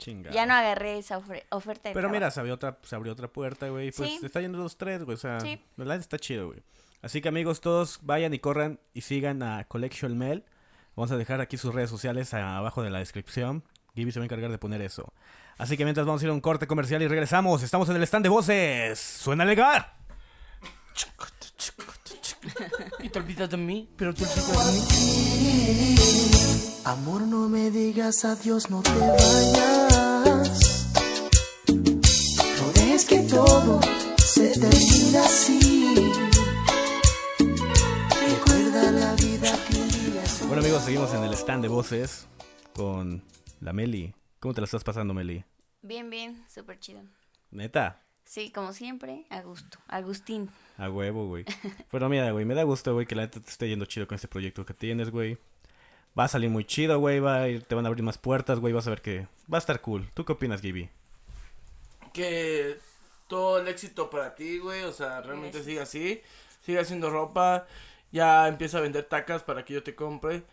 Chinga. 0.02 0.32
Ya 0.32 0.48
no 0.48 0.56
agarré 0.56 0.98
esa 0.98 1.20
oferta 1.20 1.90
de 1.90 1.94
Pero 1.94 1.94
trabajo. 1.94 2.12
mira, 2.14 2.32
se 2.32 2.40
abrió 2.40 2.56
otra, 2.56 2.80
se 2.82 2.96
abrió 2.96 3.14
otra 3.14 3.28
puerta, 3.28 3.70
güey. 3.70 3.90
y 3.90 3.92
Pues 3.92 4.10
Sí. 4.10 4.20
está 4.26 4.42
yendo 4.42 4.58
los 4.58 4.76
tres, 4.76 5.04
güey. 5.04 5.14
O 5.14 5.20
sea, 5.20 5.40
Sí. 5.40 5.62
la 5.78 5.84
verdad 5.86 5.98
está 6.00 6.18
chido, 6.18 6.48
güey. 6.48 6.64
Así 7.04 7.22
que 7.22 7.30
amigos, 7.30 7.62
todos 7.62 8.00
vayan 8.02 8.34
y 8.34 8.40
corran 8.40 8.80
y 8.96 9.02
sigan 9.02 9.44
a 9.44 9.64
Collection 9.66 10.18
Mail. 10.18 10.44
Vamos 10.96 11.12
a 11.12 11.18
dejar 11.18 11.40
aquí 11.40 11.56
sus 11.58 11.74
redes 11.74 11.90
sociales 11.92 12.34
abajo 12.34 12.82
de 12.82 12.90
la 12.90 12.98
descripción. 13.00 13.64
Gibby 13.96 14.12
se 14.12 14.20
va 14.20 14.24
a 14.24 14.26
encargar 14.26 14.50
de 14.52 14.58
poner 14.58 14.82
eso. 14.82 15.14
Así 15.58 15.78
que 15.78 15.84
mientras 15.84 16.08
vamos 16.08 16.22
a 16.22 16.26
ir 16.26 16.32
a 16.32 16.34
un 16.34 16.42
corte 16.42 16.66
comercial 16.66 17.02
y 17.04 17.08
regresamos, 17.08 17.62
estamos 17.62 17.88
en 17.90 17.96
el 17.98 18.04
stand 18.04 18.24
de 18.24 18.30
voces. 18.30 19.00
¡Suena 19.00 19.46
legal! 19.46 19.86
Y 23.00 23.10
te 23.10 23.20
olvidas 23.20 23.50
de 23.52 23.58
mí, 23.58 23.88
pero 23.96 24.14
te 24.16 24.24
olvidas 24.24 24.66
de 24.66 24.82
mí. 24.82 26.41
Amor, 26.84 27.22
no 27.22 27.48
me 27.48 27.70
digas 27.70 28.26
adiós, 28.26 28.72
no 28.72 28.82
te 28.82 28.90
vayas. 28.90 30.88
No 31.68 32.72
dejes 32.74 33.06
que 33.06 33.20
todo 33.20 33.80
se 34.18 34.52
termina 34.60 35.24
así. 35.24 36.12
Recuerda 38.20 38.92
la 38.94 39.14
vida 39.14 39.52
que 39.68 39.78
vivías. 39.78 40.48
Bueno, 40.48 40.64
amigos, 40.64 40.84
seguimos 40.84 41.14
en 41.14 41.24
el 41.24 41.34
stand 41.36 41.62
de 41.62 41.68
voces 41.68 42.28
con 42.74 43.22
la 43.60 43.74
Meli. 43.74 44.16
¿Cómo 44.40 44.56
te 44.56 44.62
la 44.62 44.66
estás 44.66 44.84
pasando, 44.84 45.14
Meli? 45.14 45.46
Bien, 45.84 46.10
bien, 46.10 46.44
súper 46.50 46.80
chido. 46.80 47.04
¿Neta? 47.52 48.02
Sí, 48.26 48.52
como 48.52 48.74
siempre, 48.74 49.28
a 49.30 49.42
gusto. 49.42 49.78
Agustín. 49.88 50.50
A 50.78 50.90
huevo, 50.90 51.28
güey. 51.28 51.46
bueno, 51.92 52.10
mira, 52.10 52.32
güey, 52.32 52.46
me 52.46 52.56
da 52.56 52.64
gusto, 52.64 52.96
güey, 52.96 53.06
que 53.06 53.14
la 53.14 53.24
neta 53.24 53.40
te 53.40 53.52
esté 53.52 53.70
yendo 53.70 53.86
chido 53.86 54.08
con 54.08 54.16
este 54.16 54.28
proyecto 54.28 54.66
que 54.66 54.74
tienes, 54.74 55.12
güey 55.12 55.38
Va 56.18 56.26
a 56.26 56.28
salir 56.28 56.50
muy 56.50 56.66
chido, 56.66 57.00
güey, 57.00 57.20
va 57.20 57.44
a 57.44 57.48
ir- 57.48 57.64
te 57.64 57.74
van 57.76 57.86
a 57.86 57.88
abrir 57.88 58.04
más 58.04 58.18
puertas, 58.18 58.60
güey, 58.60 58.74
vas 58.74 58.86
a 58.88 58.90
ver 58.90 59.02
que 59.02 59.28
va 59.52 59.58
a 59.58 59.60
estar 59.60 59.80
cool. 59.82 60.10
¿Tú 60.14 60.26
qué 60.26 60.34
opinas, 60.34 60.62
Gibi? 60.62 60.90
Que 62.14 62.78
todo 63.28 63.60
el 63.60 63.68
éxito 63.68 64.10
para 64.10 64.36
ti, 64.36 64.58
güey. 64.60 64.84
O 64.84 64.92
sea, 64.92 65.22
realmente 65.22 65.60
Gracias. 65.60 65.66
sigue 65.66 65.80
así. 65.80 66.22
Sigue 66.66 66.80
haciendo 66.80 67.10
ropa. 67.10 67.66
Ya 68.12 68.48
empieza 68.48 68.78
a 68.80 68.82
vender 68.82 69.06
tacas 69.06 69.44
para 69.44 69.64
que 69.64 69.74
yo 69.74 69.84
te 69.84 69.96
compre. 69.96 70.44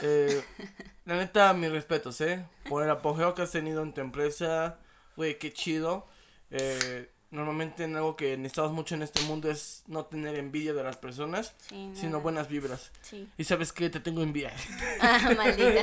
Eh, 0.00 0.42
la 1.04 1.16
neta, 1.16 1.52
mis 1.52 1.70
respetos, 1.70 2.20
¿eh? 2.22 2.44
Por 2.68 2.82
el 2.82 2.90
apogeo 2.90 3.34
que 3.34 3.42
has 3.42 3.50
tenido 3.50 3.82
en 3.82 3.92
tu 3.92 4.00
empresa. 4.00 4.78
Güey, 5.16 5.38
qué 5.38 5.52
chido. 5.52 6.06
Eh, 6.50 7.10
normalmente 7.34 7.84
en 7.84 7.96
algo 7.96 8.16
que 8.16 8.36
necesitamos 8.36 8.72
mucho 8.72 8.94
en 8.94 9.02
este 9.02 9.20
mundo 9.22 9.50
es 9.50 9.82
no 9.86 10.04
tener 10.06 10.36
envidia 10.36 10.72
de 10.72 10.82
las 10.84 10.96
personas, 10.96 11.52
Sí, 11.68 11.90
sino 11.94 12.10
nada. 12.12 12.22
buenas 12.22 12.48
vibras. 12.48 12.90
Sí. 13.02 13.28
Y 13.36 13.44
sabes 13.44 13.72
que 13.72 13.90
te 13.90 14.00
tengo 14.00 14.22
envidia. 14.22 14.52
Ah, 15.00 15.18
maldita. 15.36 15.82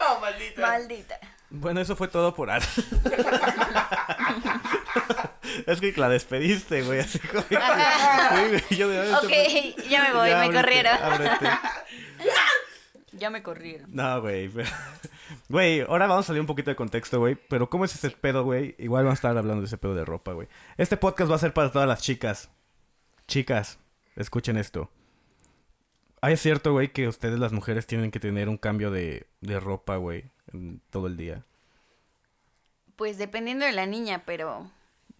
¡Oh, 0.08 0.20
maldita! 0.20 0.60
maldita. 0.60 1.18
Bueno, 1.50 1.80
eso 1.80 1.94
fue 1.94 2.08
todo 2.08 2.34
por 2.34 2.50
ahora. 2.50 2.66
es 5.66 5.80
que 5.80 5.92
la 5.96 6.08
despediste, 6.08 6.82
güey, 6.82 7.00
así 7.00 7.18
como... 7.20 7.44
Yo 8.70 8.88
de- 8.88 9.14
Ok, 9.14 9.30
ya 9.88 10.02
me 10.04 10.12
voy, 10.14 10.28
Ya, 10.30 10.38
me 10.38 10.44
ábrete, 10.46 10.54
corrieron. 10.54 10.96
ábrete. 11.02 11.50
Ya 13.16 13.30
me 13.30 13.42
corrieron. 13.42 13.94
No, 13.94 14.20
güey. 14.20 14.50
Güey, 15.48 15.80
ahora 15.80 16.06
vamos 16.06 16.24
a 16.24 16.28
salir 16.28 16.40
un 16.40 16.46
poquito 16.46 16.70
de 16.70 16.76
contexto, 16.76 17.18
güey. 17.18 17.34
Pero 17.48 17.68
¿cómo 17.70 17.84
es 17.84 17.94
ese 17.94 18.10
pedo, 18.10 18.44
güey? 18.44 18.74
Igual 18.78 19.04
vamos 19.04 19.16
a 19.16 19.20
estar 19.20 19.36
hablando 19.36 19.60
de 19.62 19.66
ese 19.66 19.78
pedo 19.78 19.94
de 19.94 20.04
ropa, 20.04 20.32
güey. 20.32 20.48
Este 20.76 20.96
podcast 20.96 21.30
va 21.30 21.36
a 21.36 21.38
ser 21.38 21.52
para 21.54 21.70
todas 21.72 21.88
las 21.88 22.02
chicas. 22.02 22.50
Chicas, 23.26 23.78
escuchen 24.16 24.56
esto. 24.56 24.90
Ah, 26.20 26.30
es 26.30 26.40
cierto, 26.40 26.72
güey, 26.72 26.92
que 26.92 27.08
ustedes 27.08 27.38
las 27.38 27.52
mujeres 27.52 27.86
tienen 27.86 28.10
que 28.10 28.20
tener 28.20 28.48
un 28.48 28.56
cambio 28.58 28.90
de, 28.90 29.26
de 29.40 29.60
ropa, 29.60 29.96
güey, 29.96 30.24
todo 30.90 31.06
el 31.06 31.16
día. 31.16 31.44
Pues 32.96 33.18
dependiendo 33.18 33.64
de 33.66 33.72
la 33.72 33.86
niña, 33.86 34.22
pero 34.24 34.70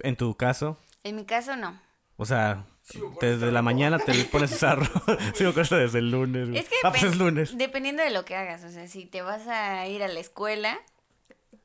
En 0.01 0.17
tu 0.17 0.35
caso, 0.37 0.79
en 1.03 1.17
mi 1.17 1.25
caso 1.25 1.57
no. 1.57 1.79
o 2.17 2.25
sea, 2.25 2.65
desde 3.21 3.51
la 3.51 3.63
mañana 3.63 3.99
te 3.99 4.13
pones 4.25 4.53
esa 4.53 4.75
ropa. 4.77 5.17
Sigo 5.35 5.53
con 5.53 5.63
esto 5.63 5.77
desde 5.77 5.99
el 6.01 6.11
lunes, 6.11 6.49
güey. 6.49 6.61
Es 6.61 6.69
que 6.69 6.77
ah, 6.85 6.91
pues 6.91 7.03
es 7.03 7.17
lunes. 7.17 7.57
dependiendo 7.57 8.03
de 8.03 8.11
lo 8.11 8.25
que 8.25 8.37
hagas, 8.37 8.65
o 8.65 8.71
sea, 8.71 8.87
si 8.89 9.07
te 9.07 9.23
vas 9.23 9.47
a 9.49 9.87
ir 9.87 10.03
a 10.03 10.09
la 10.09 10.21
escuela 10.21 10.79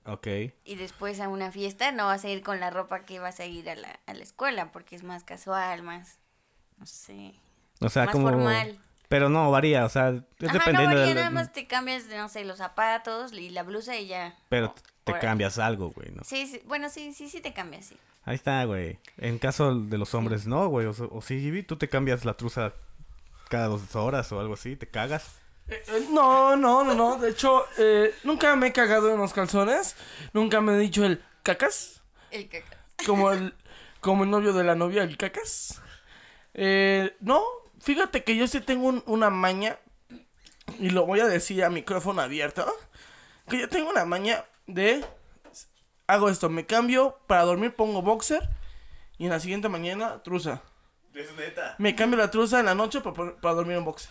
Ok. 0.05 0.27
y 0.63 0.75
después 0.75 1.19
a 1.19 1.27
una 1.27 1.51
fiesta, 1.51 1.91
no 1.91 2.05
vas 2.05 2.23
a 2.23 2.29
ir 2.29 2.41
con 2.41 2.59
la 2.59 2.69
ropa 2.69 3.01
que 3.05 3.19
vas 3.19 3.39
a 3.39 3.45
ir 3.45 3.69
a 3.69 3.75
la, 3.75 3.99
a 4.05 4.13
la 4.13 4.23
escuela, 4.23 4.71
porque 4.71 4.95
es 4.95 5.03
más 5.03 5.23
casual, 5.23 5.83
más, 5.83 6.19
no 6.77 6.85
sé, 6.85 7.33
O 7.81 7.89
sea, 7.89 8.05
más 8.05 8.13
como... 8.13 8.29
formal. 8.29 8.79
Pero 9.09 9.27
no, 9.27 9.49
varía, 9.49 9.85
o 9.85 9.89
sea, 9.89 10.09
es 10.09 10.15
Ajá, 10.15 10.23
no 10.39 10.53
dependiendo 10.53 10.95
varía, 10.95 11.05
del... 11.07 11.15
nada 11.15 11.29
más 11.31 11.51
te 11.51 11.65
cambias, 11.65 12.05
no 12.07 12.29
sé, 12.29 12.45
los 12.45 12.59
zapatos 12.59 13.33
y 13.33 13.49
la 13.49 13.63
blusa 13.63 13.97
y 13.97 14.05
ya. 14.05 14.37
Pero 14.49 14.73
te 15.13 15.19
por 15.19 15.27
cambias 15.27 15.57
algo, 15.59 15.89
güey, 15.91 16.09
¿no? 16.11 16.23
Sí, 16.23 16.47
sí, 16.47 16.61
bueno, 16.65 16.89
sí, 16.89 17.13
sí, 17.13 17.29
sí 17.29 17.41
te 17.41 17.53
cambias, 17.53 17.85
sí. 17.87 17.97
Ahí 18.25 18.35
está, 18.35 18.63
güey. 18.65 18.97
En 19.17 19.39
caso 19.39 19.73
de 19.79 19.97
los 19.97 20.13
hombres, 20.13 20.45
no, 20.47 20.67
güey. 20.67 20.85
O, 20.87 20.91
o 21.11 21.21
sí, 21.21 21.39
Gibi, 21.39 21.63
tú 21.63 21.77
te 21.77 21.87
cambias 21.89 22.25
la 22.25 22.35
truza 22.35 22.73
cada 23.49 23.67
dos 23.67 23.95
horas 23.95 24.31
o 24.31 24.39
algo 24.39 24.53
así, 24.53 24.75
te 24.75 24.87
cagas. 24.87 25.39
Eh, 25.67 25.81
eh, 25.87 26.07
no, 26.11 26.55
no, 26.55 26.83
no, 26.83 26.93
no. 26.95 27.17
De 27.17 27.29
hecho, 27.31 27.63
eh, 27.77 28.13
nunca 28.23 28.55
me 28.55 28.67
he 28.67 28.73
cagado 28.73 29.11
en 29.11 29.17
los 29.19 29.33
calzones. 29.33 29.95
Nunca 30.33 30.61
me 30.61 30.73
he 30.73 30.77
dicho 30.77 31.05
el 31.05 31.23
cacas. 31.43 32.01
El 32.31 32.47
caca. 32.49 32.77
Como 33.05 33.31
el, 33.31 33.53
como 34.01 34.23
el 34.25 34.29
novio 34.29 34.51
de 34.53 34.63
la 34.63 34.75
novia, 34.75 35.03
el 35.03 35.15
cacas. 35.17 35.81
Eh, 36.53 37.15
no, 37.21 37.41
fíjate 37.79 38.23
que 38.23 38.35
yo 38.35 38.47
sí 38.47 38.59
tengo 38.61 38.87
un- 38.87 39.03
una 39.05 39.29
maña. 39.29 39.77
Y 40.79 40.89
lo 40.91 41.05
voy 41.05 41.19
a 41.21 41.27
decir 41.27 41.63
a 41.63 41.69
micrófono 41.69 42.21
abierto. 42.21 42.65
Que 43.47 43.59
yo 43.59 43.69
tengo 43.69 43.89
una 43.89 44.05
maña 44.05 44.43
de. 44.73 45.05
Hago 46.07 46.29
esto, 46.29 46.49
me 46.49 46.65
cambio, 46.65 47.17
para 47.27 47.43
dormir 47.43 47.75
pongo 47.75 48.01
boxer. 48.01 48.49
Y 49.17 49.25
en 49.25 49.31
la 49.31 49.39
siguiente 49.39 49.69
mañana, 49.69 50.23
truza. 50.23 50.61
Es 51.13 51.35
neta. 51.35 51.75
Me 51.77 51.95
cambio 51.95 52.17
la 52.17 52.31
truza 52.31 52.59
en 52.59 52.65
la 52.67 52.75
noche 52.75 53.01
para, 53.01 53.35
para 53.35 53.55
dormir 53.55 53.77
en 53.77 53.85
boxer. 53.85 54.09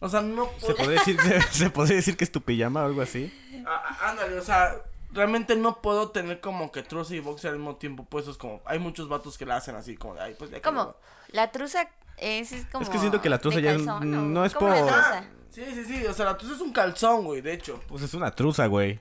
O 0.00 0.08
sea, 0.08 0.20
no 0.22 0.46
¿Se 0.58 0.66
puedo- 0.66 0.76
podría 0.76 0.98
decir, 1.00 1.20
se, 1.20 1.40
se 1.42 1.70
podría 1.70 1.96
decir 1.96 2.16
que 2.16 2.24
es 2.24 2.32
tu 2.32 2.40
pijama 2.42 2.82
o 2.82 2.86
algo 2.86 3.02
así? 3.02 3.32
Ah, 3.66 3.82
ah, 3.84 4.10
ándale, 4.10 4.38
o 4.38 4.42
sea, 4.42 4.76
realmente 5.12 5.56
no 5.56 5.80
puedo 5.80 6.10
tener 6.10 6.40
como 6.40 6.70
que 6.72 6.82
truza 6.82 7.14
y 7.14 7.20
boxer 7.20 7.50
al 7.52 7.56
mismo 7.58 7.76
tiempo 7.76 8.04
puestos 8.04 8.36
como 8.38 8.60
hay 8.66 8.78
muchos 8.78 9.08
vatos 9.08 9.36
que 9.38 9.46
la 9.46 9.56
hacen 9.56 9.74
así 9.76 9.96
como 9.96 10.14
de 10.14 10.20
ay, 10.22 10.34
pues 10.38 10.50
ya 10.50 10.60
no". 10.70 10.96
La 11.28 11.50
truza 11.50 11.88
es, 12.18 12.52
es 12.52 12.66
como. 12.66 12.82
Es 12.84 12.90
que 12.90 12.98
siento 12.98 13.20
que 13.20 13.28
la 13.30 13.38
truza 13.38 13.60
ya 13.60 13.72
es- 13.72 13.78
calzón, 13.84 14.14
¿o 14.14 14.22
no 14.22 14.44
es 14.44 14.54
cómo 14.54 14.70
la 14.70 14.80
por- 14.80 14.88
truza? 14.92 15.24
Sí, 15.50 15.62
sí, 15.72 15.84
sí, 15.84 16.06
o 16.06 16.12
sea, 16.14 16.26
la 16.26 16.36
truza 16.38 16.54
es 16.54 16.60
un 16.60 16.72
calzón, 16.72 17.24
güey, 17.24 17.40
de 17.40 17.52
hecho. 17.54 17.80
Pues 17.88 18.02
es 18.02 18.12
una 18.14 18.30
truza, 18.30 18.66
güey. 18.66 19.00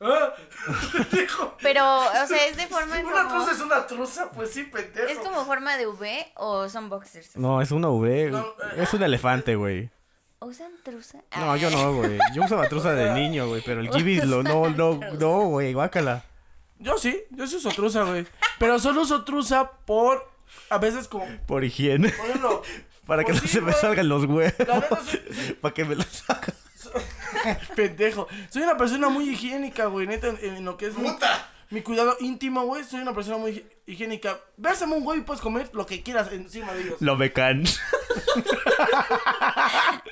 Ah. 0.00 0.32
Pero, 1.62 1.98
o 1.98 2.26
sea, 2.26 2.46
es 2.46 2.56
de 2.56 2.66
forma 2.66 2.98
Una 3.00 3.24
como. 3.24 3.28
truza 3.44 3.52
es 3.52 3.60
una 3.60 3.86
truza, 3.86 4.30
pues 4.30 4.50
sí, 4.50 4.64
pendejo. 4.64 5.08
¿Es 5.08 5.18
como 5.18 5.44
forma 5.44 5.76
de 5.76 5.86
V 5.86 6.32
o 6.36 6.68
son 6.68 6.88
boxers? 6.88 7.36
No, 7.36 7.60
es 7.60 7.70
una 7.70 7.88
V. 7.88 8.30
No, 8.30 8.40
eh. 8.40 8.46
Es 8.78 8.94
un 8.94 9.02
elefante, 9.02 9.56
güey. 9.56 9.90
¿Usan 10.40 10.72
truza? 10.82 11.18
No, 11.36 11.52
Ah. 11.52 11.56
yo 11.58 11.68
no, 11.70 11.92
güey. 11.94 12.18
Yo 12.34 12.44
usaba 12.44 12.66
truza 12.68 12.92
de 12.94 13.10
niño, 13.14 13.46
güey. 13.48 13.62
Pero 13.64 13.80
el 13.80 13.90
Gibi 13.92 14.20
lo, 14.22 14.42
no, 14.42 14.70
no, 14.70 14.98
no, 15.18 15.38
güey. 15.48 15.74
Guácala. 15.74 16.24
Yo 16.78 16.96
sí, 16.96 17.22
yo 17.30 17.46
sí 17.46 17.56
uso 17.56 17.68
truza, 17.70 18.04
güey. 18.04 18.26
Pero 18.58 18.78
solo 18.78 19.02
uso 19.02 19.22
truza 19.24 19.70
por 19.84 20.30
a 20.70 20.78
veces 20.78 21.08
como 21.08 21.26
Por 21.46 21.62
higiene. 21.64 22.08
por 22.10 22.26
ejemplo, 22.26 22.62
Para 23.06 23.22
que 23.24 23.32
no 23.32 23.38
sí, 23.40 23.48
se 23.48 23.60
me 23.60 23.72
salgan 23.74 24.08
los 24.08 24.24
huevos. 24.24 24.54
la 24.66 24.76
neta 24.76 24.96
soy- 25.04 25.22
soy- 25.30 25.52
Para 25.60 25.74
que 25.74 25.84
me 25.84 25.94
los 25.96 26.06
saca. 26.06 26.54
Pendejo. 27.76 28.26
Soy 28.50 28.62
una 28.62 28.76
persona 28.76 29.08
muy 29.08 29.28
higiénica, 29.30 29.86
güey. 29.86 30.06
Neta, 30.06 30.28
en, 30.28 30.38
en 30.56 30.64
lo 30.64 30.76
que 30.76 30.86
es 30.86 30.96
mi, 30.98 31.08
mi 31.70 31.82
cuidado 31.82 32.16
íntimo, 32.20 32.62
güey. 32.64 32.84
Soy 32.84 33.00
una 33.00 33.14
persona 33.14 33.36
muy 33.38 33.52
hi- 33.52 33.66
higiénica. 33.86 34.38
Bésame 34.56 34.94
un 34.96 35.04
güey 35.04 35.20
y 35.20 35.22
puedes 35.22 35.40
comer 35.42 35.70
lo 35.72 35.86
que 35.86 36.02
quieras 36.02 36.32
encima 36.32 36.72
de 36.72 36.82
ellos. 36.82 37.00
Lo 37.00 37.16
becan. 37.16 37.64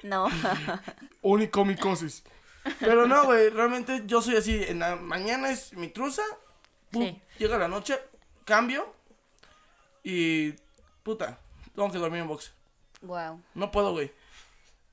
No. 0.03 0.29
Único 1.23 1.65
micosis. 1.65 2.23
Pero 2.81 3.07
no, 3.07 3.25
güey. 3.25 3.51
Realmente 3.51 4.03
yo 4.07 4.23
soy 4.23 4.37
así. 4.37 4.63
En 4.67 4.79
la 4.81 4.97
mañana 4.97 5.51
es 5.51 5.73
mi 5.75 5.89
truza. 5.89 6.23
pum, 6.91 7.03
Sí. 7.05 7.21
Llega 7.39 7.59
la 7.59 7.69
noche, 7.69 7.99
cambio. 8.45 8.95
Y. 10.03 10.53
Puta. 11.03 11.39
Tengo 11.75 11.91
que 11.91 11.99
dormir 11.99 12.21
en 12.23 12.29
boxe. 12.29 12.51
wow. 13.03 13.41
No 13.55 13.71
puedo, 13.71 13.93
güey. 13.93 14.13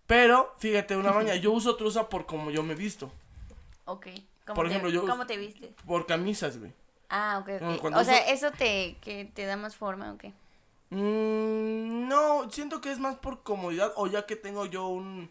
Pero, 0.08 0.54
fíjate, 0.58 0.96
una 0.96 1.12
mañana 1.12 1.36
yo 1.36 1.52
uso 1.52 1.76
truza 1.76 2.10
por 2.10 2.26
como 2.26 2.52
yo 2.52 2.62
me 2.64 2.74
he 2.74 2.76
visto. 2.76 3.12
Ok. 3.86 4.08
¿Cómo 4.46 4.56
Por 4.56 4.66
te- 4.66 4.70
ejemplo, 4.72 4.90
yo- 4.92 5.06
¿Cómo 5.08 5.26
te 5.26 5.38
viste? 5.38 5.74
Por 5.88 6.06
camisas, 6.06 6.60
güey. 6.60 6.72
Ah, 7.10 7.40
ok, 7.42 7.80
cuando 7.80 8.00
O 8.00 8.04
sea, 8.04 8.18
¿eso 8.30 8.52
te, 8.52 8.98
que 9.02 9.26
te 9.26 9.46
da 9.46 9.58
más 9.58 9.76
forma 9.76 10.12
o 10.12 10.18
qué? 10.18 10.34
Mm, 10.90 12.08
no, 12.08 12.50
siento 12.52 12.82
que 12.82 12.92
es 12.92 13.00
más 13.00 13.16
por 13.18 13.44
comodidad 13.44 13.92
o 13.96 14.08
ya 14.08 14.26
que 14.26 14.36
tengo 14.36 14.66
yo 14.66 14.88
un, 14.88 15.30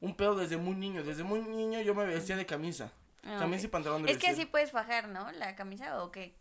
un 0.00 0.14
pedo 0.14 0.34
desde 0.34 0.56
muy 0.56 0.74
niño. 0.74 1.02
Desde 1.02 1.24
muy 1.24 1.40
niño 1.40 1.80
yo 1.80 1.94
me 1.94 2.04
vestía 2.06 2.36
de 2.36 2.46
camisa. 2.46 2.90
Ah, 3.24 3.36
camisa 3.40 3.62
ok. 3.62 3.64
y 3.64 3.68
pantalón 3.68 4.02
de 4.04 4.12
Es 4.12 4.18
que 4.18 4.28
así 4.28 4.46
puedes 4.46 4.70
fajar, 4.70 5.08
¿no? 5.08 5.30
La 5.32 5.54
camisa 5.56 6.02
o 6.02 6.10
qué. 6.10 6.32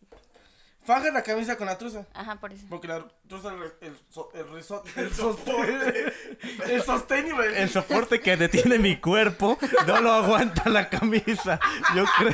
Faja 0.88 1.12
la 1.12 1.22
camisa 1.22 1.58
con 1.58 1.68
la 1.68 1.78
truza. 1.78 2.06
Ajá, 2.14 2.38
por 2.38 2.54
eso. 2.54 2.66
Porque 2.70 2.88
la 2.88 3.04
truza 3.28 3.50
el, 3.54 3.90
el, 3.90 3.98
so- 4.10 4.32
el, 4.34 4.48
reso- 4.48 4.82
el 4.96 5.14
sostén. 5.14 5.82
el 6.66 6.82
sostén. 6.82 7.28
El 7.56 7.70
soporte 7.70 8.22
que 8.22 8.38
detiene 8.38 8.80
mi 8.80 8.96
cuerpo 8.98 9.60
no 9.86 10.00
lo 10.00 10.14
aguanta 10.14 10.70
la 10.70 10.88
camisa. 10.88 11.60
Yo 11.94 12.06
creo. 12.18 12.34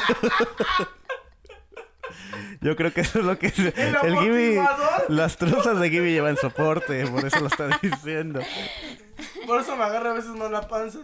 Yo 2.62 2.76
creo 2.76 2.94
que 2.94 3.02
eso 3.02 3.20
es 3.20 3.26
lo 3.26 3.38
que 3.40 3.48
es. 3.48 3.58
El, 3.60 3.74
Gibi. 3.74 4.58
amortiguador. 4.58 5.06
Las 5.10 5.38
truzas 5.38 5.80
de 5.80 5.90
Gibi 5.90 6.12
llevan 6.12 6.38
soporte, 6.38 7.06
por 7.08 7.26
eso 7.26 7.40
lo 7.40 7.48
está 7.48 7.68
diciendo. 7.82 8.40
Por 9.48 9.62
eso 9.62 9.76
me 9.76 9.84
agarra 9.84 10.12
a 10.12 10.14
veces 10.14 10.30
más 10.32 10.52
la 10.52 10.68
panza. 10.68 11.00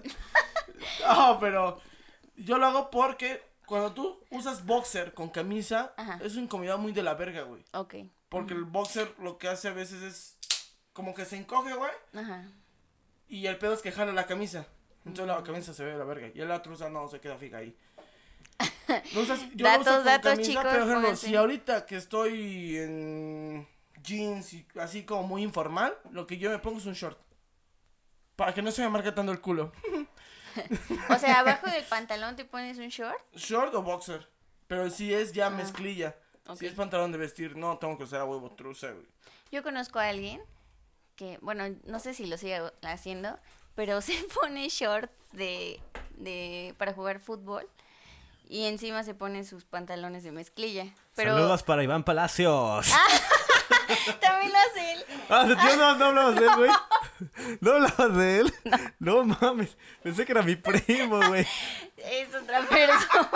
No, 1.08 1.40
pero 1.40 1.82
yo 2.38 2.58
lo 2.58 2.68
hago 2.68 2.90
porque 2.92 3.42
cuando 3.70 3.94
tú 3.94 4.20
usas 4.32 4.66
boxer 4.66 5.14
con 5.14 5.30
camisa, 5.30 5.94
Ajá. 5.96 6.20
es 6.24 6.34
una 6.34 6.44
incomodidad 6.44 6.78
muy 6.80 6.92
de 6.92 7.04
la 7.04 7.14
verga, 7.14 7.44
güey. 7.44 7.64
Ok. 7.74 7.96
Porque 8.28 8.54
el 8.56 8.64
boxer 8.66 9.14
lo 9.20 9.38
que 9.38 9.48
hace 9.48 9.68
a 9.68 9.74
veces 9.74 10.02
es 10.02 10.38
como 10.92 11.14
que 11.14 11.24
se 11.24 11.38
encoge, 11.38 11.74
güey. 11.76 11.92
Ajá. 12.16 12.44
Y 13.28 13.46
el 13.46 13.58
pedo 13.60 13.74
es 13.74 13.82
que 13.82 13.92
jala 13.92 14.12
la 14.12 14.26
camisa. 14.26 14.66
Entonces 15.06 15.28
la 15.28 15.44
camisa 15.44 15.74
se 15.74 15.84
ve 15.86 15.92
de 15.92 15.98
la 16.00 16.04
verga. 16.04 16.28
Y 16.34 16.40
la 16.40 16.62
truza 16.62 16.90
no, 16.90 17.08
se 17.08 17.20
queda 17.22 17.38
fija 17.38 17.58
ahí. 17.58 17.78
No 19.14 19.22
usas- 19.22 19.48
yo 19.54 19.64
Datos, 19.66 19.86
uso 19.88 19.96
con 19.98 20.06
datos, 20.06 20.32
camisa, 20.32 20.50
chicos, 20.50 20.66
Pero, 20.72 20.84
ejemplo, 20.86 21.16
si 21.16 21.36
ahorita 21.36 21.86
que 21.86 21.96
estoy 21.96 22.78
en 22.78 23.68
jeans 24.02 24.54
y 24.54 24.66
así 24.80 25.04
como 25.04 25.24
muy 25.24 25.44
informal, 25.44 25.96
lo 26.12 26.26
que 26.26 26.38
yo 26.40 26.50
me 26.50 26.58
pongo 26.58 26.80
es 26.80 26.86
un 26.88 26.94
short. 26.94 27.18
Para 28.36 28.54
que 28.54 28.62
no 28.64 28.72
se 28.72 28.82
me 28.82 28.90
marque 28.90 29.12
tanto 29.12 29.32
el 29.32 29.42
culo. 29.42 29.72
O 31.10 31.18
sea, 31.18 31.40
abajo 31.40 31.68
del 31.68 31.84
pantalón 31.86 32.36
te 32.36 32.46
pones 32.46 32.78
un 32.78 32.90
short. 32.90 33.18
¿Short 33.36 33.74
o 33.74 33.82
boxer? 33.82 34.28
Pero 34.68 34.90
si 34.90 35.14
es 35.14 35.34
ya 35.34 35.50
mezclilla. 35.50 36.16
ok. 36.48 36.58
Si 36.58 36.66
es 36.68 36.74
pantalón 36.74 37.12
de 37.12 37.18
vestir, 37.18 37.56
no 37.56 37.78
tengo 37.78 37.98
que 37.98 38.04
usar 38.04 38.22
a 38.22 38.26
huevo 38.26 38.52
truza, 38.52 38.92
güey. 38.92 39.08
Yo 39.52 39.64
conozco 39.64 40.00
a 40.00 40.08
alguien 40.10 40.42
que, 41.16 41.38
bueno, 41.42 41.64
no 41.86 42.00
sé 42.00 42.14
si 42.14 42.26
lo 42.28 42.38
sigue 42.38 42.62
haciendo, 42.84 43.38
pero 43.76 44.02
se 44.02 44.14
pone 44.40 44.70
shorts 44.70 45.12
de, 45.32 45.82
de 46.12 46.76
para 46.78 46.94
jugar 46.94 47.20
fútbol 47.20 47.68
y 48.48 48.66
encima 48.66 49.04
se 49.04 49.14
pone 49.14 49.44
sus 49.44 49.64
pantalones 49.66 50.24
de 50.24 50.32
mezclilla. 50.32 50.88
Pero 51.16 51.36
Saludos 51.36 51.64
para 51.64 51.84
Iván 51.84 52.04
Palacios. 52.04 52.92
también 54.14 54.52
lo 54.52 54.58
hace 54.58 54.92
él. 54.94 55.06
Ah, 55.30 55.46
tío, 55.46 55.76
no, 55.78 55.96
no 55.96 56.06
hablabas 56.06 56.36
de 56.36 56.46
él, 56.46 56.56
güey. 56.56 56.72
No 57.62 57.72
hablabas 57.74 58.18
de 58.18 58.40
él. 58.40 58.54
No. 59.00 59.24
mames. 59.26 59.76
Pensé 60.02 60.26
que 60.26 60.32
era 60.32 60.42
mi 60.42 60.56
primo, 60.56 61.20
güey. 61.28 61.46
Es 61.98 62.34
otra 62.34 62.62
persona. 62.62 63.30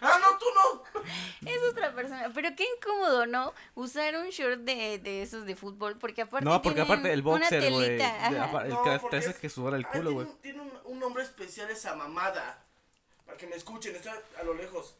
¡Ah, 0.00 0.18
no, 0.20 0.38
tú 0.38 0.46
no! 0.54 1.02
Es 1.50 1.58
otra 1.70 1.92
persona. 1.92 2.30
Pero 2.34 2.48
qué 2.56 2.64
incómodo, 2.78 3.26
¿no? 3.26 3.52
Usar 3.74 4.16
un 4.16 4.30
short 4.30 4.60
de, 4.60 4.98
de 4.98 5.22
esos 5.22 5.44
de 5.44 5.54
fútbol. 5.54 5.98
Porque 5.98 6.22
aparte. 6.22 6.44
No, 6.46 6.62
porque 6.62 6.80
aparte 6.80 7.12
el 7.12 7.20
boxer, 7.22 7.70
güey. 7.70 7.98
No, 7.98 9.00
te 9.10 9.16
hace 9.18 9.34
que 9.34 9.50
sudar 9.50 9.74
el 9.74 9.86
culo, 9.86 10.10
tiene 10.10 10.14
güey. 10.14 10.26
un- 10.26 10.38
Tiene 10.40 10.60
un, 10.62 10.72
un 10.84 10.98
nombre 10.98 11.22
especial 11.22 11.70
esa 11.70 11.94
mamada. 11.94 12.58
Para 13.26 13.36
que 13.36 13.46
me 13.46 13.56
escuchen, 13.56 13.94
está 13.94 14.14
a 14.40 14.42
lo 14.44 14.54
lejos. 14.54 14.94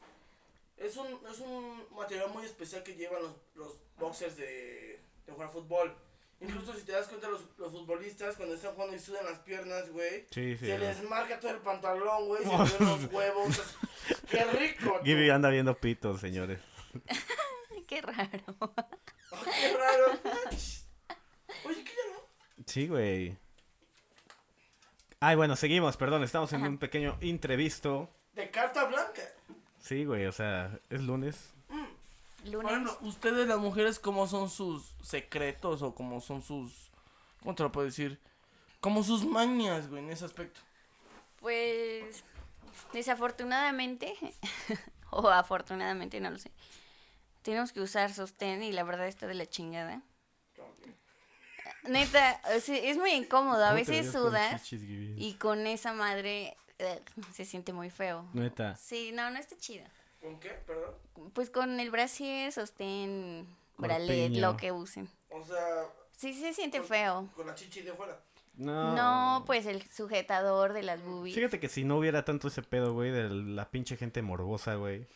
Es 0.85 0.97
un, 0.97 1.07
es 1.31 1.39
un 1.41 1.87
material 1.97 2.31
muy 2.31 2.45
especial 2.45 2.83
que 2.83 2.95
llevan 2.95 3.23
los, 3.23 3.33
los 3.55 3.73
boxers 3.99 4.37
de, 4.37 5.01
de 5.27 5.33
jugar 5.33 5.51
fútbol. 5.51 5.97
Incluso 6.41 6.75
si 6.75 6.83
te 6.85 6.93
das 6.93 7.09
cuenta, 7.09 7.29
los, 7.29 7.43
los 7.57 7.73
futbolistas 7.73 8.37
cuando 8.37 8.55
están 8.55 8.75
jugando 8.75 8.95
y 8.95 8.99
sudan 8.99 9.25
las 9.25 9.39
piernas, 9.39 9.91
güey. 9.91 10.27
Sí, 10.31 10.57
sí. 10.59 10.67
se 10.67 10.79
les 10.79 11.03
marca 11.09 11.41
todo 11.41 11.53
el 11.53 11.59
pantalón, 11.59 12.27
güey. 12.27 12.45
Se 12.45 12.51
les 12.59 12.79
ven 12.79 12.89
los 12.89 13.13
huevos. 13.13 13.63
¡Qué 14.29 14.45
rico! 14.45 14.97
tú. 14.99 15.05
Gibby 15.05 15.31
anda 15.31 15.49
viendo 15.49 15.75
pitos, 15.77 16.21
señores. 16.21 16.61
Qué 17.87 18.01
raro. 18.03 18.75
Ay, 19.31 19.53
¡Qué 19.61 19.77
raro! 19.77 20.21
Oye, 21.65 21.85
¿qué 21.85 21.93
ya 21.93 22.15
no? 22.15 22.65
Sí, 22.67 22.89
güey. 22.89 23.39
Ay, 25.21 25.37
bueno, 25.37 25.57
seguimos, 25.57 25.97
perdón, 25.97 26.23
estamos 26.25 26.53
en 26.53 26.61
Ajá. 26.61 26.69
un 26.69 26.79
pequeño 26.79 27.17
entrevisto. 27.21 28.11
Sí, 29.85 30.07
güey, 30.07 30.25
o 30.25 30.33
sea, 30.33 30.81
es 30.89 31.03
lunes. 31.03 31.53
Lunes. 32.47 32.63
Bueno, 32.63 32.97
ustedes 33.03 33.47
las 33.47 33.59
mujeres, 33.59 33.99
¿cómo 33.99 34.27
son 34.27 34.49
sus 34.49 34.95
secretos 35.03 35.83
o 35.83 35.95
cómo 35.95 36.23
son 36.23 36.41
sus... 36.41 36.91
¿Cómo 37.43 37.55
te 37.55 37.65
lo 37.65 37.71
puedo 37.71 37.87
decir? 37.87 38.19
Como 38.81 39.03
sus 39.03 39.27
mañas, 39.27 39.91
güey, 39.91 40.03
en 40.03 40.11
ese 40.11 40.25
aspecto. 40.25 40.59
Pues 41.39 42.25
desafortunadamente, 42.95 44.15
o 45.11 45.29
afortunadamente, 45.29 46.19
no 46.19 46.31
lo 46.31 46.39
sé, 46.39 46.51
tenemos 47.43 47.71
que 47.71 47.83
usar 47.83 48.11
sostén 48.11 48.63
y 48.63 48.73
la 48.73 48.85
verdad 48.85 49.07
está 49.07 49.27
de 49.27 49.35
la 49.35 49.47
chingada. 49.47 50.01
Neta, 51.83 52.41
o 52.57 52.61
sea, 52.61 52.79
es 52.79 52.97
muy 52.97 53.11
incómodo, 53.11 53.63
a 53.63 53.73
¿Cómo 53.73 53.85
te 53.85 53.91
veces 53.91 54.13
sudas 54.13 54.67
y 54.73 55.35
con 55.35 55.67
esa 55.67 55.93
madre 55.93 56.57
se 57.33 57.45
siente 57.45 57.73
muy 57.73 57.91
feo. 57.91 58.27
Neta. 58.33 58.77
Sí, 58.77 59.13
no, 59.13 59.31
no 59.31 59.39
está 59.39 59.57
chido. 59.57 59.85
¿Con 60.21 60.39
qué? 60.41 60.51
Perdón. 60.67 60.95
Pues 61.33 61.51
con 61.51 61.79
el 61.81 61.91
brasier, 61.91 62.51
sostén, 62.53 63.47
bralet, 63.77 64.33
lo 64.33 64.57
que 64.57 64.73
usen. 64.73 65.09
O 65.31 65.45
sea, 65.45 65.87
Sí, 66.17 66.33
se 66.33 66.53
siente 66.55 66.81
feo. 66.83 67.29
con 67.35 67.47
la 67.47 67.55
chichi 67.55 67.83
de 67.83 67.93
fuera. 67.93 68.19
No. 68.57 68.95
No, 68.95 69.45
pues 69.47 69.67
el 69.67 69.83
sujetador 69.91 70.73
de 70.73 70.83
las 70.83 71.03
boobies. 71.03 71.35
Fíjate 71.35 71.59
que 71.59 71.69
si 71.69 71.85
no 71.85 71.99
hubiera 71.99 72.25
tanto 72.25 72.49
ese 72.49 72.63
pedo, 72.63 72.95
güey, 72.95 73.11
de 73.11 73.29
la 73.29 73.69
pinche 73.71 73.97
gente 73.97 74.23
morbosa, 74.23 74.77
güey. 74.77 75.07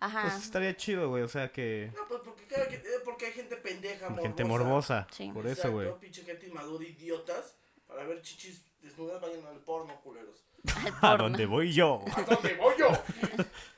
Ajá. 0.00 0.22
Pues 0.22 0.44
estaría 0.44 0.76
chido, 0.76 1.08
güey, 1.10 1.22
o 1.22 1.28
sea 1.28 1.52
que... 1.52 1.92
No, 1.94 2.08
pues 2.08 2.20
porque, 2.24 2.46
cada 2.46 2.64
eh, 2.64 2.80
porque 3.04 3.26
hay 3.26 3.32
gente 3.32 3.56
pendeja, 3.56 4.08
morbosa. 4.08 4.22
Gente 4.26 4.44
morbosa. 4.44 5.06
Sí. 5.12 5.30
Por 5.32 5.46
eso, 5.46 5.70
güey. 5.72 5.92
Pinche 6.00 6.22
gente 6.22 6.46
inmadura, 6.46 6.84
idiotas. 6.84 7.54
Para 7.86 8.04
ver 8.04 8.20
chichis 8.22 8.62
desnudas, 8.82 9.20
vayan 9.20 9.44
al 9.46 9.58
porno, 9.60 9.94
culeros. 10.02 10.42
¿A 11.00 11.16
dónde 11.16 11.46
voy 11.46 11.72
yo? 11.72 12.04
¿A 12.16 12.22
dónde 12.22 12.54
voy 12.54 12.74
yo? 12.78 12.88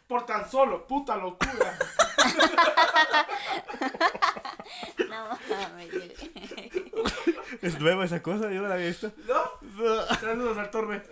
Por 0.06 0.24
tan 0.24 0.48
solo, 0.50 0.86
puta 0.86 1.16
locura. 1.16 1.78
No, 5.08 5.28
mames. 5.50 5.90
¿Es 7.62 7.78
nueva 7.80 8.04
esa 8.04 8.22
cosa? 8.22 8.50
Yo 8.50 8.62
no 8.62 8.68
la 8.68 8.74
había 8.74 8.86
visto. 8.88 9.12
¿No? 9.26 10.14
Saludos 10.20 10.56
al 10.58 10.70
torbe. 10.70 11.02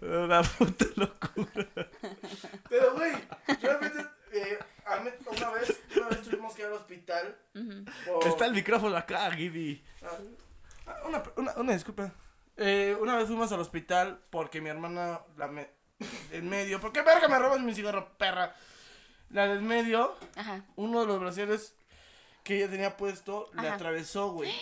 Una 0.00 0.42
puta 0.42 0.84
locura. 0.96 1.66
Pero, 2.68 2.94
güey, 2.94 3.12
realmente, 3.60 4.06
eh, 4.32 4.58
una 5.26 5.50
vez, 5.50 5.80
una 5.96 6.08
vez 6.08 6.22
tuvimos 6.22 6.54
que 6.54 6.62
ir 6.62 6.66
al 6.68 6.74
hospital. 6.74 7.36
por- 8.06 8.26
Está 8.26 8.46
el 8.46 8.52
micrófono 8.52 8.96
acá, 8.96 9.30
Gibby. 9.32 9.82
Ah, 10.86 10.96
Una, 11.06 11.22
una, 11.36 11.52
una 11.56 11.72
disculpa. 11.72 12.12
Eh, 12.56 12.96
una 13.00 13.16
vez 13.16 13.26
fuimos 13.26 13.50
al 13.52 13.60
hospital 13.60 14.20
porque 14.30 14.60
mi 14.60 14.68
hermana, 14.70 15.20
la 15.36 15.48
me, 15.48 15.68
en 16.32 16.48
medio, 16.48 16.80
¿por 16.80 16.92
qué 16.92 17.02
verga 17.02 17.28
me 17.28 17.38
robas 17.38 17.60
mi 17.60 17.74
cigarro, 17.74 18.16
perra? 18.16 18.54
La 19.30 19.46
del 19.48 19.62
medio, 19.62 20.14
Ajá. 20.36 20.62
uno 20.76 21.00
de 21.00 21.06
los 21.06 21.18
brasieres 21.20 21.74
que 22.44 22.56
ella 22.58 22.70
tenía 22.70 22.96
puesto, 22.96 23.50
le 23.54 23.66
Ajá. 23.66 23.74
atravesó, 23.74 24.30
güey. 24.32 24.52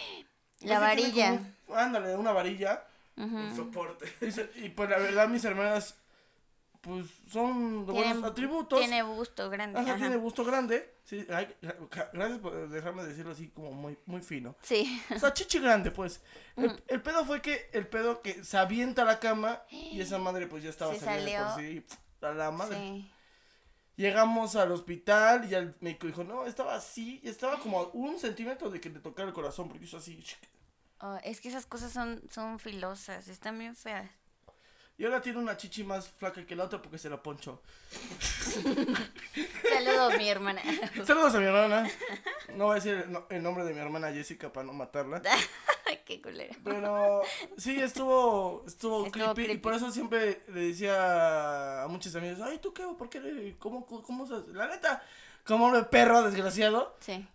La 0.60 0.78
¿Ves 0.78 0.90
que 0.90 0.96
tiene 1.02 1.10
varilla. 1.30 1.52
como 1.66 1.78
ándale, 1.78 2.14
una 2.16 2.32
varilla. 2.32 2.84
Ujú. 3.16 3.54
soporte. 3.56 4.06
Y 4.56 4.70
pues 4.70 4.88
la 4.88 4.96
verdad, 4.98 5.28
mis 5.28 5.44
hermanas, 5.44 5.96
pues 6.82 7.06
son 7.30 7.86
de 7.86 7.92
buenos 7.92 8.22
atributos. 8.24 8.80
Tiene 8.80 9.02
busto 9.02 9.48
grande. 9.48 9.78
Ajá, 9.78 9.90
Ajá. 9.92 9.98
tiene 9.98 10.16
gusto 10.16 10.44
grande. 10.44 10.94
Sí, 11.04 11.24
ay, 11.30 11.48
gracias 12.12 12.38
por 12.40 12.68
dejarme 12.68 13.04
decirlo 13.04 13.32
así 13.32 13.48
como 13.48 13.72
muy, 13.72 13.96
muy 14.04 14.20
fino. 14.20 14.56
Sí. 14.62 15.00
O 15.14 15.18
sea, 15.18 15.32
chichi 15.32 15.58
grande, 15.60 15.90
pues. 15.92 16.20
El, 16.56 16.82
el 16.88 17.00
pedo 17.00 17.24
fue 17.24 17.40
que 17.40 17.70
el 17.72 17.86
pedo 17.86 18.20
que 18.20 18.44
se 18.44 18.58
avienta 18.58 19.02
a 19.02 19.04
la 19.04 19.20
cama 19.20 19.62
y 19.70 20.00
esa 20.00 20.18
madre 20.18 20.46
pues 20.48 20.62
ya 20.62 20.70
estaba 20.70 20.94
saliendo 20.94 21.30
de 21.30 21.38
por 21.38 21.54
salió. 21.54 21.80
sí. 21.80 21.86
A 22.20 22.32
la 22.32 22.50
madre. 22.50 22.76
Sí. 22.76 23.10
Llegamos 23.96 24.56
al 24.56 24.72
hospital 24.72 25.48
y 25.50 25.54
el 25.54 25.74
médico 25.80 26.06
dijo, 26.06 26.24
no, 26.24 26.46
estaba 26.46 26.74
así, 26.74 27.20
estaba 27.24 27.58
como 27.60 27.78
a 27.78 27.88
un 27.92 28.18
centímetro 28.18 28.70
de 28.70 28.80
que 28.80 28.90
le 28.90 29.00
tocara 29.00 29.28
el 29.28 29.34
corazón, 29.34 29.68
porque 29.68 29.84
hizo 29.84 29.98
así. 29.98 30.24
Oh, 31.00 31.18
es 31.22 31.40
que 31.40 31.48
esas 31.48 31.66
cosas 31.66 31.92
son, 31.92 32.22
son 32.30 32.58
filosas, 32.58 33.28
están 33.28 33.58
bien 33.58 33.76
feas. 33.76 34.10
Y 35.02 35.04
ahora 35.04 35.20
tiene 35.20 35.40
una 35.40 35.56
chichi 35.56 35.82
más 35.82 36.06
flaca 36.10 36.46
que 36.46 36.54
la 36.54 36.62
otra 36.62 36.80
porque 36.80 36.96
se 36.96 37.10
la 37.10 37.20
ponchó. 37.20 37.60
Saludos, 39.68 40.16
mi 40.16 40.28
hermana. 40.28 40.62
Saludos 41.04 41.34
a 41.34 41.38
mi 41.40 41.46
hermana. 41.46 41.90
No 42.54 42.66
voy 42.66 42.72
a 42.72 42.74
decir 42.76 42.94
el, 42.94 43.10
no- 43.10 43.26
el 43.28 43.42
nombre 43.42 43.64
de 43.64 43.74
mi 43.74 43.80
hermana 43.80 44.12
Jessica 44.12 44.52
para 44.52 44.64
no 44.64 44.72
matarla. 44.72 45.20
Qué 46.06 46.22
culera. 46.22 46.54
Pero 46.62 47.20
sí, 47.56 47.80
estuvo, 47.80 48.62
estuvo, 48.64 49.06
Estuvo 49.06 49.34
creepy, 49.34 49.54
Y 49.54 49.58
por 49.58 49.74
eso 49.74 49.90
siempre 49.90 50.42
le 50.54 50.68
decía 50.68 51.82
a 51.82 51.88
muchos 51.88 52.14
amigos, 52.14 52.38
ay, 52.40 52.58
¿tú 52.58 52.72
qué? 52.72 52.84
¿Por 52.96 53.08
qué? 53.10 53.56
¿Cómo, 53.58 53.84
cómo, 53.84 54.04
cómo 54.04 54.22
usas? 54.22 54.46
La 54.48 54.68
neta, 54.68 55.02
como 55.44 55.66
hombre 55.66 55.82
perro, 55.82 56.22
desgraciado. 56.22 56.96
Sí. 57.00 57.26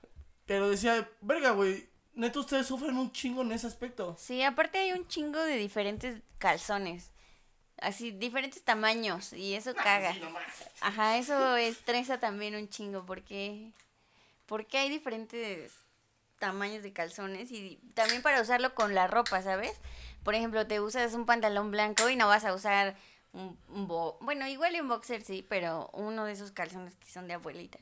Pero 0.45 0.69
decía, 0.69 1.09
verga, 1.19 1.51
güey, 1.51 1.89
neta 2.13 2.39
ustedes 2.39 2.65
sufren 2.65 2.95
un 2.97 3.11
chingo 3.11 3.41
en 3.41 3.51
ese 3.51 3.67
aspecto. 3.67 4.15
Sí, 4.17 4.41
aparte 4.41 4.77
hay 4.77 4.93
un 4.93 5.05
chingo 5.09 5.39
de 5.39 5.57
diferentes 5.57 6.21
calzones. 6.37 7.11
Así, 7.81 8.11
diferentes 8.11 8.63
tamaños. 8.63 9.33
Y 9.33 9.53
eso 9.53 9.73
caga. 9.75 10.13
No 10.15 10.31
más. 10.31 10.43
Ajá, 10.81 11.17
eso 11.17 11.55
estresa 11.57 12.19
también 12.19 12.55
un 12.55 12.69
chingo. 12.69 13.05
Porque, 13.05 13.71
porque 14.45 14.77
hay 14.77 14.89
diferentes 14.89 15.73
tamaños 16.39 16.83
de 16.83 16.93
calzones. 16.93 17.51
Y 17.51 17.79
también 17.93 18.21
para 18.21 18.41
usarlo 18.41 18.73
con 18.75 18.95
la 18.95 19.07
ropa, 19.07 19.41
¿sabes? 19.41 19.73
Por 20.23 20.35
ejemplo, 20.35 20.67
te 20.67 20.79
usas 20.79 21.13
un 21.13 21.25
pantalón 21.25 21.71
blanco 21.71 22.09
y 22.09 22.15
no 22.15 22.27
vas 22.27 22.45
a 22.45 22.53
usar 22.53 22.95
un, 23.31 23.57
un 23.69 23.87
bo 23.87 24.17
Bueno, 24.21 24.47
igual 24.47 24.79
un 24.81 24.89
boxer 24.89 25.23
sí, 25.23 25.45
pero 25.47 25.89
uno 25.93 26.25
de 26.25 26.33
esos 26.33 26.51
calzones 26.51 26.95
que 26.95 27.09
son 27.09 27.27
de 27.27 27.35
abuelita. 27.35 27.79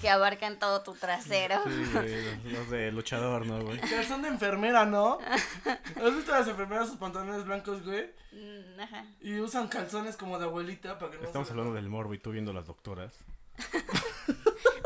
Que 0.00 0.10
abarcan 0.10 0.58
todo 0.58 0.82
tu 0.82 0.94
trasero. 0.94 1.60
Sí, 1.64 1.84
güey, 1.92 2.24
los, 2.44 2.52
los 2.52 2.70
de 2.70 2.92
luchador, 2.92 3.46
¿no, 3.46 3.62
güey? 3.64 3.78
Calzón 3.80 4.22
de 4.22 4.28
enfermera, 4.28 4.84
¿no? 4.84 5.18
¿Has 5.64 6.14
visto 6.14 6.34
a 6.34 6.40
las 6.40 6.48
enfermeras 6.48 6.88
sus 6.88 6.98
pantalones 6.98 7.44
blancos, 7.44 7.82
güey? 7.84 8.10
Mm, 8.32 8.80
Ajá. 8.80 9.04
Y 9.20 9.38
usan 9.40 9.68
calzones 9.68 10.16
como 10.16 10.38
de 10.38 10.44
abuelita 10.44 10.98
para 10.98 11.12
que 11.12 11.18
no 11.18 11.24
Estamos 11.24 11.48
se- 11.48 11.52
hablando 11.52 11.74
del 11.74 11.88
morbo 11.88 12.12
y 12.14 12.18
tú 12.18 12.30
viendo 12.30 12.52
las 12.52 12.66
doctoras. 12.66 13.14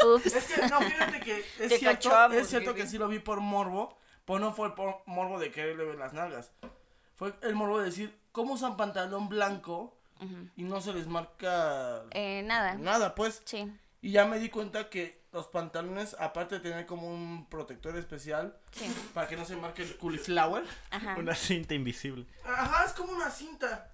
Ups. 0.07 0.27
Es 0.27 0.45
que, 0.47 0.67
no, 0.69 0.81
fíjate 0.81 1.21
que 1.21 1.41
es 1.41 1.69
Te 1.69 1.79
cierto, 1.79 2.09
cachamos, 2.09 2.37
es 2.37 2.49
cierto 2.49 2.75
que 2.75 2.87
sí 2.87 2.97
lo 2.99 3.09
vi 3.09 3.19
por 3.19 3.41
morbo, 3.41 3.99
pero 4.25 4.39
no 4.39 4.53
fue 4.53 4.75
por 4.75 5.03
morbo 5.07 5.39
de 5.39 5.51
quererle 5.51 5.85
ver 5.85 5.97
las 5.97 6.13
nalgas. 6.13 6.53
Fue 7.17 7.35
el 7.43 7.55
morbo 7.55 7.79
de 7.81 7.87
decir, 7.87 8.17
¿cómo 8.33 8.55
usan 8.55 8.77
pantalón 8.77 9.29
blanco 9.29 9.97
Ujú. 10.21 10.49
y 10.57 10.63
no 10.63 10.81
se 10.81 10.93
les 10.95 11.07
marca 11.07 12.05
Eh, 12.13 12.43
nada. 12.47 12.75
nada, 12.75 13.15
pues? 13.15 13.43
Sí. 13.45 13.71
Y 14.03 14.13
ya 14.13 14.25
me 14.27 14.39
di 14.39 14.49
cuenta 14.49 14.89
que 14.89 15.21
los 15.33 15.47
pantalones, 15.49 16.17
aparte 16.19 16.57
de 16.57 16.61
tener 16.63 16.87
como 16.87 17.09
un 17.09 17.47
protector 17.49 17.97
especial, 17.97 18.59
Sí. 18.73 18.87
para 19.15 19.29
que 19.29 19.37
no 19.37 19.45
se 19.45 19.57
marque 19.57 19.83
el 19.83 19.97
cauliflower. 19.99 20.65
Ajá. 20.91 21.17
Una 21.19 21.35
cinta 21.35 21.75
invisible. 21.75 22.27
Ajá, 22.45 22.85
es 22.87 22.93
como 22.93 23.13
una 23.13 23.31
cinta. 23.31 23.93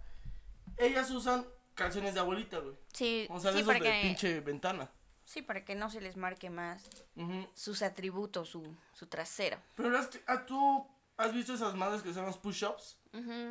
Ellas 0.78 1.10
usan 1.10 1.46
calzones 1.74 2.14
de 2.14 2.20
abuelita, 2.20 2.58
güey. 2.58 2.74
Sí, 2.92 3.26
O 3.30 3.40
sea, 3.40 3.50
de 3.50 3.58
sí, 3.58 3.62
esos 3.62 3.74
para 3.74 3.84
de 3.84 3.90
que, 3.90 4.02
pinche 4.02 4.40
ventana. 4.40 4.90
sí, 5.24 5.42
para 5.42 5.64
que 5.64 5.74
no 5.74 5.90
se 5.90 6.00
les 6.00 6.16
marque 6.16 6.48
más 6.50 6.84
sus 7.54 7.82
atributos, 7.82 8.48
su, 8.48 8.62
su 8.92 9.06
trasero. 9.06 9.58
Pero 9.74 9.98
es 9.98 10.06
que, 10.06 10.20
tú 10.46 10.86
has 11.18 11.32
visto 11.34 11.52
esas 11.54 11.74
madres 11.74 12.02
que 12.02 12.14
son 12.14 12.26
los 12.26 12.38
push-ups, 12.38 12.98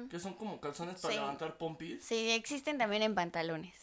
Que 0.10 0.20
son 0.20 0.34
como 0.36 0.60
calzones 0.62 1.02
para 1.02 1.14
Sí. 1.14 1.20
levantar 1.20 1.58
pompis. 1.58 2.04
Sí, 2.04 2.32
existen 2.32 2.78
también 2.78 3.02
en 3.04 3.16
pantalones. 3.16 3.74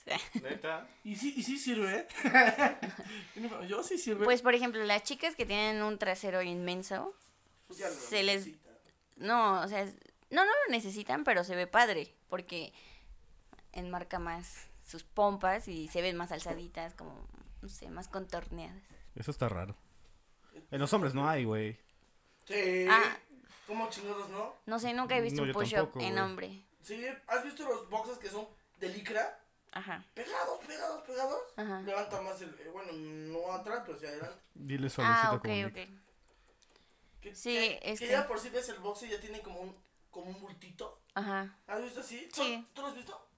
Neta. 0.42 0.86
Y 1.04 1.16
sí, 1.16 1.34
y 1.36 1.42
sí 1.42 1.58
sirve. 1.58 2.06
Yo 3.68 3.82
sí 3.82 3.98
sirve. 3.98 4.24
Pues, 4.24 4.42
por 4.42 4.54
ejemplo, 4.54 4.82
las 4.84 5.02
chicas 5.02 5.34
que 5.34 5.46
tienen 5.46 5.82
un 5.82 5.98
trasero 5.98 6.42
inmenso, 6.42 7.14
Pues 7.66 7.78
ya 7.80 7.88
lo 7.88 7.94
se 7.94 8.22
les- 8.22 8.48
no, 9.16 9.60
o 9.60 9.68
sea, 9.68 9.84
no, 10.30 10.44
no 10.44 10.50
lo 10.50 10.70
necesitan, 10.70 11.24
pero 11.24 11.44
se 11.44 11.54
ve 11.56 11.66
padre, 11.66 12.14
porque 12.28 12.72
enmarca 13.72 14.18
más 14.18 14.66
sus 14.86 15.02
pompas 15.04 15.68
y 15.68 15.88
se 15.88 16.02
ven 16.02 16.16
más 16.16 16.32
alzaditas, 16.32 16.94
como, 16.94 17.26
no 17.60 17.68
sé, 17.68 17.88
más 17.90 18.08
contorneadas. 18.08 18.82
Eso 19.14 19.30
está 19.30 19.48
raro. 19.48 19.76
En 20.70 20.80
los 20.80 20.92
hombres 20.92 21.14
no 21.14 21.28
hay, 21.28 21.44
güey. 21.44 21.78
Sí. 22.46 22.86
Ah. 22.88 23.16
¿Cómo 23.66 23.88
chingados, 23.90 24.28
no? 24.30 24.54
No 24.66 24.78
sé, 24.78 24.92
nunca 24.92 25.16
he 25.16 25.20
visto 25.20 25.40
No, 25.42 25.46
un 25.48 25.52
push-up 25.52 25.92
en 26.00 26.18
hombre. 26.18 26.64
Sí, 26.82 27.04
¿has 27.28 27.44
visto 27.44 27.64
los 27.64 27.88
boxes 27.88 28.18
que 28.18 28.28
son 28.28 28.46
de 28.78 28.88
licra? 28.88 29.38
Ajá, 29.74 30.04
Pegados, 30.14 30.58
pegados, 30.66 31.02
pegados. 31.06 31.40
Ajá. 31.56 31.80
Levanta 31.82 32.20
más 32.20 32.40
el. 32.42 32.50
eh, 32.50 32.68
Bueno, 32.72 32.92
no 32.92 33.52
atrás, 33.52 33.82
pero 33.86 33.98
sí 33.98 34.04
adelante. 34.06 34.36
Dile 34.54 34.90
suavecito 34.90 35.28
Ah, 35.28 35.34
ok, 35.34 35.42
como 35.42 35.66
ok. 35.66 35.74
Que, 37.22 37.34
Sí, 37.34 37.54
que, 37.54 37.80
este- 37.82 38.06
que 38.06 38.12
ya 38.12 38.26
por 38.26 38.38
si 38.38 38.50
ves 38.50 38.68
el 38.68 38.80
boxe 38.80 39.08
ya 39.08 39.18
tiene 39.20 39.40
como 39.40 39.60
un, 39.60 39.74
como 40.10 40.26
un 40.30 40.40
bultito. 40.40 41.00
Ajá, 41.14 41.56
¿Has 41.68 41.82
visto 41.82 42.00
así? 42.00 42.28
¿Tú- 42.34 42.42
Sí. 42.42 42.66
¿Tú 42.74 42.82
lo 42.82 42.88
has 42.88 42.96
visto? 42.96 43.28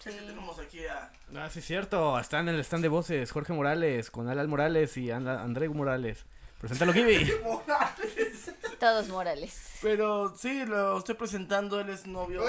sí. 0.00 0.08
Es 0.10 0.14
que 0.16 0.22
tenemos 0.22 0.58
aquí 0.58 0.84
a. 0.86 1.12
Ah, 1.36 1.48
sí, 1.48 1.60
es 1.60 1.64
cierto. 1.64 2.18
Está 2.18 2.40
en 2.40 2.48
el 2.48 2.60
stand 2.60 2.82
de 2.82 2.88
voces. 2.88 3.30
Jorge 3.30 3.52
Morales, 3.52 4.10
con 4.10 4.28
Alan 4.28 4.50
Morales 4.50 4.96
y 4.96 5.10
Anda- 5.10 5.42
André 5.42 5.68
Morales. 5.68 6.24
Preséntalo, 6.60 6.92
Kibi. 6.92 7.30
Morales. 7.44 8.09
Todos 8.80 9.08
morales. 9.08 9.78
Pero 9.82 10.34
sí, 10.36 10.64
lo 10.64 10.98
estoy 10.98 11.14
presentando. 11.14 11.78
Él 11.80 11.90
es 11.90 12.06
novio. 12.06 12.42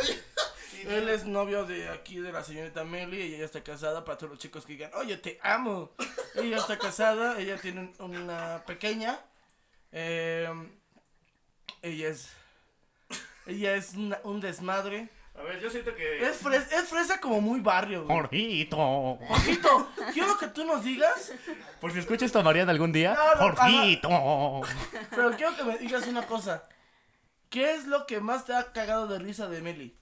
Él 0.88 1.10
es 1.10 1.26
novio 1.26 1.66
de 1.66 1.90
aquí 1.90 2.18
de 2.20 2.32
la 2.32 2.44
señorita 2.44 2.84
Meli 2.86 3.18
y 3.22 3.36
ella 3.36 3.46
está 3.46 3.62
casada 3.64 4.04
para 4.04 4.18
todos 4.18 4.32
los 4.32 4.40
chicos 4.40 4.66
que 4.66 4.74
digan, 4.74 4.92
oye, 4.96 5.18
te 5.18 5.38
amo. 5.44 5.92
ella 6.36 6.58
está 6.58 6.80
casada, 6.80 7.40
ella 7.40 7.58
tiene 7.62 7.94
un- 8.00 8.16
una 8.16 8.64
pequeña. 8.66 9.20
eh, 9.92 10.50
ella 11.82 12.08
es. 12.10 12.30
Ella 13.46 13.76
es 13.76 13.94
una- 13.96 14.20
un 14.24 14.40
desmadre. 14.40 15.10
A 15.42 15.44
ver, 15.44 15.60
yo 15.60 15.70
siento 15.72 15.96
que. 15.96 16.24
Es, 16.24 16.40
fres- 16.40 16.72
es 16.72 16.88
fresa 16.88 17.20
como 17.20 17.42
muy 17.42 17.60
barrio. 17.62 18.04
güey. 18.06 18.16
Jorgito. 18.16 18.78
Jorgito, 19.28 19.92
quiero 20.14 20.38
que 20.38 20.48
tú 20.50 20.64
nos 20.66 20.84
digas, 20.84 21.32
Por 21.80 21.92
si 21.92 21.98
escuchas 22.00 22.28
esto 22.28 22.40
a 22.40 22.44
Mariana 22.44 22.72
algún 22.72 22.92
día. 22.92 23.16
Claro, 23.16 23.40
Jorgito. 23.56 24.62
pero 25.10 25.32
quiero 25.36 25.56
que 25.56 25.64
me 25.64 25.78
digas 25.80 26.06
una 26.06 26.28
cosa. 26.28 26.68
¿Qué 27.50 27.74
es 27.74 27.88
lo 27.88 28.06
que 28.06 28.20
más 28.22 28.46
te 28.46 28.54
ha 28.54 28.72
cagado 28.72 29.08
de 29.08 29.18
risa 29.20 29.50
de 29.50 29.62
Meli? 29.62 29.98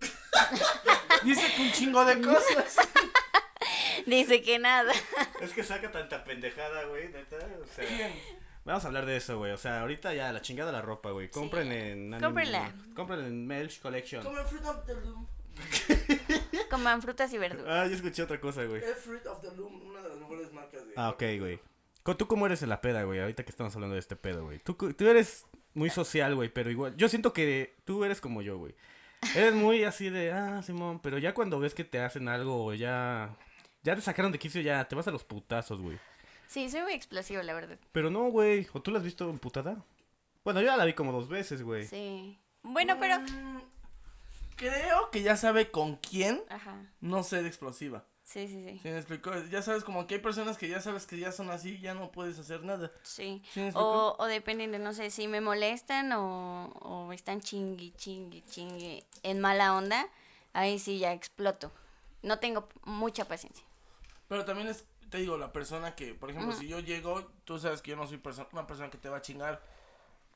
Dice 1.24 1.52
que 1.56 1.62
un 1.62 1.72
chingo 1.72 2.04
de 2.04 2.20
cosas. 2.20 2.76
Dice 4.06 4.42
que 4.42 4.58
nada. 4.58 4.92
Es 5.40 5.52
que 5.52 5.64
saca 5.64 5.90
tanta 5.90 6.22
pendejada, 6.24 6.84
güey, 6.84 7.08
neta. 7.08 7.36
O 7.62 7.66
sea. 7.74 7.84
Bien. 7.88 8.12
Vamos 8.68 8.84
a 8.84 8.88
hablar 8.88 9.06
de 9.06 9.16
eso, 9.16 9.38
güey. 9.38 9.52
O 9.52 9.56
sea, 9.56 9.80
ahorita 9.80 10.12
ya 10.14 10.30
la 10.30 10.42
chingada 10.42 10.70
la 10.70 10.82
ropa, 10.82 11.10
güey. 11.10 11.30
Compren 11.30 11.72
en. 11.72 12.12
Anime- 12.12 12.20
Cómprenla. 12.20 12.72
Compren 12.94 13.20
en 13.24 13.46
Melch 13.46 13.80
Collection. 13.80 14.22
Come 14.22 14.44
Fruit 14.44 14.64
of 14.64 14.84
the 14.84 14.94
Loom. 14.94 15.26
Coman 16.70 17.02
frutas 17.02 17.32
y 17.32 17.38
verduras. 17.38 17.66
Ah, 17.66 17.86
yo 17.86 17.94
escuché 17.94 18.22
otra 18.22 18.38
cosa, 18.40 18.64
güey. 18.64 18.82
Es 18.82 18.98
Fruit 18.98 19.26
of 19.26 19.40
the 19.40 19.56
Loom, 19.56 19.86
una 19.86 20.02
de 20.02 20.10
las 20.10 20.18
mejores 20.18 20.52
marcas 20.52 20.86
de. 20.86 20.92
Ah, 20.96 21.08
ok, 21.10 21.22
güey. 21.38 21.60
¿Tú 22.16 22.26
cómo 22.26 22.46
eres 22.46 22.62
en 22.62 22.68
la 22.70 22.80
peda, 22.80 23.02
güey? 23.04 23.20
Ahorita 23.20 23.42
que 23.44 23.50
estamos 23.50 23.74
hablando 23.74 23.94
de 23.94 24.00
este 24.00 24.16
pedo, 24.16 24.44
güey. 24.44 24.58
Tú, 24.60 24.74
tú 24.74 25.06
eres 25.06 25.44
muy 25.74 25.90
social, 25.90 26.34
güey, 26.34 26.48
pero 26.48 26.70
igual. 26.70 26.94
Yo 26.96 27.08
siento 27.08 27.32
que 27.32 27.76
tú 27.84 28.04
eres 28.04 28.20
como 28.20 28.40
yo, 28.42 28.56
güey. 28.58 28.74
Eres 29.34 29.54
muy 29.54 29.84
así 29.84 30.08
de, 30.08 30.32
ah, 30.32 30.62
Simón, 30.62 31.00
pero 31.00 31.18
ya 31.18 31.34
cuando 31.34 31.58
ves 31.58 31.74
que 31.74 31.84
te 31.84 32.00
hacen 32.00 32.28
algo, 32.28 32.64
o 32.66 32.74
ya. 32.74 33.34
Ya 33.82 33.94
te 33.94 34.00
sacaron 34.02 34.32
de 34.32 34.38
quicio, 34.38 34.60
ya 34.60 34.86
te 34.88 34.94
vas 34.94 35.08
a 35.08 35.10
los 35.10 35.24
putazos, 35.24 35.80
güey. 35.80 35.98
Sí, 36.48 36.68
soy 36.70 36.82
muy 36.82 36.94
explosivo, 36.94 37.42
la 37.42 37.54
verdad. 37.54 37.78
Pero 37.92 38.10
no, 38.10 38.24
güey. 38.30 38.66
¿O 38.72 38.80
tú 38.82 38.90
la 38.90 38.98
has 38.98 39.04
visto 39.04 39.28
emputada? 39.30 39.84
Bueno, 40.44 40.60
yo 40.60 40.66
ya 40.66 40.76
la 40.76 40.84
vi 40.86 40.94
como 40.94 41.12
dos 41.12 41.28
veces, 41.28 41.62
güey. 41.62 41.84
Sí. 41.86 42.38
Bueno, 42.62 42.96
pero... 42.98 43.20
Mm, 43.20 43.60
Creo 44.56 45.10
que 45.10 45.22
ya 45.22 45.36
sabe 45.36 45.70
con 45.70 45.96
quién 45.96 46.42
Ajá. 46.48 46.74
no 47.00 47.22
ser 47.22 47.46
explosiva. 47.46 48.04
Sí, 48.24 48.48
sí, 48.48 48.62
sí. 48.64 48.80
¿Sí 48.82 48.88
me 48.88 48.96
explicó? 48.98 49.30
Ya 49.50 49.62
sabes, 49.62 49.84
como 49.84 50.06
que 50.06 50.16
hay 50.16 50.20
personas 50.20 50.58
que 50.58 50.68
ya 50.68 50.80
sabes 50.80 51.06
que 51.06 51.16
ya 51.16 51.30
son 51.30 51.48
así, 51.50 51.78
ya 51.78 51.94
no 51.94 52.10
puedes 52.10 52.38
hacer 52.40 52.64
nada. 52.64 52.90
Sí. 53.02 53.40
¿Sí 53.52 53.60
me 53.60 53.66
explicó? 53.68 54.16
O, 54.16 54.22
o 54.22 54.26
dependiendo, 54.26 54.78
no 54.80 54.92
sé, 54.94 55.10
si 55.10 55.28
me 55.28 55.40
molestan 55.40 56.12
o, 56.12 56.66
o 56.80 57.12
están 57.12 57.40
chingui, 57.40 57.92
chingui, 57.92 58.42
chingui 58.42 59.04
en 59.22 59.40
mala 59.40 59.76
onda, 59.76 60.08
ahí 60.52 60.78
sí 60.80 60.98
ya 60.98 61.12
exploto. 61.12 61.70
No 62.22 62.38
tengo 62.40 62.68
mucha 62.84 63.26
paciencia. 63.26 63.64
Pero 64.26 64.44
también 64.44 64.68
es, 64.68 64.84
te 65.10 65.18
digo, 65.18 65.36
la 65.38 65.52
persona 65.52 65.94
que, 65.94 66.14
por 66.14 66.30
ejemplo, 66.30 66.52
si 66.54 66.68
yo 66.68 66.80
llego, 66.80 67.24
tú 67.44 67.58
sabes 67.58 67.82
que 67.82 67.90
yo 67.92 67.96
no 67.96 68.06
soy 68.06 68.18
perso- 68.18 68.48
una 68.52 68.66
persona 68.66 68.90
que 68.90 68.98
te 68.98 69.08
va 69.08 69.18
a 69.18 69.22
chingar 69.22 69.62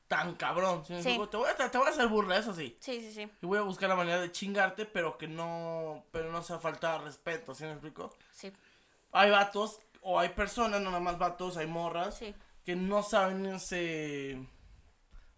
tan 0.07 0.35
cabrón. 0.35 0.85
¿sí 0.85 0.95
Sí. 1.01 1.19
Te, 1.31 1.37
voy 1.37 1.49
a, 1.49 1.55
te 1.71 1.77
voy 1.77 1.87
a 1.87 1.89
hacer 1.89 2.07
burla, 2.07 2.37
eso 2.37 2.53
sí. 2.53 2.77
Sí, 2.79 3.01
sí, 3.01 3.11
sí. 3.13 3.29
Y 3.41 3.45
voy 3.45 3.57
a 3.57 3.61
buscar 3.61 3.89
la 3.89 3.95
manera 3.95 4.19
de 4.21 4.31
chingarte, 4.31 4.85
pero 4.85 5.17
que 5.17 5.27
no, 5.27 6.05
pero 6.11 6.31
no 6.31 6.41
sea 6.43 6.59
falta 6.59 6.93
de 6.99 7.05
respeto, 7.05 7.55
¿sí 7.55 7.63
me 7.65 7.71
explico? 7.71 8.15
Sí, 8.31 8.51
Hay 9.11 9.31
vatos, 9.31 9.79
o 10.01 10.19
hay 10.19 10.29
personas, 10.29 10.81
no 10.81 10.89
nada 10.89 10.99
más 11.01 11.17
vatos, 11.17 11.57
hay 11.57 11.67
morras, 11.67 12.17
sí. 12.17 12.35
que 12.65 12.75
no 12.75 13.01
saben 13.03 13.45
ese, 13.47 14.45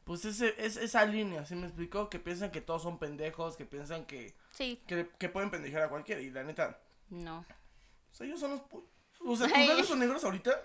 pues 0.04 0.26
ese, 0.26 0.56
es, 0.58 0.78
esa 0.78 1.06
línea, 1.06 1.46
¿sí 1.46 1.56
me 1.56 1.68
explico? 1.68 2.10
Que 2.10 2.20
piensan 2.20 2.52
que 2.52 2.62
todos 2.62 2.84
son 2.84 2.98
pendejos, 3.00 3.56
que 3.58 3.66
piensan 3.66 4.06
que, 4.06 4.36
Sí, 4.52 4.82
que, 4.88 5.10
que 5.18 5.30
pueden 5.30 5.52
pendejar 5.52 5.84
a 5.84 5.90
cualquiera, 5.90 6.22
y 6.22 6.30
la 6.32 6.44
neta, 6.44 6.80
no. 7.10 7.40
o 7.40 8.14
sea, 8.14 8.26
ellos 8.28 8.40
son 8.40 8.52
los, 8.52 8.62
pu- 8.62 8.84
o 9.26 9.36
sea, 9.36 9.48
¿tus 9.48 9.58
Ay. 9.58 9.68
labios 9.68 9.88
son 9.88 10.00
negros 10.00 10.24
ahorita? 10.24 10.62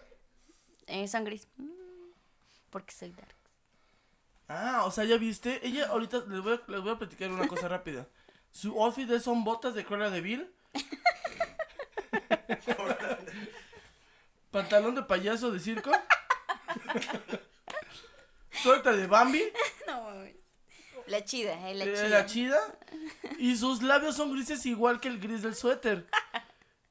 Eh, 0.87 1.09
son 1.09 1.25
gris. 1.25 1.47
Mm, 1.57 1.69
Porque 2.71 2.93
soy 2.93 3.11
dark. 3.13 3.35
Ah, 4.49 4.85
o 4.85 4.91
sea, 4.91 5.05
¿ya 5.05 5.17
viste? 5.17 5.65
Ella 5.67 5.87
ahorita, 5.89 6.25
les 6.29 6.41
voy 6.41 6.55
a, 6.55 6.71
les 6.71 6.81
voy 6.81 6.91
a 6.91 6.99
platicar 6.99 7.31
una 7.31 7.47
cosa 7.47 7.69
rápida. 7.69 8.09
Su 8.51 8.83
outfit 8.83 9.09
son 9.21 9.45
botas 9.45 9.75
de 9.75 9.85
Cruella 9.85 10.11
de 10.11 10.21
Vil. 10.21 10.53
Pantalón 14.51 14.97
de 14.97 15.03
payaso 15.05 15.53
de 15.53 15.61
circo. 15.61 15.91
Suelta 18.63 18.93
de 18.93 19.07
Bambi. 19.07 19.43
No, 19.87 20.03
mames. 20.03 20.35
La 21.07 21.25
chida, 21.25 21.69
eh, 21.69 21.75
la 21.75 21.85
eh, 21.85 21.95
chida. 21.95 22.09
la 22.09 22.27
chida. 22.27 22.79
Y 23.39 23.57
sus 23.57 23.83
labios 23.83 24.17
son 24.17 24.33
grises 24.33 24.65
igual 24.67 25.01
que 25.01 25.09
el 25.09 25.19
gris 25.19 25.43
del 25.43 25.57
suéter. 25.57 26.07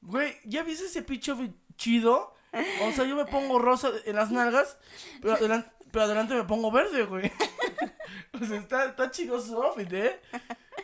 Güey, 0.02 0.36
¿ya 0.44 0.62
viste 0.62 0.86
ese 0.86 1.02
pinche 1.02 1.32
chido? 1.80 2.34
O 2.82 2.92
sea, 2.92 3.04
yo 3.04 3.16
me 3.16 3.24
pongo 3.24 3.58
rosa 3.58 3.90
en 4.04 4.16
las 4.16 4.30
nalgas, 4.30 4.76
pero 5.22 5.34
adelante, 5.34 5.70
pero 5.90 6.04
adelante 6.04 6.34
me 6.34 6.44
pongo 6.44 6.70
verde, 6.70 7.04
güey. 7.04 7.32
O 8.40 8.44
sea, 8.44 8.58
está, 8.58 8.84
está 8.86 9.10
chido 9.10 9.40
su 9.40 9.60
outfit, 9.62 9.92
¿eh? 9.92 10.20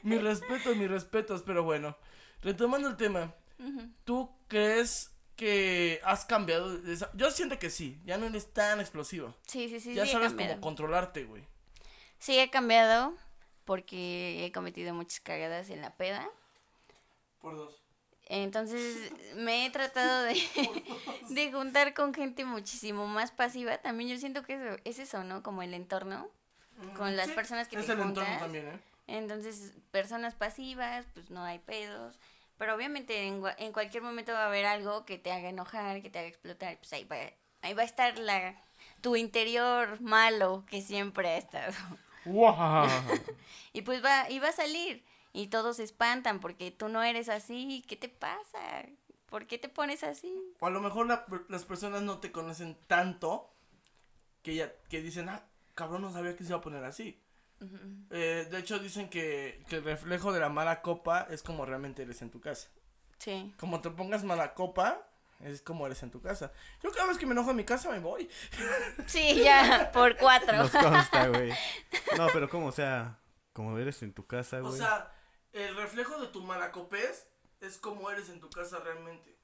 Mis 0.02 0.22
respetos, 0.22 0.76
mis 0.76 0.88
respetos, 0.90 1.42
pero 1.42 1.62
bueno. 1.64 1.96
Retomando 2.42 2.88
el 2.88 2.96
tema. 2.96 3.32
¿tú 4.04 4.30
crees 4.48 5.10
que 5.36 6.00
has 6.04 6.24
cambiado? 6.24 6.76
de 6.78 6.92
esa- 6.92 7.10
Yo 7.14 7.30
siento 7.30 7.58
que 7.58 7.70
sí, 7.70 7.98
ya 8.04 8.18
no 8.18 8.26
eres 8.26 8.52
tan 8.52 8.80
explosiva. 8.80 9.34
Sí, 9.46 9.68
sí, 9.68 9.80
sí. 9.80 9.94
ya 9.94 10.04
sí, 10.06 10.12
sabes 10.12 10.32
cómo 10.34 10.60
controlarte, 10.60 11.24
güey. 11.24 11.44
Sí, 12.18 12.38
he 12.38 12.50
cambiado 12.50 13.14
porque 13.64 14.44
he 14.44 14.52
cometido 14.52 14.92
muchas 14.94 15.20
cagadas 15.20 15.70
en 15.70 15.80
la 15.80 15.94
peda. 15.96 16.28
Por 17.40 17.56
dos. 17.56 17.82
Entonces 18.26 19.12
me 19.36 19.66
he 19.66 19.70
tratado 19.70 20.24
de, 20.24 20.34
de 21.28 21.52
juntar 21.52 21.94
con 21.94 22.12
gente 22.14 22.44
muchísimo 22.44 23.06
más 23.06 23.30
pasiva. 23.30 23.78
También 23.78 24.10
yo 24.10 24.18
siento 24.18 24.42
que 24.42 24.54
eso, 24.54 24.80
es 24.84 24.98
eso, 24.98 25.24
¿no? 25.24 25.42
Como 25.42 25.62
el 25.62 25.74
entorno. 25.74 26.28
Con 26.96 27.16
las 27.16 27.26
Sí, 27.26 27.32
personas 27.32 27.68
que 27.68 27.76
es 27.76 27.86
te 27.86 27.92
el 27.92 28.00
entorno 28.00 28.36
también, 28.38 28.68
¿eh? 28.68 28.80
Entonces, 29.06 29.72
personas 29.90 30.34
pasivas, 30.34 31.06
pues 31.14 31.30
no 31.30 31.42
hay 31.44 31.58
pedos. 31.60 32.18
Pero 32.58 32.74
obviamente 32.74 33.26
en, 33.26 33.42
en 33.58 33.72
cualquier 33.72 34.02
momento 34.02 34.32
va 34.32 34.44
a 34.44 34.46
haber 34.46 34.66
algo 34.66 35.04
que 35.04 35.18
te 35.18 35.32
haga 35.32 35.48
enojar, 35.50 36.02
que 36.02 36.10
te 36.10 36.18
haga 36.18 36.28
explotar. 36.28 36.78
Pues 36.78 36.92
ahí 36.92 37.04
va, 37.04 37.16
ahí 37.62 37.74
va 37.74 37.82
a 37.82 37.84
estar 37.86 38.18
la, 38.18 38.56
tu 39.02 39.16
interior 39.16 40.00
malo 40.00 40.64
que 40.68 40.80
siempre 40.82 41.28
ha 41.30 41.36
estado. 41.36 41.72
¡Wow! 42.24 42.88
Y 43.72 43.82
pues 43.82 44.04
va, 44.04 44.28
y 44.30 44.38
va 44.38 44.48
a 44.48 44.52
salir. 44.52 45.04
Y 45.36 45.48
todos 45.48 45.76
se 45.76 45.82
espantan 45.82 46.40
porque 46.40 46.70
tú 46.70 46.88
no 46.88 47.02
eres 47.02 47.28
así. 47.28 47.84
¿Qué 47.86 47.96
te 47.96 48.08
pasa? 48.08 48.58
¿Por 49.28 49.46
qué 49.46 49.58
te 49.58 49.68
pones 49.68 50.02
así? 50.02 50.32
O 50.60 50.66
a 50.66 50.70
lo 50.70 50.80
mejor 50.80 51.06
la- 51.06 51.26
las 51.48 51.64
personas 51.64 52.02
no 52.02 52.18
te 52.20 52.32
conocen 52.32 52.76
tanto 52.86 53.52
que 54.42 54.54
ya 54.54 54.72
que 54.88 55.02
dicen, 55.02 55.28
ah, 55.28 55.44
cabrón, 55.74 56.02
no 56.02 56.12
sabía 56.12 56.34
que 56.36 56.44
se 56.44 56.50
iba 56.50 56.58
a 56.58 56.62
poner 56.62 56.84
así. 56.84 57.20
Eh, 58.10 58.46
de 58.50 58.58
hecho, 58.58 58.78
dicen 58.78 59.08
que, 59.10 59.62
que 59.68 59.76
el 59.76 59.84
reflejo 59.84 60.32
de 60.32 60.40
la 60.40 60.48
mala 60.48 60.80
copa 60.82 61.26
es 61.30 61.42
como 61.42 61.66
realmente 61.66 62.02
eres 62.02 62.22
en 62.22 62.30
tu 62.30 62.40
casa. 62.40 62.68
Sí. 63.18 63.52
Como 63.58 63.80
te 63.80 63.90
pongas 63.90 64.24
mala 64.24 64.54
copa, 64.54 65.06
es 65.40 65.60
como 65.62 65.86
eres 65.86 66.02
en 66.02 66.10
tu 66.10 66.20
casa. 66.22 66.52
Yo 66.82 66.90
cada 66.92 67.08
vez 67.08 67.18
que 67.18 67.26
me 67.26 67.32
enojo 67.32 67.50
en 67.50 67.56
mi 67.56 67.64
casa 67.64 67.90
me 67.90 67.98
voy. 67.98 68.28
Sí, 69.06 69.42
ya, 69.42 69.90
por 69.92 70.16
cuatro. 70.16 70.56
Nos 70.56 70.70
consta, 70.70 71.28
güey. 71.28 71.52
No, 72.16 72.26
pero 72.32 72.48
¿cómo? 72.48 72.66
O 72.68 72.72
sea, 72.72 73.18
como 73.52 73.76
eres 73.78 74.02
en 74.02 74.12
tu 74.14 74.26
casa, 74.26 74.58
O 74.60 74.68
güey. 74.68 74.78
sea, 74.78 75.12
el 75.56 75.76
reflejo 75.76 76.18
de 76.20 76.28
tu 76.28 76.42
malacopés 76.42 77.26
es 77.60 77.78
como 77.78 78.10
eres 78.10 78.28
en 78.28 78.40
tu 78.40 78.50
casa 78.50 78.78
realmente. 78.80 79.36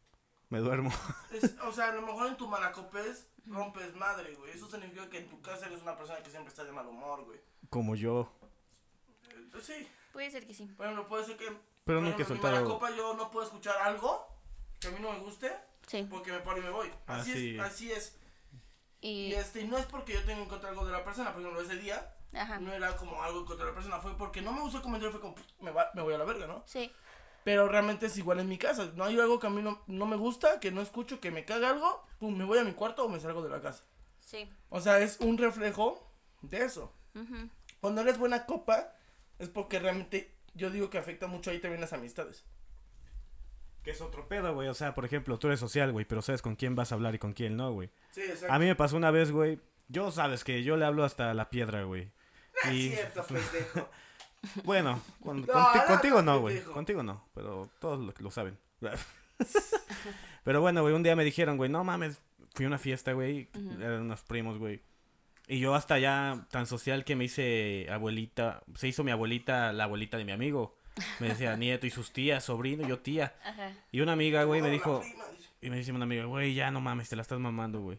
Me 0.51 0.59
duermo. 0.61 0.93
Es- 1.33 1.55
o 1.65 1.73
sea, 1.73 1.89
a 1.89 1.93
lo 1.95 2.03
mejor 2.03 2.27
en 2.29 2.37
tu 2.37 2.47
malacopés 2.47 3.29
rompes 3.47 3.95
madre, 3.95 4.35
güey. 4.35 4.51
Eso 4.53 4.71
significa 4.71 5.09
que 5.09 5.19
en 5.19 5.29
tu 5.29 5.41
casa 5.41 5.67
eres 5.67 5.81
una 5.83 5.97
persona 5.97 6.23
que 6.23 6.31
siempre 6.31 6.51
está 6.51 6.65
de 6.65 6.73
mal 6.73 6.87
humor, 6.87 7.25
güey. 7.25 7.41
Como 7.71 7.95
yo. 7.95 8.31
Eh, 9.31 9.49
pues 9.51 9.65
sí, 9.65 9.89
Puede 10.13 10.31
ser 10.31 10.47
que 10.47 10.53
sí. 10.55 10.65
ejemplo, 10.79 11.07
puede 11.09 11.25
ser 11.25 11.37
que... 11.39 11.51
Pero 11.85 12.01
nunca 12.03 12.19
he 12.19 12.23
ejemplo, 12.23 12.49
en 12.49 12.55
malacopa 12.55 12.91
yo 12.95 13.15
no 13.15 13.31
puedo 13.31 13.47
escuchar 13.47 13.77
algo 13.79 14.29
que 14.79 14.89
a 14.89 14.91
mí 14.91 14.99
no 15.01 15.11
me 15.13 15.19
guste 15.21 15.51
Sí. 15.87 16.07
porque 16.09 16.31
me 16.33 16.41
paro 16.41 16.59
y 16.59 16.63
me 16.63 16.71
voy. 16.71 16.89
Ah, 17.07 17.17
Así 17.17 17.33
sí. 17.33 17.55
es, 17.57 17.61
así 17.61 17.91
es. 17.93 18.17
Y 19.01 19.09
Y. 19.29 19.35
este, 19.35 19.63
y 19.63 19.67
no 19.67 19.79
es 19.79 19.87
porque 19.87 20.13
yo 20.13 20.23
tenga 20.25 20.43
en 20.43 20.49
contra 20.49 20.69
algo 20.69 20.85
de 20.87 20.93
la 20.93 21.03
persona, 21.03 21.33
por 21.33 21.41
ejemplo, 21.41 21.61
ese 21.63 21.77
día 21.77 22.15
Ajá. 22.35 22.59
no 22.61 22.73
era 22.73 22.97
como 22.97 23.23
algo 23.23 23.45
contra 23.45 23.67
la 23.67 23.75
persona, 23.75 23.99
fue 24.01 24.17
porque 24.17 24.41
no 24.41 24.53
me 24.53 24.61
gustó 24.63 24.79
el 24.79 24.83
comentario, 24.83 25.13
fue 25.13 25.21
como, 25.21 25.35
"Pff, 25.35 25.45
me, 25.61 25.71
va- 25.71 25.91
me 25.95 26.03
voy 26.03 26.15
a 26.15 26.19
la 26.19 26.25
verga, 26.25 26.47
¿no? 26.47 26.63
Sí. 26.67 26.91
Pero 27.45 27.69
realmente 27.69 28.07
es 28.07 28.17
igual 28.17 28.39
en 28.41 28.49
mi 28.49 28.57
casa. 28.57 28.91
No 28.95 29.05
hay 29.05 29.19
algo 29.19 29.39
que 29.41 29.49
a 29.49 29.51
mí 29.51 29.61
no, 29.63 29.83
no 29.87 30.07
me 30.07 30.17
gusta, 30.17 30.61
que 30.61 30.71
no 30.71 30.81
escucho, 30.81 31.21
que 31.21 31.31
me 31.31 31.45
caga 31.45 31.71
algo, 31.71 32.07
pum, 32.21 32.37
me 32.37 32.45
voy 32.45 32.59
a 32.59 32.65
mi 32.65 32.73
cuarto 32.73 33.05
o 33.05 33.09
me 33.09 33.19
salgo 33.21 33.43
de 33.43 33.51
la 33.51 33.61
casa. 33.61 33.85
Sí. 34.21 34.49
O 34.71 34.81
sea, 34.81 35.01
es 35.01 35.19
un 35.21 35.37
reflejo 35.39 36.09
de 36.43 36.65
eso. 36.65 36.95
Cuando 37.81 38.01
eres 38.01 38.17
buena 38.19 38.47
copa, 38.47 38.95
es 39.41 39.49
porque 39.49 39.79
realmente 39.81 40.33
yo 40.55 40.71
digo 40.71 40.89
que 40.89 40.99
afecta 40.99 41.27
mucho 41.27 41.51
ahí 41.51 41.59
también 41.61 41.81
las 41.81 41.93
amistades. 41.93 42.45
Que 43.83 43.91
es 43.91 44.01
otro 44.01 44.29
pedo, 44.29 44.55
güey. 44.55 44.69
O 44.69 44.75
sea, 44.75 44.95
por 44.95 45.05
ejemplo, 45.05 45.39
tú 45.41 45.49
eres 45.49 45.59
social, 45.59 45.91
güey, 45.91 46.05
pero 46.05 46.23
sabes 46.23 46.41
con 46.43 46.55
quién 46.55 46.77
vas 46.77 46.93
a 46.93 46.95
hablar 46.95 47.15
y 47.15 47.19
con 47.19 47.33
quién 47.33 47.57
no, 47.57 47.73
güey. 47.73 47.91
Sí, 48.13 48.21
exacto. 48.23 48.53
A 48.55 48.59
mí 48.61 48.67
me 48.67 48.77
pasó 48.77 48.97
una 48.97 49.11
vez, 49.11 49.33
güey. 49.33 49.59
Yo 49.89 50.13
sabes 50.13 50.45
que 50.45 50.63
yo 50.63 50.77
le 50.77 50.85
hablo 50.85 51.03
hasta 51.05 51.35
la 51.35 51.51
piedra, 51.51 51.83
güey. 51.83 52.13
Y 52.73 52.91
Cierto, 52.91 53.25
pendejo. 53.25 53.89
bueno, 54.65 55.01
con- 55.23 55.41
No, 55.43 55.47
conti- 55.53 55.79
no, 55.79 55.87
contigo 55.87 56.23
no, 56.23 56.33
no, 56.35 56.41
güey. 56.41 56.61
Contigo 56.63 57.03
no, 57.03 57.25
pero 57.35 57.71
todos 57.81 57.99
lo, 58.01 58.13
lo 58.19 58.31
saben. 58.31 58.59
pero 60.45 60.61
bueno, 60.61 60.83
güey, 60.83 60.95
un 60.95 61.03
día 61.03 61.17
me 61.17 61.25
dijeron, 61.25 61.57
güey, 61.57 61.71
no 61.71 61.85
mames, 61.85 62.21
fui 62.55 62.65
a 62.65 62.69
una 62.69 62.79
fiesta, 62.79 63.13
güey, 63.13 63.49
eran 63.81 64.03
unos 64.03 64.23
primos, 64.23 64.59
güey. 64.59 64.83
Y 65.49 65.59
yo 65.59 65.75
hasta 65.75 65.99
ya 65.99 66.47
tan 66.51 66.67
social 66.67 67.05
que 67.05 67.17
me 67.17 67.25
hice 67.25 67.87
abuelita, 67.91 68.63
se 68.75 68.89
hizo 68.89 69.05
mi 69.05 69.11
abuelita 69.11 69.73
la 69.73 69.85
abuelita 69.85 70.17
de 70.17 70.25
mi 70.25 70.33
amigo. 70.33 70.77
Me 71.21 71.29
decía 71.29 71.57
nieto 71.57 71.87
y 71.87 71.91
sus 71.91 72.13
tías, 72.13 72.45
sobrino 72.45 72.85
y 72.85 72.89
yo 72.89 72.99
tía. 73.01 73.35
Ajá. 73.45 73.73
Y 73.91 74.01
una 74.01 74.13
amiga, 74.13 74.45
güey, 74.45 74.61
me 74.61 74.69
No, 74.69 74.73
dijo, 74.75 75.01
prima, 75.01 75.25
dice. 75.37 75.49
y 75.63 75.71
me 75.71 75.77
dice 75.79 75.93
una 75.93 76.05
amiga, 76.05 76.25
güey, 76.27 76.55
ya 76.55 76.71
no 76.71 76.81
mames, 76.81 77.09
te 77.09 77.17
la 77.17 77.23
estás 77.23 77.39
mamando, 77.41 77.81
güey. 77.81 77.99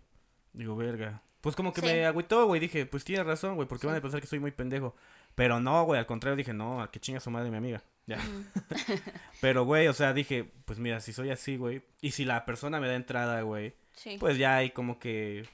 Digo, 0.53 0.75
verga. 0.75 1.21
Pues 1.43 1.57
como 1.57 1.73
que 1.73 1.81
Sí. 1.81 1.87
me 1.87 2.05
agüitó, 2.05 2.45
güey. 2.47 2.61
Dije, 2.61 2.85
pues 2.85 3.03
tienes 3.03 3.25
razón, 3.27 3.55
güey, 3.55 3.67
porque 3.67 3.81
Sí. 3.81 3.87
van 3.87 3.97
a 3.97 4.01
pensar 4.01 4.21
que 4.21 4.27
soy 4.27 4.39
muy 4.39 4.51
pendejo. 4.51 4.95
Pero 5.35 5.59
no, 5.59 5.83
güey, 5.83 5.99
al 5.99 6.05
contrario, 6.05 6.37
dije, 6.37 6.53
no, 6.53 6.81
a 6.81 6.89
que 6.89 7.01
chinga 7.01 7.19
su 7.19 7.29
madre 7.31 7.51
mi 7.51 7.57
amiga. 7.57 7.83
Ya. 8.07 8.17
Pero, 9.41 9.65
güey, 9.65 9.87
o 9.89 9.93
sea, 9.93 10.13
dije, 10.13 10.45
pues 10.65 10.79
mira, 10.79 11.01
si 11.01 11.11
soy 11.11 11.31
así, 11.31 11.57
güey. 11.57 11.81
Y 12.01 12.11
si 12.11 12.23
la 12.23 12.45
persona 12.45 12.79
me 12.79 12.87
da 12.87 12.95
entrada, 12.95 13.41
güey, 13.41 13.73
Sí. 13.93 14.15
pues 14.19 14.37
ya 14.37 14.55
hay 14.55 14.69
como 14.71 14.99
que. 14.99 15.45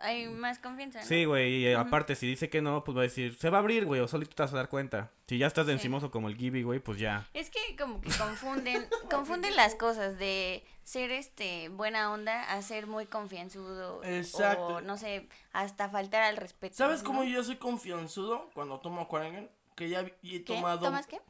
Hay 0.00 0.28
más 0.28 0.58
confianza. 0.58 1.00
¿no? 1.00 1.06
Sí, 1.06 1.24
güey, 1.24 1.64
y 1.66 1.72
aparte, 1.72 2.14
si 2.14 2.26
dice 2.26 2.48
que 2.50 2.60
no, 2.62 2.84
pues 2.84 2.96
va 2.96 3.00
a 3.00 3.04
decir, 3.04 3.34
se 3.36 3.50
va 3.50 3.58
a 3.58 3.60
abrir, 3.60 3.84
güey, 3.84 4.00
o 4.00 4.08
solito 4.08 4.34
te 4.34 4.42
vas 4.42 4.52
a 4.52 4.56
dar 4.56 4.68
cuenta. 4.68 5.10
Si 5.26 5.38
ya 5.38 5.46
estás 5.46 5.66
de 5.66 5.72
Sí. 5.72 5.78
encimoso 5.78 6.10
como 6.10 6.28
el 6.28 6.36
Gibby, 6.36 6.62
güey, 6.62 6.80
pues 6.80 6.98
ya. 6.98 7.28
Es 7.34 7.50
que 7.50 7.58
como 7.78 8.00
que 8.00 8.10
confunden, 8.16 8.86
confunden 9.10 9.56
las 9.56 9.74
cosas 9.74 10.18
de 10.18 10.64
ser 10.84 11.10
este 11.10 11.68
buena 11.70 12.12
onda 12.12 12.42
a 12.44 12.62
ser 12.62 12.86
muy 12.86 13.06
confianzudo. 13.06 14.02
Exacto. 14.04 14.66
O 14.76 14.80
no 14.80 14.96
sé, 14.98 15.28
hasta 15.52 15.88
faltar 15.88 16.22
al 16.22 16.36
respeto. 16.36 16.76
¿Sabes 16.76 17.02
¿no? 17.02 17.06
cómo 17.08 17.24
yo 17.24 17.42
soy 17.42 17.56
confianzudo 17.56 18.50
cuando 18.54 18.78
tomo 18.80 19.08
con 19.08 19.22
alguien? 19.22 19.50
Que 19.74 19.88
ya 19.88 20.00
he 20.00 20.12
¿Qué? 20.22 20.40
tomado... 20.40 20.80
¿Tomas 20.86 21.06
qué? 21.06 21.20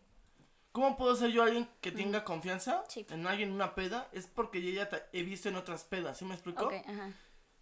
¿Cómo 0.73 0.99
puedo 0.99 1.17
ser 1.17 1.31
yo 1.31 1.43
alguien 1.43 1.67
que 1.81 1.91
tenga 1.91 2.23
confianza 2.23 2.85
Sí. 2.89 3.07
en 3.09 3.27
alguien 3.27 3.49
en 3.49 3.55
una 3.55 3.75
peda? 3.75 4.09
Es 4.13 4.27
porque 4.27 4.61
yo 4.61 4.69
ya 4.71 4.91
te 4.91 5.03
he 5.15 5.23
visto 5.23 5.49
en 5.49 5.57
otras 5.57 5.85
pedas, 5.85 6.19
¿sí 6.19 6.27
me 6.27 6.35
explico? 6.35 6.69
Ajá. 6.69 7.13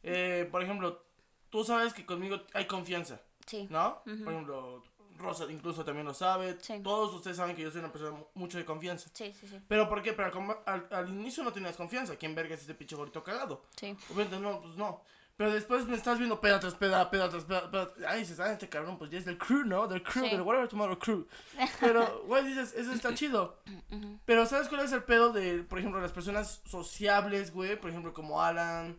Eh, 0.05 0.49
por 0.51 0.63
ejemplo, 0.63 1.05
tú 1.51 1.65
sabes 1.65 1.93
que 1.95 2.05
conmigo 2.07 2.41
hay 2.53 2.67
confianza, 2.67 3.21
Sí. 3.47 3.67
¿no? 3.71 4.03
Ujú. 4.07 4.25
Por 4.25 4.33
ejemplo, 4.33 4.85
Rosa 5.17 5.47
incluso 5.51 5.85
también 5.85 6.07
lo 6.07 6.13
sabe. 6.15 6.57
Sí. 6.61 6.81
Todos 6.83 7.15
ustedes 7.15 7.37
saben 7.37 7.55
que 7.57 7.63
yo 7.63 7.71
soy 7.71 7.81
una 7.81 7.93
persona 7.93 8.11
mu- 8.17 8.27
mucho 8.35 8.59
de 8.59 8.65
confianza. 8.65 9.09
Sí, 9.15 9.33
sí, 9.33 9.47
sí. 9.49 9.61
¿Pero 9.69 9.89
por 9.89 10.03
qué? 10.03 10.13
Pero 10.13 10.63
al, 10.67 10.87
al 10.91 11.09
inicio 11.09 11.43
no 11.45 11.53
tenías 11.53 11.77
confianza. 11.77 12.17
¿Quién 12.17 12.35
verga 12.35 12.55
es 12.55 12.61
este 12.63 12.75
pinche 12.75 12.97
gorito 12.97 13.23
cagado? 13.23 13.65
Sí. 13.77 13.97
Obviamente 14.11 14.39
no, 14.41 14.61
pues 14.61 14.77
no. 14.77 15.03
Pero 15.37 15.51
después 15.53 15.85
me 15.87 15.97
estás 15.97 16.19
viendo 16.19 16.41
peda 16.41 16.61
tras 16.61 16.75
peda, 16.75 17.11
peda 17.11 17.29
tras 17.29 17.45
peda, 17.45 17.69
peda. 17.71 17.89
Ay, 18.09 18.21
dices, 18.21 18.39
ah, 18.39 18.53
este 18.53 18.69
cabrón, 18.69 18.99
pues 18.99 19.11
ya 19.11 19.19
es 19.19 19.25
del 19.25 19.37
crew, 19.39 19.65
¿no? 19.65 19.87
Del 19.89 20.01
crew, 20.03 20.25
Sí. 20.25 20.31
del 20.31 20.43
whatever 20.43 20.69
tomorrow 20.69 20.97
crew. 20.99 21.27
Pero, 21.81 22.23
güey, 22.27 22.45
dices, 22.47 22.73
eso 22.77 22.93
está 22.93 23.15
chido. 23.15 23.59
Ujú. 23.91 24.21
Pero, 24.25 24.47
¿sabes 24.47 24.69
cuál 24.69 24.83
es 24.83 24.93
el 24.93 25.03
pedo 25.03 25.33
de, 25.33 25.63
por 25.65 25.79
ejemplo, 25.81 26.01
las 26.01 26.13
personas 26.13 26.63
sociables, 26.67 27.53
güey? 27.53 27.75
Por 27.81 27.91
ejemplo, 27.91 28.13
como 28.15 28.43
Alan, 28.43 28.97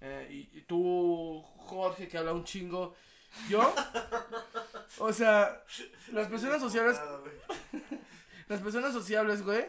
eh, 0.00 0.28
y, 0.30 0.58
y 0.58 0.62
tú, 0.62 1.42
Jorge, 1.56 2.08
que 2.08 2.18
habla 2.18 2.32
un 2.32 2.44
chingo. 2.44 2.94
Yo, 3.50 3.74
o 4.98 5.12
sea, 5.12 5.62
las 6.12 6.28
personas 6.28 6.60
sociables, 6.60 6.98
las 8.48 8.60
personas 8.60 8.92
sociables, 8.92 9.42
güey, 9.42 9.66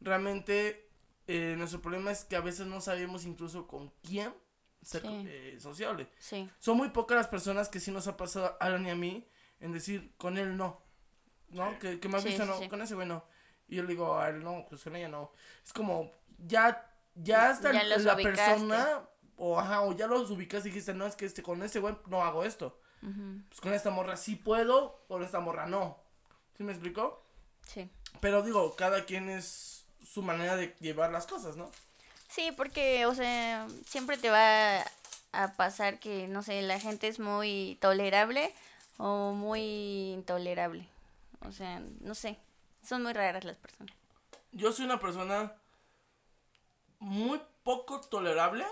realmente 0.00 0.88
eh, 1.26 1.54
nuestro 1.58 1.80
problema 1.82 2.10
es 2.10 2.24
que 2.24 2.36
a 2.36 2.40
veces 2.40 2.66
no 2.66 2.80
sabemos 2.80 3.24
incluso 3.24 3.66
con 3.66 3.92
quién 4.02 4.34
ser 4.82 5.02
Sí. 5.02 5.24
eh, 5.28 5.58
sociable. 5.60 6.08
Sí. 6.18 6.48
Son 6.58 6.76
muy 6.76 6.88
pocas 6.90 7.16
las 7.16 7.28
personas 7.28 7.68
que 7.68 7.80
sí 7.80 7.90
nos 7.90 8.06
ha 8.08 8.16
pasado 8.16 8.56
a 8.60 8.64
Alan 8.64 8.86
y 8.86 8.90
a 8.90 8.96
mí 8.96 9.28
en 9.60 9.72
decir 9.72 10.14
con 10.16 10.38
él 10.38 10.56
no. 10.56 10.82
¿No? 11.50 11.78
Que, 11.78 12.00
que 12.00 12.08
me 12.08 12.18
Sí, 12.20 12.28
visto 12.28 12.44
sí, 12.44 12.48
no, 12.48 12.58
sí. 12.58 12.68
con 12.68 12.80
ese 12.82 12.94
güey 12.94 13.06
no. 13.06 13.24
Y 13.68 13.76
yo 13.76 13.82
le 13.82 13.88
digo 13.90 14.18
a 14.18 14.28
él 14.30 14.42
no, 14.42 14.64
pues 14.68 14.82
con 14.82 14.96
ella 14.96 15.08
no. 15.08 15.32
Es 15.64 15.72
como, 15.72 16.10
ya, 16.38 16.90
ya 17.14 17.50
hasta 17.50 17.72
Ya 17.72 17.84
la 17.84 17.96
ubicaste. 17.96 18.22
persona, 18.22 19.08
o 19.36 19.58
ajá, 19.58 19.82
o 19.82 19.92
ya 19.92 20.06
los 20.06 20.30
ubicas 20.30 20.64
y 20.64 20.68
dijiste, 20.68 20.94
no, 20.94 21.06
es 21.06 21.16
que 21.16 21.26
este, 21.26 21.42
con 21.42 21.62
este 21.62 21.80
güey 21.80 21.96
no 22.06 22.22
hago 22.22 22.44
esto. 22.44 22.78
Pues 23.48 23.60
con 23.60 23.72
esta 23.72 23.90
morra 23.90 24.16
sí 24.16 24.36
puedo, 24.36 25.04
con 25.08 25.24
esta 25.24 25.40
morra 25.40 25.66
no. 25.66 25.98
¿Sí 26.56 26.62
me 26.62 26.72
explicó? 26.72 27.24
Sí. 27.66 27.90
Pero 28.20 28.42
digo, 28.42 28.76
cada 28.76 29.04
quien 29.04 29.28
es 29.28 29.84
su 30.04 30.22
manera 30.22 30.54
de 30.54 30.76
llevar 30.80 31.10
las 31.10 31.26
cosas, 31.26 31.56
¿no? 31.56 31.70
Sí, 32.28 32.52
porque, 32.56 33.06
o 33.06 33.14
sea, 33.14 33.66
siempre 33.86 34.16
te 34.16 34.30
va 34.30 34.84
a 35.32 35.52
pasar 35.56 35.98
que, 35.98 36.28
no 36.28 36.42
sé, 36.42 36.62
la 36.62 36.78
gente 36.78 37.08
es 37.08 37.18
muy 37.18 37.76
tolerable 37.80 38.54
o 38.98 39.32
muy 39.32 40.12
intolerable. 40.12 40.88
O 41.40 41.52
sea, 41.52 41.82
no 42.00 42.14
sé, 42.14 42.38
son 42.82 43.02
muy 43.02 43.12
raras 43.12 43.44
las 43.44 43.56
personas. 43.56 43.94
Yo 44.52 44.72
soy 44.72 44.84
una 44.84 45.00
persona 45.00 45.54
muy 47.00 47.40
poco 47.64 48.00
tolerable. 48.00 48.64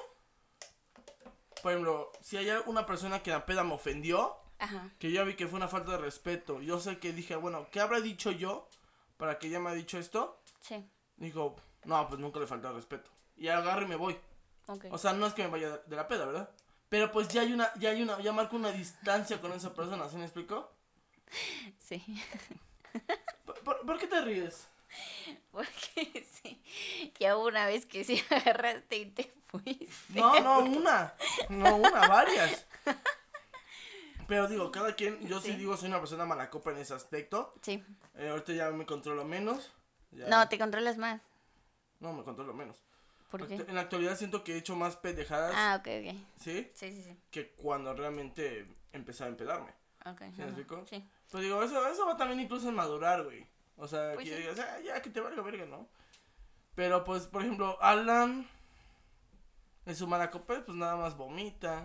Por 1.62 1.72
ejemplo, 1.72 2.12
si 2.20 2.36
hay 2.36 2.48
una 2.66 2.86
persona 2.86 3.22
que 3.22 3.30
la 3.30 3.44
peda 3.46 3.64
me 3.64 3.74
ofendió, 3.74 4.36
Ajá. 4.58 4.88
que 4.98 5.10
yo 5.12 5.24
vi 5.24 5.34
que 5.34 5.46
fue 5.48 5.56
una 5.58 5.68
falta 5.68 5.92
de 5.92 5.98
respeto, 5.98 6.60
yo 6.60 6.80
sé 6.80 6.98
que 6.98 7.12
dije, 7.12 7.36
bueno, 7.36 7.66
¿qué 7.70 7.80
habrá 7.80 8.00
dicho 8.00 8.30
yo 8.30 8.68
para 9.16 9.38
que 9.38 9.48
ella 9.48 9.60
me 9.60 9.70
ha 9.70 9.74
dicho 9.74 9.98
esto? 9.98 10.40
Sí, 10.60 10.88
Dijo, 11.16 11.56
no, 11.84 12.08
pues 12.08 12.18
nunca 12.20 12.40
le 12.40 12.46
falta 12.46 12.72
respeto. 12.72 13.10
Y 13.36 13.48
agarro 13.48 13.82
y 13.82 13.88
me 13.88 13.96
voy. 13.96 14.18
ok. 14.66 14.86
O 14.90 14.98
sea, 14.98 15.12
no 15.12 15.26
es 15.26 15.34
que 15.34 15.42
me 15.44 15.48
vaya 15.50 15.78
de 15.78 15.96
la 15.96 16.08
peda, 16.08 16.24
¿verdad? 16.26 16.50
Pero 16.88 17.12
pues 17.12 17.28
ya 17.28 17.42
hay 17.42 17.52
una, 17.52 17.72
ya 17.76 17.90
hay 17.90 18.02
una, 18.02 18.18
ya 18.20 18.32
marco 18.32 18.56
una 18.56 18.72
distancia 18.72 19.40
con 19.40 19.52
esa 19.52 19.72
persona, 19.74 20.08
¿sí 20.08 20.16
me 20.16 20.24
explicó? 20.24 20.72
Sí. 21.78 22.02
¿Por, 23.44 23.60
por- 23.60 23.86
por 23.86 23.98
qué 23.98 24.06
te 24.06 24.20
ríes? 24.20 24.66
Porque 25.52 26.26
sí. 26.42 26.62
Ya 27.18 27.36
una 27.36 27.66
vez 27.66 27.86
que 27.86 28.04
sí 28.04 28.22
agarraste 28.30 28.96
y 28.96 29.06
te 29.06 29.32
fuiste. 29.46 29.88
No, 30.20 30.40
no, 30.40 30.60
una. 30.60 31.14
No, 31.48 31.76
una, 31.76 32.08
varias. 32.08 32.66
Pero 34.26 34.46
digo, 34.46 34.70
cada 34.70 34.94
quien, 34.94 35.18
yo 35.26 35.40
sí, 35.40 35.52
Sí. 35.52 35.56
digo, 35.56 35.76
soy 35.76 35.88
una 35.88 35.98
persona 35.98 36.24
mala 36.24 36.50
copa 36.50 36.70
en 36.70 36.78
ese 36.78 36.94
aspecto. 36.94 37.52
Sí. 37.62 37.82
Eh, 38.16 38.28
ahorita 38.28 38.52
ya 38.52 38.70
me 38.70 38.86
controlo 38.86 39.24
menos. 39.24 39.72
ya- 40.12 40.28
No, 40.28 40.48
te 40.48 40.58
controlas 40.58 40.98
más. 40.98 41.20
No, 41.98 42.12
me 42.12 42.22
controlo 42.22 42.54
menos. 42.54 42.82
¿Por 43.30 43.46
qué? 43.46 43.54
En 43.54 43.74
la 43.74 43.82
actualidad 43.82 44.16
siento 44.16 44.42
que 44.42 44.54
he 44.54 44.58
hecho 44.58 44.74
más 44.76 44.96
pendejadas, 44.96 45.52
Ah, 45.54 45.76
ok, 45.80 45.86
ok. 45.86 46.16
¿sí? 46.40 46.70
Sí, 46.74 46.90
sí, 46.92 47.02
sí. 47.02 47.16
Que 47.30 47.50
cuando 47.52 47.94
realmente 47.94 48.66
empecé 48.92 49.24
a 49.24 49.28
empedarme. 49.28 49.72
Ok. 50.04 50.20
¿Sí 50.34 50.38
me 50.38 50.44
explico? 50.46 50.84
Sí. 50.88 51.04
Pero 51.30 51.42
digo, 51.44 51.62
eso, 51.62 51.86
eso 51.88 52.06
va 52.06 52.16
también 52.16 52.40
incluso 52.40 52.68
en 52.68 52.74
madurar, 52.74 53.22
güey. 53.24 53.46
O 53.80 53.88
sea, 53.88 54.12
Pues 54.14 54.28
que 54.28 54.36
sí. 54.36 54.42
digas, 54.42 54.58
"Ah, 54.60 54.78
ya, 54.84 55.00
que 55.02 55.10
te 55.10 55.20
valga 55.20 55.42
verga, 55.42 55.64
¿no? 55.66 55.88
Pero 56.74 57.02
pues, 57.04 57.26
por 57.26 57.42
ejemplo, 57.42 57.78
Alan 57.82 58.48
en 59.86 59.96
su 59.96 60.06
malacope, 60.06 60.60
pues 60.60 60.76
nada 60.76 60.96
más 60.96 61.16
vomita. 61.16 61.84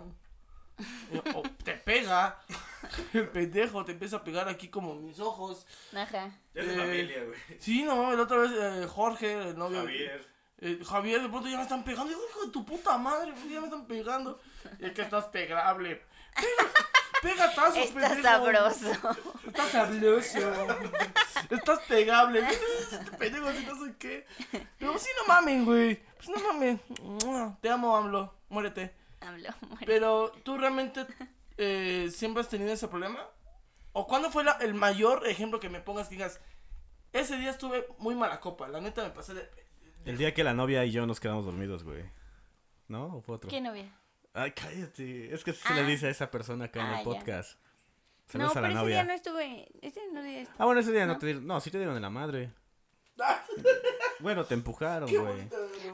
O 1.33 1.41
te 1.63 1.73
pega. 1.75 2.39
El 3.13 3.29
pendejo 3.29 3.85
te 3.85 3.93
empieza 3.93 4.17
a 4.17 4.23
pegar 4.23 4.49
aquí 4.49 4.67
como 4.67 4.93
mis 4.95 5.19
ojos. 5.19 5.65
Ajá. 5.95 6.29
Ya 6.53 6.61
es 6.61 6.67
de 6.67 6.73
Eh, 6.73 6.77
familia, 6.77 7.23
güey. 7.23 7.39
Sí, 7.59 7.83
no, 7.83 8.13
la 8.13 8.23
otra 8.23 8.37
vez 8.39 8.51
eh, 8.53 8.87
Jorge, 8.87 9.49
el 9.49 9.57
novio. 9.57 9.79
Javier. 9.79 10.27
eh, 10.59 10.79
Javier, 10.85 11.21
de 11.21 11.29
pronto 11.29 11.47
ya 11.47 11.57
me 11.57 11.63
están 11.63 11.83
pegando. 11.85 12.09
Digo, 12.09 12.21
hijo 12.29 12.45
de 12.45 12.51
tu 12.51 12.65
puta 12.65 12.97
madre, 12.97 13.31
¿por 13.31 13.43
qué 13.43 13.53
ya 13.53 13.59
me 13.61 13.67
están 13.67 13.87
pegando. 13.87 14.39
Y 14.79 14.85
es 14.85 14.91
que 14.91 15.01
estás 15.01 15.25
pegable. 15.25 16.03
Pega, 16.35 16.71
pega 17.29 17.53
tazos, 17.55 17.77
Está 17.77 17.99
pendejo. 18.09 18.21
sabroso. 18.23 18.91
Estás 19.47 19.69
sabroso. 19.71 20.39
Estás 21.49 21.79
pegable. 21.87 22.39
Este 22.47 23.11
pendejo, 23.17 23.51
si 23.51 23.65
no 23.65 23.85
sé 23.85 23.95
qué. 23.97 24.25
Pero 24.79 24.97
sí, 24.97 25.09
no 25.21 25.27
mamen, 25.33 25.65
güey. 25.65 26.01
Pues 26.17 26.29
no 26.29 26.53
mamen. 26.53 26.81
Te 27.61 27.69
amo, 27.69 27.95
AMLO. 27.95 28.33
Muérete. 28.49 28.93
Hablo. 29.21 29.49
muere. 29.69 29.85
Pero, 29.85 30.31
¿tú 30.43 30.57
realmente 30.57 31.05
eh, 31.57 32.09
siempre 32.13 32.41
has 32.41 32.49
tenido 32.49 32.71
ese 32.71 32.87
problema? 32.87 33.19
¿O 33.93 34.07
cuándo 34.07 34.29
fue 34.29 34.43
la- 34.43 34.57
el 34.61 34.73
mayor 34.73 35.25
ejemplo 35.27 35.59
que 35.59 35.69
me 35.69 35.79
pongas 35.79 36.09
que 36.09 36.15
digas, 36.15 36.39
ese 37.13 37.37
día 37.37 37.49
estuve 37.51 37.87
muy 37.97 38.13
mala 38.13 38.39
copa, 38.41 38.67
la 38.67 38.81
neta 38.81 39.03
me 39.03 39.09
pasé 39.09 39.33
de... 39.33 39.49
El 40.05 40.17
día 40.17 40.33
que 40.33 40.43
la 40.43 40.53
novia 40.53 40.83
y 40.85 40.91
yo 40.91 41.05
nos 41.07 41.19
quedamos 41.19 41.45
dormidos, 41.45 41.83
güey. 41.83 42.03
¿No? 42.87 43.15
¿O 43.17 43.21
fue 43.21 43.35
otro? 43.37 43.49
¿Qué 43.49 43.61
novia? 43.61 43.89
Ay, 44.35 44.51
cállate. 44.51 45.33
Es 45.33 45.43
que 45.43 45.51
así 45.51 45.61
se 45.65 45.73
le 45.73 45.81
Ah. 45.81 45.85
dice 45.87 46.07
a 46.07 46.09
esa 46.09 46.29
persona 46.29 46.65
acá 46.65 46.81
en 46.81 46.85
Ah, 46.87 46.91
el 46.91 46.97
ya. 46.99 47.03
podcast. 47.03 47.57
No, 47.57 48.31
Saludos 48.31 48.51
a 48.51 48.53
pero 48.61 48.73
la 48.73 48.79
ese 48.81 48.89
día 48.89 49.03
no 49.03 49.13
estuve. 49.13 49.67
Ese 49.81 50.01
no 50.11 50.21
día 50.23 50.47
Ah, 50.57 50.65
bueno, 50.65 50.81
ese 50.81 50.91
día 50.91 51.05
no, 51.05 51.13
¿No? 51.13 51.19
te 51.19 51.25
dieron. 51.27 51.47
No, 51.47 51.61
sí 51.61 51.71
te 51.71 51.77
dieron 51.77 51.95
en 51.95 52.01
la 52.01 52.09
madre. 52.09 52.51
bueno, 54.19 54.43
te 54.45 54.53
empujaron, 54.55 55.09
güey. 55.09 55.47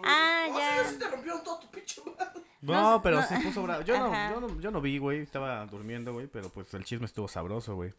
Ah, 0.04 0.46
No, 0.50 0.58
ya. 0.60 0.84
sí, 0.84 0.94
sí 0.94 1.00
te 1.00 1.08
rompieron 1.08 1.44
todo 1.44 1.60
tu 1.60 1.70
pinche 1.70 2.02
madre. 2.18 2.42
No, 2.62 2.92
No, 2.94 3.02
pero 3.02 3.18
no. 3.22 3.28
se 3.28 3.40
puso 3.40 3.64
bravo. 3.64 3.82
Yo 3.84 3.98
no, 3.98 4.12
yo 4.32 4.40
no, 4.40 4.60
yo 4.60 4.72
no 4.72 4.82
vi, 4.82 4.98
güey. 4.98 5.20
Estaba 5.22 5.66
durmiendo, 5.66 6.14
güey. 6.14 6.28
Pero 6.28 6.50
pues 6.50 6.74
el 6.74 6.84
chisme 6.86 7.06
estuvo 7.06 7.28
sabroso, 7.28 7.76
güey. 7.76 7.94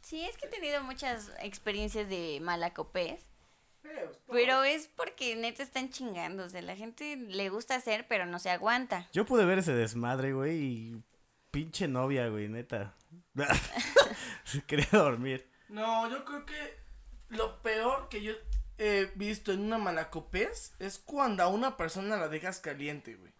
Sí, 0.00 0.24
es 0.24 0.36
que 0.36 0.46
he 0.46 0.50
tenido 0.50 0.82
muchas 0.82 1.30
experiencias 1.40 2.08
de 2.08 2.38
malacopés. 2.42 3.20
Pero 4.30 4.64
es 4.64 4.88
porque 4.88 5.36
neta 5.36 5.62
están 5.62 5.90
chingando. 5.90 6.44
O 6.44 6.48
sea, 6.48 6.62
la 6.62 6.76
gente 6.76 7.16
le 7.16 7.48
gusta 7.50 7.74
hacer, 7.76 8.06
pero 8.08 8.26
no 8.26 8.38
se 8.38 8.50
aguanta. 8.50 9.08
Yo 9.12 9.24
pude 9.26 9.44
ver 9.44 9.58
ese 9.58 9.74
desmadre, 9.74 10.32
güey. 10.32 10.56
Y 10.56 11.02
pinche 11.50 11.86
novia, 11.88 12.28
güey, 12.28 12.48
neta. 12.48 12.94
Quería 14.66 14.88
dormir. 14.90 15.48
No, 15.68 16.08
yo 16.10 16.24
creo 16.24 16.44
que 16.46 16.76
lo 17.28 17.62
peor 17.62 18.08
que 18.08 18.22
yo 18.22 18.34
he 18.78 19.10
visto 19.14 19.52
en 19.52 19.60
una 19.60 19.78
malacopés 19.78 20.74
es 20.78 20.98
cuando 20.98 21.42
a 21.42 21.48
una 21.48 21.76
persona 21.76 22.16
la 22.16 22.28
dejas 22.28 22.60
caliente, 22.60 23.14
güey. 23.14 23.32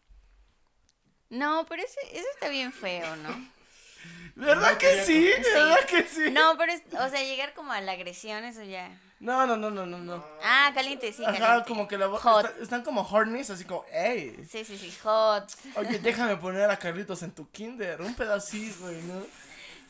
No, 1.30 1.66
pero 1.68 1.82
ese, 1.82 2.00
eso 2.12 2.26
está 2.34 2.48
bien 2.48 2.72
feo, 2.72 3.16
¿no? 3.16 3.50
¿Verdad 4.36 4.72
No 4.72 4.78
que 4.78 5.04
sí? 5.04 5.30
Sí. 5.32 5.42
¿Verdad 5.42 5.84
que 5.86 6.02
sí? 6.04 6.30
No, 6.30 6.56
pero 6.58 6.72
es, 6.72 6.82
o 6.92 7.08
sea, 7.08 7.22
llegar 7.22 7.54
como 7.54 7.72
a 7.72 7.80
la 7.80 7.92
agresión, 7.92 8.44
eso 8.44 8.62
ya. 8.62 8.90
No, 9.24 9.46
no, 9.46 9.56
no, 9.56 9.70
no, 9.70 9.86
no, 9.86 9.96
no. 9.98 10.22
Ah, 10.42 10.70
caliente, 10.74 11.10
sí, 11.10 11.24
Ajá, 11.24 11.38
caliente. 11.38 11.68
como 11.68 11.88
que 11.88 11.96
la 11.96 12.08
Hot. 12.08 12.44
está- 12.44 12.62
están 12.62 12.82
como 12.82 13.00
hornies, 13.00 13.48
así 13.48 13.64
como, 13.64 13.86
ey, 13.90 14.36
Sí, 14.46 14.66
sí, 14.66 14.76
sí, 14.76 14.94
hot. 15.02 15.50
oye, 15.76 15.98
déjame 16.28 16.36
poner 16.36 16.70
a 16.70 16.76
Carlitos 16.78 17.22
en 17.22 17.30
tu 17.32 17.48
kinder, 17.50 18.02
un 18.02 18.14
pedacito, 18.14 18.82
güey, 18.82 19.00
¿no? 19.02 19.22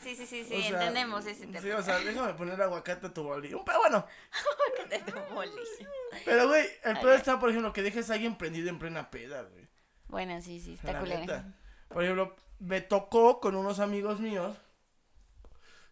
Sí, 0.01 0.15
sí, 0.15 0.25
sí, 0.25 0.45
sí, 0.45 0.55
O 0.55 0.61
sea, 0.61 0.69
entendemos 0.69 1.25
ese 1.25 1.47
tema. 1.47 1.59
Sí, 1.59 1.69
o 1.71 1.81
sea, 1.83 1.99
déjame 1.99 2.33
poner 2.35 2.61
aguacate 2.61 3.07
a 3.07 3.13
tu 3.13 3.23
bolillo. 3.23 3.61
Pero 3.65 3.79
bueno, 3.79 4.05
de 4.89 4.99
tu 4.99 5.33
bolillo. 5.33 5.89
pero 6.23 6.47
güey, 6.47 6.65
el 6.83 6.95
ay. 6.95 7.15
está, 7.17 7.37
por 7.39 7.49
ejemplo, 7.49 7.73
que 7.73 7.81
dejes 7.81 8.09
a 8.09 8.13
alguien 8.13 8.37
prendido 8.37 8.69
en 8.69 8.79
plena 8.79 9.11
peda, 9.11 9.41
güey. 9.41 9.67
Bueno, 10.07 10.39
sí, 10.41 10.61
sí, 10.61 10.75
está 10.75 11.01
neta. 11.01 11.53
Por 11.89 12.03
ejemplo, 12.03 12.35
me 12.59 12.79
tocó 12.79 13.41
con 13.41 13.55
unos 13.55 13.79
amigos 13.79 14.21
míos. 14.21 14.55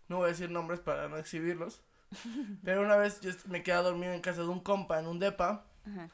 No 0.08 0.18
voy 0.18 0.26
a 0.28 0.30
decir 0.30 0.50
nombres 0.50 0.80
para 0.80 1.10
no 1.10 1.18
exhibirlos. 1.18 1.82
Pero 2.64 2.82
una 2.82 2.96
vez 2.96 3.20
yo 3.22 3.32
me 3.46 3.64
quedé 3.64 3.76
dormido 3.78 4.14
en 4.14 4.22
casa 4.22 4.42
de 4.42 4.48
un 4.48 4.60
compa 4.62 5.00
en 5.00 5.08
un 5.08 5.20
depa. 5.20 5.66
Ajá. 5.86 6.10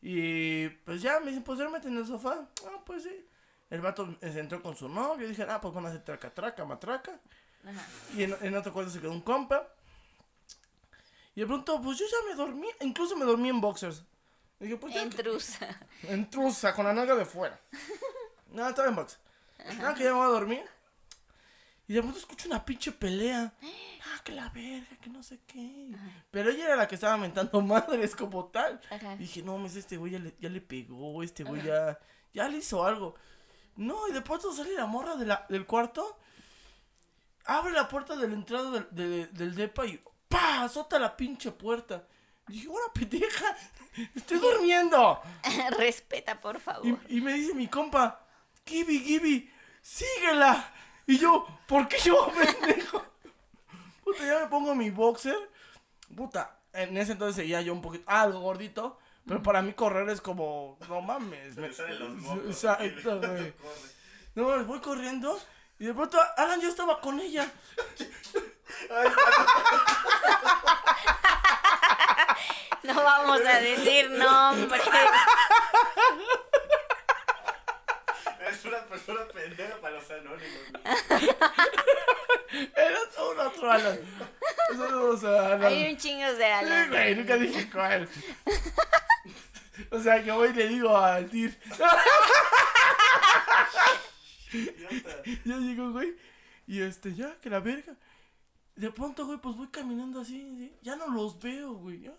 Y 0.00 0.68
pues 0.68 1.00
ya 1.00 1.20
me 1.20 1.26
dicen, 1.26 1.44
pues 1.44 1.58
duérmete 1.58 1.88
en 1.88 1.96
el 1.96 2.06
sofá. 2.06 2.48
Ah, 2.66 2.80
pues 2.84 3.04
sí. 3.04 3.26
El 3.70 3.80
vato 3.80 4.16
se 4.20 4.40
entró 4.40 4.60
con 4.60 4.76
su 4.76 4.88
novio. 4.88 5.28
Dije, 5.28 5.46
ah, 5.48 5.60
pues 5.60 5.72
van 5.72 5.86
a 5.86 5.88
hacer 5.88 6.04
traca, 6.04 6.30
traca, 6.30 6.64
matraca. 6.64 7.20
Ajá. 7.64 7.86
Y 8.16 8.24
en, 8.24 8.36
en 8.40 8.56
otro 8.56 8.72
cuarto 8.72 8.90
se 8.90 9.00
quedó 9.00 9.12
un 9.12 9.20
compa. 9.20 9.68
Y 11.34 11.40
de 11.40 11.46
pronto, 11.46 11.80
pues 11.80 11.98
yo 11.98 12.04
ya 12.06 12.28
me 12.28 12.34
dormí. 12.34 12.66
Incluso 12.80 13.16
me 13.16 13.24
dormí 13.24 13.48
en 13.48 13.60
boxers. 13.60 14.04
Dije, 14.58 14.76
pues 14.76 14.94
ya. 14.94 15.02
Intrusa. 15.02 15.68
En 16.02 16.28
trusa, 16.28 16.74
con 16.74 16.84
la 16.84 16.92
nalga 16.92 17.14
de 17.14 17.24
fuera. 17.24 17.58
No, 18.52 18.68
estaba 18.68 18.86
en 18.88 18.96
box. 18.96 19.18
Nada, 19.78 19.94
que 19.94 20.04
ya 20.04 20.10
me 20.10 20.16
voy 20.16 20.26
a 20.26 20.28
dormir. 20.28 20.62
Y 21.88 21.94
de 21.94 22.00
pronto 22.00 22.18
escucho 22.18 22.48
una 22.48 22.64
pinche 22.64 22.92
pelea. 22.92 23.52
Ah, 24.04 24.20
que 24.24 24.32
la 24.32 24.48
verga, 24.48 24.96
que 25.00 25.08
no 25.10 25.22
sé 25.22 25.38
qué. 25.46 25.94
Pero 26.32 26.50
ella 26.50 26.64
era 26.66 26.76
la 26.76 26.88
que 26.88 26.96
estaba 26.96 27.16
mentando 27.16 27.60
madres 27.62 28.16
como 28.16 28.46
tal. 28.46 28.80
Ajá. 28.90 29.14
Y 29.14 29.18
dije, 29.18 29.42
no, 29.44 29.56
mames, 29.56 29.76
este 29.76 29.96
güey 29.96 30.10
ya 30.12 30.18
le, 30.18 30.34
ya 30.40 30.48
le 30.48 30.60
pegó, 30.60 31.22
este 31.22 31.44
güey 31.44 31.62
ya, 31.62 31.96
ya 32.34 32.48
le 32.48 32.58
hizo 32.58 32.84
algo. 32.84 33.14
No, 33.76 34.08
y 34.08 34.12
de 34.12 34.20
pronto 34.20 34.52
sale 34.52 34.74
la 34.74 34.86
morra 34.86 35.14
de 35.14 35.24
la, 35.26 35.46
del 35.48 35.66
cuarto. 35.66 36.18
Abre 37.44 37.72
la 37.72 37.88
puerta 37.88 38.16
de 38.16 38.26
la 38.26 38.34
entrada 38.34 38.70
del, 38.72 38.88
de- 38.90 39.26
del 39.28 39.54
depa 39.54 39.86
y 39.86 40.02
¡pa! 40.28 40.64
Azota 40.64 40.98
la 40.98 41.16
pinche 41.16 41.52
puerta. 41.52 42.04
Y 42.48 42.54
dije, 42.54 42.68
¡hola, 42.68 42.92
pendeja! 42.92 43.56
¡Estoy 44.16 44.38
durmiendo! 44.40 45.20
Respeta, 45.78 46.40
por 46.40 46.58
favor. 46.58 46.86
Y, 47.08 47.18
y 47.18 47.20
me 47.20 47.34
dice 47.34 47.54
mi 47.54 47.68
compa, 47.68 48.26
Gibi, 48.66 48.98
Gibi, 48.98 49.48
síguela. 49.80 50.72
Y 51.06 51.18
yo, 51.18 51.46
¿por 51.66 51.88
qué 51.88 51.98
yo, 51.98 52.30
pendejo? 52.32 53.04
Puta, 54.04 54.24
ya 54.26 54.40
me 54.40 54.46
pongo 54.46 54.74
mi 54.74 54.90
boxer. 54.90 55.36
Puta, 56.16 56.56
en 56.72 56.96
ese 56.96 57.12
entonces 57.12 57.36
seguía 57.36 57.60
yo 57.62 57.72
un 57.72 57.82
poquito, 57.82 58.04
algo 58.06 58.40
gordito. 58.40 58.98
Pero 59.26 59.40
para 59.42 59.62
mí 59.62 59.72
correr 59.72 60.08
es 60.10 60.20
como, 60.20 60.78
no 60.88 61.00
mames. 61.00 61.56
me- 61.56 61.66
Exacto, 62.48 63.18
güey. 63.20 63.52
No 64.34 64.48
mames, 64.48 64.66
voy 64.66 64.80
corriendo. 64.80 65.38
Y 65.78 65.86
de 65.86 65.94
pronto 65.94 66.18
Alan 66.36 66.60
ya 66.60 66.68
estaba 66.68 67.00
con 67.00 67.18
ella. 67.20 67.50
No 72.82 72.94
vamos 72.94 73.40
a 73.40 73.60
decir 73.60 74.10
nombre. 74.10 74.80
Es 78.52 78.64
una 78.64 78.84
persona 78.84 79.20
pendeja 79.32 79.76
para 79.80 79.96
los 79.96 80.10
anónimos, 80.10 80.62
Era 82.76 82.98
un 83.30 83.38
otro 83.40 83.70
Alan. 83.70 83.98
Saludos 84.68 85.24
a 85.24 85.46
Alan. 85.54 85.64
Hay 85.64 85.90
un 85.92 85.96
chingo 85.96 86.26
de 86.34 86.36
Sí, 86.36 86.42
alas. 86.44 86.88
güey, 86.90 87.14
nunca 87.14 87.36
dije 87.36 87.70
cuál. 87.70 88.08
O 89.90 90.00
sea, 90.00 90.22
que 90.22 90.30
voy 90.32 90.50
y 90.50 90.52
le 90.52 90.68
digo 90.68 90.96
al 90.96 91.28
Tir. 91.30 91.58
ya 95.44 95.56
llegó, 95.56 95.92
güey. 95.92 96.14
Y 96.66 96.80
este, 96.82 97.14
ya, 97.14 97.38
que 97.40 97.50
la 97.50 97.60
verga. 97.60 97.94
De 98.76 98.90
pronto, 98.90 99.26
güey, 99.26 99.38
pues 99.38 99.56
voy 99.56 99.68
caminando 99.68 100.20
así, 100.20 100.40
así, 100.54 100.72
Ya 100.82 100.96
no 100.96 101.08
los 101.08 101.38
veo, 101.40 101.72
güey. 101.74 102.00
ya. 102.02 102.12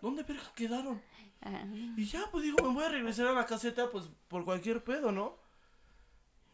¿Dónde 0.00 0.22
verga 0.22 0.50
quedaron? 0.54 1.02
Ajá. 1.42 1.64
Y 1.96 2.04
ya, 2.06 2.30
pues 2.30 2.44
digo, 2.44 2.62
me 2.66 2.74
voy 2.74 2.84
a 2.84 2.88
regresar 2.88 3.26
a 3.28 3.32
la 3.32 3.46
caseta, 3.46 3.90
pues 3.90 4.06
por 4.28 4.44
cualquier 4.44 4.82
pedo, 4.82 5.12
¿no? 5.12 5.38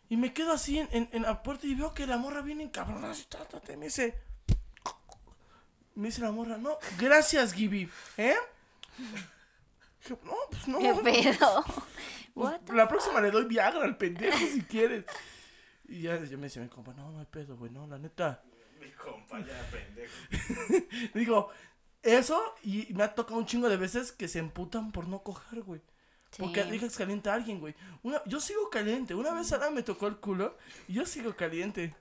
Y 0.09 0.16
me 0.16 0.32
quedo 0.32 0.52
así 0.52 0.78
en, 0.78 0.88
en, 0.92 1.09
en 1.12 1.22
la 1.22 1.42
puerta 1.42 1.66
y 1.66 1.74
veo 1.74 1.92
que 1.94 2.07
la 2.07 2.16
morra 2.16 2.40
viene 2.40 2.64
encabronada. 2.64 3.14
y 3.14 3.76
Me 3.76 3.86
dice. 3.86 4.14
Me 5.94 6.09
dice 6.09 6.20
la 6.20 6.30
morra, 6.30 6.59
no, 6.59 6.78
gracias, 6.98 7.54
Gibi. 7.54 7.88
¿Eh? 8.18 8.36
Dije, 8.98 10.18
no, 10.24 10.34
pues 10.50 10.68
no. 10.68 10.78
¿Qué 10.78 10.94
pedo? 11.02 11.64
Pues, 12.36 12.54
la 12.74 12.86
próxima 12.86 13.18
le 13.22 13.30
doy 13.30 13.46
Viagra 13.46 13.82
al 13.82 13.96
pendejo 13.96 14.36
si 14.36 14.61
quieres. 14.61 15.07
Y 15.88 16.02
ya, 16.02 16.22
ya 16.22 16.36
me 16.36 16.48
dice 16.48 16.61
mi 16.61 16.68
compa, 16.68 16.92
no, 16.92 17.11
no 17.11 17.20
hay 17.20 17.24
pedo, 17.24 17.57
güey, 17.57 17.70
no, 17.70 17.86
la 17.86 17.96
neta. 17.98 18.42
Mi 18.78 18.90
compa 18.90 19.38
ya 19.40 19.70
pendejo. 19.70 20.12
Digo, 21.14 21.48
eso 22.02 22.54
y 22.62 22.92
me 22.92 23.04
ha 23.04 23.14
tocado 23.14 23.38
un 23.38 23.46
chingo 23.46 23.70
de 23.70 23.78
veces 23.78 24.12
que 24.12 24.28
se 24.28 24.38
emputan 24.38 24.92
por 24.92 25.09
no 25.09 25.22
coger, 25.22 25.62
güey. 25.62 25.80
Porque 26.39 26.62
Sí. 26.64 26.70
dejas 26.70 26.97
caliente 26.97 27.30
a 27.30 27.34
alguien, 27.34 27.61
güey. 27.61 27.74
Una, 28.03 28.22
yo 28.26 28.41
sigo 28.41 28.68
caliente. 28.70 29.14
Una 29.14 29.32
vez 29.32 29.49
Sara 29.49 29.70
me 29.70 29.82
tocó 29.82 30.07
el 30.07 30.16
culo 30.16 30.57
y 30.89 30.95
yo 30.95 31.07
sigo 31.07 31.34
caliente. 31.34 31.95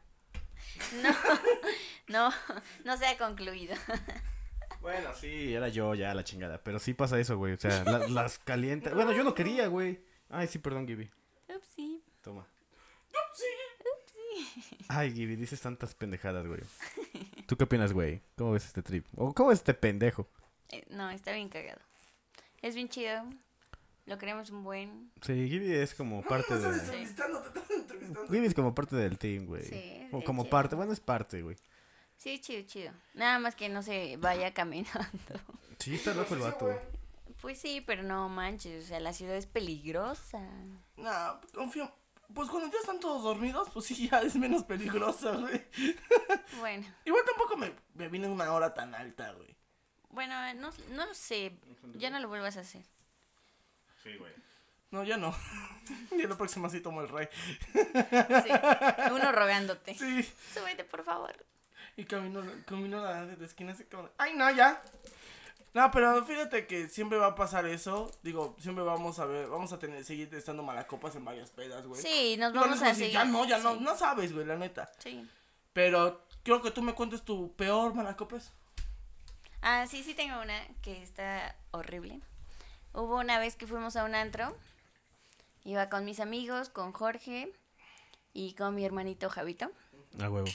No, 2.07 2.29
no 2.85 2.97
se 2.97 3.05
ha 3.07 3.17
concluido. 3.17 3.75
Bueno, 4.81 5.09
sí, 5.15 5.51
era 5.55 5.67
yo 5.67 5.95
ya 5.95 6.13
la 6.13 6.23
chingada. 6.23 6.61
Pero 6.63 6.77
sí 6.77 6.93
pasa 6.93 7.19
eso, 7.19 7.37
güey. 7.37 7.53
O 7.53 7.57
sea, 7.59 7.83
la- 7.85 8.07
las 8.07 8.37
calientas. 8.37 8.93
Bueno, 8.93 9.13
yo 9.13 9.23
no 9.23 9.33
quería, 9.33 9.65
güey. 9.65 9.99
Ay, 10.29 10.45
sí, 10.47 10.59
perdón, 10.59 10.85
Gibi. 10.85 11.09
Upsi. 11.49 12.03
Toma. 12.21 12.45
Ay, 14.89 15.11
Gibi, 15.13 15.35
dices 15.35 15.59
tantas 15.61 15.95
pendejadas, 15.95 16.45
güey. 16.45 16.61
¿Tú 17.47 17.57
qué 17.57 17.63
opinas, 17.63 17.93
güey? 17.93 18.21
¿Cómo 18.37 18.51
ves 18.51 18.65
este 18.65 18.83
trip? 18.83 19.07
¿O 19.15 19.33
cómo 19.33 19.51
es 19.51 19.57
este 19.59 19.73
pendejo? 19.73 20.27
Eh, 20.69 20.85
No, 20.89 21.09
está 21.09 21.31
bien 21.31 21.49
cagado. 21.49 21.81
Es 22.61 22.75
bien 22.75 22.87
chido. 22.89 23.23
Lo 24.05 24.17
queremos 24.17 24.49
un 24.51 24.63
buen. 24.63 25.11
Sí, 25.21 25.49
Gibby 25.49 25.73
es 25.73 25.95
como 25.95 26.21
parte 26.21 26.53
No 26.53 26.57
estás 26.57 26.73
de... 26.75 26.79
entrevistando, 26.83 27.41
te 27.41 27.47
estás 27.59 27.69
entrevistando. 27.71 28.27
Gibby 28.27 28.45
es 28.45 28.53
como 28.53 28.75
parte 28.75 28.95
del 28.95 29.17
team, 29.17 29.45
güey. 29.47 29.63
Sí, 29.65 30.07
O 30.11 30.23
como 30.23 30.43
chido. 30.43 30.49
parte, 30.51 30.75
bueno, 30.75 30.93
es 30.93 30.99
parte, 30.99 31.41
güey. 31.41 31.55
Sí, 32.17 32.39
chido, 32.39 32.61
chido. 32.67 32.93
Nada 33.13 33.39
más 33.39 33.55
que 33.55 33.67
no 33.67 33.81
se 33.81 34.17
vaya 34.17 34.53
caminando. 34.53 35.39
Sí, 35.79 35.95
está 35.95 36.13
loco 36.13 36.35
el 36.35 36.41
vato. 36.41 36.69
Pues 37.41 37.59
sí, 37.59 37.81
pero 37.85 38.03
no 38.03 38.29
manches. 38.29 38.85
O 38.85 38.87
sea, 38.87 38.99
la 38.99 39.11
ciudad 39.11 39.35
es 39.35 39.47
peligrosa. 39.47 40.39
Nah, 40.97 41.39
confío. 41.53 41.91
Pues 42.33 42.49
cuando 42.49 42.71
ya 42.71 42.79
están 42.79 42.99
todos 42.99 43.23
dormidos, 43.23 43.69
pues 43.71 43.85
sí, 43.85 44.07
ya 44.09 44.19
es 44.21 44.35
menos 44.35 44.63
peligrosa, 44.63 45.31
güey. 45.31 45.63
Bueno, 46.59 46.85
Igual 47.05 47.23
tampoco 47.25 47.57
me, 47.57 47.71
me 47.95 48.07
vine 48.07 48.27
una 48.27 48.51
hora 48.53 48.73
tan 48.73 48.95
alta, 48.95 49.31
güey. 49.33 49.55
bueno, 50.09 50.33
no, 50.55 50.69
no 50.91 51.05
lo 51.05 51.13
sé. 51.13 51.57
Ya 51.95 52.09
no 52.09 52.19
lo 52.19 52.27
vuelvas 52.29 52.55
a 52.57 52.61
hacer. 52.61 52.83
Sí, 54.05 54.15
güey. 54.17 54.31
No, 54.91 55.03
ya 55.03 55.17
no. 55.17 55.35
y 56.11 56.25
la 56.25 56.37
próxima 56.37 56.69
sí 56.69 56.79
tomo 56.79 57.01
el 57.01 57.09
rey. 57.09 57.27
Sí. 57.73 58.49
Uno 59.11 59.31
rogándote. 59.33 59.95
Sí. 59.95 60.23
Súbete, 60.53 60.85
por 60.85 61.03
favor. 61.03 61.35
Y 61.97 62.05
caminó, 62.05 62.41
caminó 62.65 63.01
la 63.03 63.25
de 63.25 63.45
esquina 63.45 63.73
así 63.73 63.83
como... 63.85 64.09
¡Ay, 64.17 64.33
no, 64.35 64.49
ya! 64.51 64.81
No, 65.73 65.91
pero 65.91 66.23
fíjate 66.23 66.67
que 66.67 66.87
siempre 66.87 67.17
va 67.17 67.27
a 67.27 67.35
pasar 67.35 67.65
eso. 67.65 68.09
Digo, 68.23 68.55
siempre 68.59 68.83
vamos 68.85 69.19
a 69.19 69.25
ver, 69.25 69.47
vamos 69.47 69.73
a 69.73 69.79
tener, 69.79 70.05
seguir 70.05 70.33
estando 70.33 70.63
malacopas 70.63 71.15
en 71.15 71.25
varias 71.25 71.49
pedas, 71.49 71.85
güey. 71.85 72.01
Sí, 72.01 72.37
nos 72.37 72.53
vamos 72.53 72.81
a 72.81 72.93
seguir. 72.93 73.11
Ya 73.13 73.25
no, 73.25 73.45
ya 73.45 73.57
no, 73.57 73.73
Sí. 73.73 73.79
no 73.81 73.97
sabes, 73.97 74.31
güey, 74.33 74.45
la 74.45 74.55
neta. 74.55 74.89
Sí. 74.99 75.27
Pero 75.73 76.25
quiero 76.43 76.61
que 76.61 76.71
tú 76.71 76.81
me 76.81 76.93
cuentes 76.93 77.23
tu 77.23 77.53
peor 77.55 77.93
malacopes. 77.93 78.53
Ah, 79.61 79.85
sí, 79.87 80.03
sí 80.03 80.13
tengo 80.13 80.39
una 80.41 80.65
que 80.81 81.01
está 81.03 81.55
horrible. 81.71 82.21
Hubo 82.95 83.17
una 83.17 83.39
vez 83.39 83.57
que 83.57 83.67
fuimos 83.67 83.97
a 83.97 84.05
un 84.05 84.15
antro. 84.15 84.55
Iba 85.65 85.89
con 85.89 86.05
mis 86.05 86.21
amigos, 86.21 86.69
con 86.69 86.93
Jorge 86.93 87.51
y 88.31 88.53
con 88.53 88.73
mi 88.73 88.85
hermanito 88.85 89.29
Javito. 89.29 89.69
A 90.21 90.29
huevo. 90.29 90.47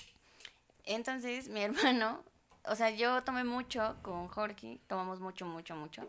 Entonces, 0.85 1.51
mi 1.51 1.61
hermano, 1.65 2.25
o 2.65 2.77
sea, 2.77 2.89
yo 2.91 3.23
tomé 3.25 3.45
mucho 3.45 3.97
con 4.01 4.29
Jorge, 4.29 4.81
tomamos 4.87 5.21
mucho, 5.21 5.45
mucho, 5.45 5.77
mucho. 5.77 6.09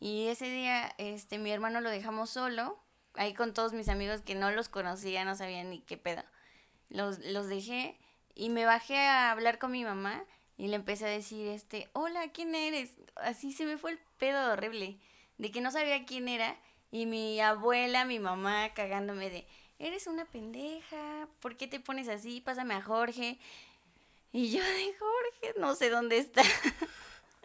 Y 0.00 0.28
ese 0.28 0.48
día, 0.48 0.94
este, 0.96 1.36
mi 1.36 1.50
hermano 1.50 1.82
lo 1.82 1.90
dejamos 1.90 2.30
solo, 2.30 2.78
ahí 3.12 3.34
con 3.34 3.52
todos 3.52 3.74
mis 3.74 3.90
amigos 3.90 4.22
que 4.22 4.34
no 4.34 4.50
los 4.50 4.70
conocía, 4.70 5.26
no 5.26 5.34
sabían 5.34 5.68
ni 5.68 5.80
qué 5.80 5.98
pedo. 5.98 6.22
Los, 6.88 7.18
los 7.18 7.48
dejé 7.48 7.98
y 8.34 8.48
me 8.48 8.64
bajé 8.64 8.96
a 8.98 9.30
hablar 9.30 9.58
con 9.58 9.72
mi 9.72 9.84
mamá 9.84 10.24
y 10.56 10.68
le 10.68 10.76
empecé 10.76 11.04
a 11.04 11.10
decir, 11.10 11.46
este, 11.48 11.90
hola, 11.92 12.28
¿quién 12.32 12.54
eres? 12.54 12.92
Así 13.16 13.52
se 13.52 13.66
me 13.66 13.76
fue 13.76 13.90
el 13.90 13.98
pedo 14.16 14.52
horrible, 14.52 14.98
de 15.38 15.50
que 15.50 15.60
no 15.60 15.70
sabía 15.70 16.04
quién 16.04 16.28
era. 16.28 16.56
Y 16.90 17.06
mi 17.06 17.40
abuela, 17.40 18.04
mi 18.04 18.18
mamá 18.18 18.72
cagándome 18.74 19.28
de, 19.28 19.46
eres 19.78 20.06
una 20.06 20.24
pendeja, 20.24 21.28
¿por 21.40 21.56
qué 21.56 21.66
te 21.66 21.80
pones 21.80 22.08
así? 22.08 22.40
Pásame 22.40 22.74
a 22.74 22.82
Jorge. 22.82 23.38
Y 24.32 24.50
yo 24.50 24.62
de 24.62 24.94
Jorge, 24.98 25.58
no 25.58 25.74
sé 25.74 25.90
dónde 25.90 26.18
está. 26.18 26.42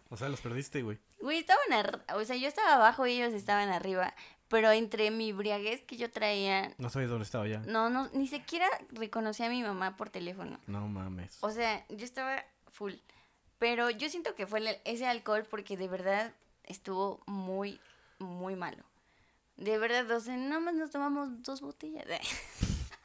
O 0.09 0.17
sea, 0.17 0.27
los 0.27 0.41
perdiste, 0.41 0.81
güey. 0.81 0.99
Güey, 1.21 1.37
estaban 1.37 2.01
o 2.15 2.23
sea, 2.25 2.35
yo 2.35 2.47
estaba 2.49 2.75
abajo 2.75 3.07
y 3.07 3.13
ellos 3.13 3.33
estaban 3.33 3.69
arriba, 3.69 4.13
pero 4.49 4.69
entre 4.71 5.09
mi 5.09 5.31
briaguez 5.31 5.83
que 5.83 5.95
yo 5.95 6.11
traía, 6.11 6.73
No 6.79 6.89
sabes 6.89 7.09
dónde 7.09 7.23
estaba 7.23 7.47
ya. 7.47 7.59
no, 7.59 7.89
no, 7.89 8.09
ni 8.09 8.27
siquiera 8.27 8.67
reconocí 8.89 9.41
a 9.43 9.49
mi 9.49 9.63
mamá 9.63 9.95
por 9.95 10.09
teléfono. 10.09 10.59
No 10.67 10.85
mames. 10.89 11.37
O 11.39 11.49
sea, 11.49 11.85
yo 11.87 12.03
estaba 12.03 12.43
full. 12.71 12.95
Pero 13.57 13.89
yo 13.89 14.09
siento 14.09 14.35
que 14.35 14.47
fue 14.47 14.81
ese 14.83 15.07
alcohol 15.07 15.45
porque 15.49 15.77
de 15.77 15.87
verdad 15.87 16.33
estuvo 16.63 17.21
muy, 17.27 17.79
muy 18.19 18.55
malo. 18.55 18.83
De 19.57 19.77
verdad, 19.77 20.09
o 20.11 20.19
sea, 20.19 20.35
nada 20.37 20.59
más 20.59 20.73
nos 20.75 20.91
tomamos 20.91 21.43
dos 21.43 21.61
botellas. 21.61 22.05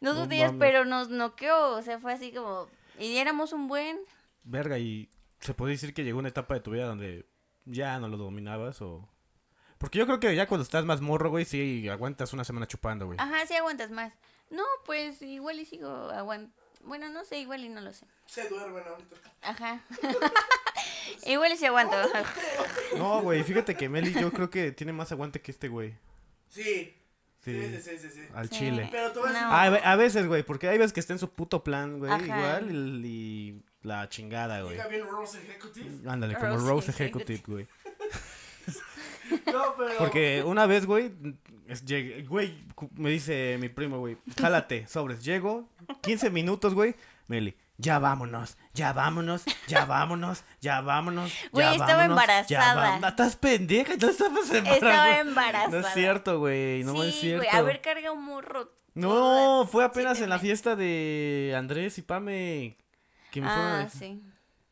dos 0.00 0.02
No 0.14 0.14
botellas, 0.14 0.52
mames. 0.52 0.60
pero 0.68 0.84
nos 0.84 1.08
noqueó. 1.08 1.70
O 1.76 1.82
sea, 1.82 1.98
fue 1.98 2.12
así 2.12 2.32
como. 2.32 2.68
Y 2.98 3.16
éramos 3.16 3.52
un 3.52 3.68
buen. 3.68 3.98
Verga, 4.44 4.78
y 4.78 5.08
se 5.40 5.54
puede 5.54 5.72
decir 5.72 5.94
que 5.94 6.04
llegó 6.04 6.18
una 6.18 6.28
etapa 6.28 6.54
de 6.54 6.60
tu 6.60 6.72
vida 6.72 6.86
donde 6.86 7.26
ya 7.64 7.98
no 7.98 8.08
lo 8.08 8.16
dominabas 8.16 8.80
o... 8.82 9.08
Porque 9.78 9.98
yo 9.98 10.06
creo 10.06 10.20
que 10.20 10.34
ya 10.34 10.46
cuando 10.46 10.62
estás 10.62 10.84
más 10.84 11.00
morro, 11.00 11.30
güey, 11.30 11.44
sí 11.44 11.88
aguantas 11.88 12.32
una 12.32 12.44
semana 12.44 12.66
chupando, 12.66 13.06
güey. 13.06 13.18
Ajá, 13.18 13.44
sí 13.46 13.54
aguantas 13.54 13.90
más. 13.90 14.12
No, 14.50 14.62
pues 14.84 15.20
igual 15.22 15.60
y 15.60 15.64
sigo 15.66 15.88
aguant... 16.10 16.54
Bueno, 16.82 17.08
no 17.08 17.24
sé, 17.24 17.40
igual 17.40 17.64
y 17.64 17.68
no 17.68 17.80
lo 17.80 17.92
sé. 17.92 18.06
Se 18.26 18.48
duermen 18.48 18.84
ahorita. 18.86 19.16
Ajá. 19.42 19.80
igual 21.26 21.52
y 21.52 21.56
sí 21.56 21.66
aguanto. 21.66 21.96
No, 22.98 23.22
güey, 23.22 23.42
fíjate 23.42 23.74
que 23.74 23.88
Meli 23.88 24.12
yo 24.14 24.32
creo 24.32 24.50
que 24.50 24.72
tiene 24.72 24.92
más 24.92 25.12
aguante 25.12 25.40
que 25.40 25.50
este 25.50 25.68
güey. 25.68 25.94
Sí. 26.48 26.94
Sí. 27.44 27.52
Sí, 27.62 27.76
sí, 27.76 27.80
sí, 27.80 27.98
sí. 27.98 28.08
sí. 28.12 28.20
Al 28.34 28.48
Sí. 28.48 28.56
chile. 28.56 28.88
Pero 28.90 29.12
tú 29.12 29.22
ves- 29.22 29.32
No. 29.32 29.38
Ah, 29.40 29.64
a 29.66 29.96
veces, 29.96 30.26
güey, 30.26 30.42
porque 30.42 30.68
hay 30.68 30.78
veces 30.78 30.92
que 30.92 31.00
está 31.00 31.12
en 31.12 31.18
su 31.20 31.30
puto 31.30 31.62
plan, 31.62 31.98
güey, 32.00 32.12
igual, 32.24 32.70
y, 32.72 33.06
y 33.06 33.62
la 33.82 34.08
chingada, 34.08 34.62
güey. 34.62 34.76
Bien 34.90 35.06
Rose 35.06 35.38
Executive. 35.38 36.10
Ándale, 36.10 36.34
como 36.34 36.56
Rose 36.56 36.66
Rose 36.68 36.90
Executive. 36.90 37.42
Güey. 37.46 37.66
No, 39.52 39.74
pero. 39.76 39.98
Porque 39.98 40.42
una 40.44 40.66
vez, 40.66 40.86
güey, 40.86 41.12
güey, 42.28 42.54
me 42.94 43.10
dice 43.10 43.56
mi 43.60 43.68
primo, 43.68 43.98
güey, 43.98 44.16
jálate, 44.40 44.86
sobres, 44.86 45.24
llego, 45.24 45.68
15 46.02 46.30
minutos, 46.30 46.74
güey, 46.74 46.94
Meli, 47.26 47.56
ya 47.78 47.98
vámonos, 47.98 48.56
ya 48.74 48.92
vámonos, 48.92 49.44
ya 49.66 49.84
vámonos, 49.84 50.44
ya 50.60 50.80
vámonos, 50.80 51.32
ya 51.42 51.48
Güey, 51.52 51.72
estaba 51.72 51.96
vámonos, 52.06 52.26
ya 52.48 52.58
embarazada. 52.70 52.98
va- 53.00 53.08
Estás 53.08 53.36
pendeja, 53.36 53.94
no 54.00 54.08
estabas 54.08 54.50
embarazada. 54.50 54.74
Estaba 54.74 55.18
embarazada. 55.18 55.68
No 55.80 55.86
es 55.86 55.94
cierto, 55.94 56.38
güey, 56.38 56.84
no 56.84 56.92
sí, 57.02 57.08
es 57.08 57.14
cierto. 57.20 57.44
güey, 57.46 57.56
haber 57.56 57.80
cargado 57.80 58.14
un 58.14 58.24
morro. 58.24 58.72
No, 58.94 59.68
fue 59.70 59.84
apenas 59.84 60.20
en 60.22 60.30
la 60.30 60.38
fiesta 60.38 60.74
de 60.74 61.54
Andrés 61.56 61.98
y 61.98 62.02
Pame. 62.02 62.78
Que 63.30 63.42
me 63.42 63.48
Ah, 63.50 63.88
sí. 63.90 64.22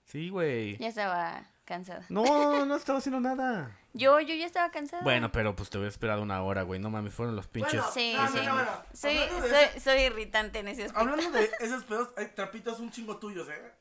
Sí, 0.07 0.31
güey. 0.31 0.79
Ya 0.79 0.89
estaba 0.89 1.43
cansada. 1.67 2.07
No, 2.09 2.65
no 2.65 2.77
estaba 2.77 3.01
haciendo 3.01 3.21
nada. 3.21 3.77
Yo, 3.97 4.18
yo 4.20 4.34
ya 4.34 4.45
estaba 4.45 4.70
cansada. 4.72 5.03
Bueno, 5.05 5.30
pero 5.30 5.55
pues 5.55 5.70
te 5.70 5.78
hubiera 5.78 5.88
esperado 5.88 6.20
una 6.20 6.42
hora, 6.42 6.62
güey. 6.62 6.80
No 6.80 6.90
mames, 6.90 7.14
fueron 7.14 7.36
los 7.36 7.47
pinches. 7.47 7.74
Bueno, 7.74 7.90
Sí, 7.92 8.14
No, 8.16 8.28
sí. 8.28 8.40
no, 8.45 8.57
no, 8.64 8.70
Soy, 8.92 9.18
soy, 9.40 9.80
soy 9.80 9.99
irritante 10.01 10.59
en 10.59 10.68
ese 10.68 10.84
aspecto. 10.86 11.01
Hablando 11.01 11.30
de 11.30 11.49
esos 11.61 11.84
pedos, 11.84 12.09
hay 12.16 12.26
trapitos 12.34 12.80
un 12.80 12.90
chingo 12.90 13.16
tuyos, 13.18 13.49
¿eh? 13.49 13.72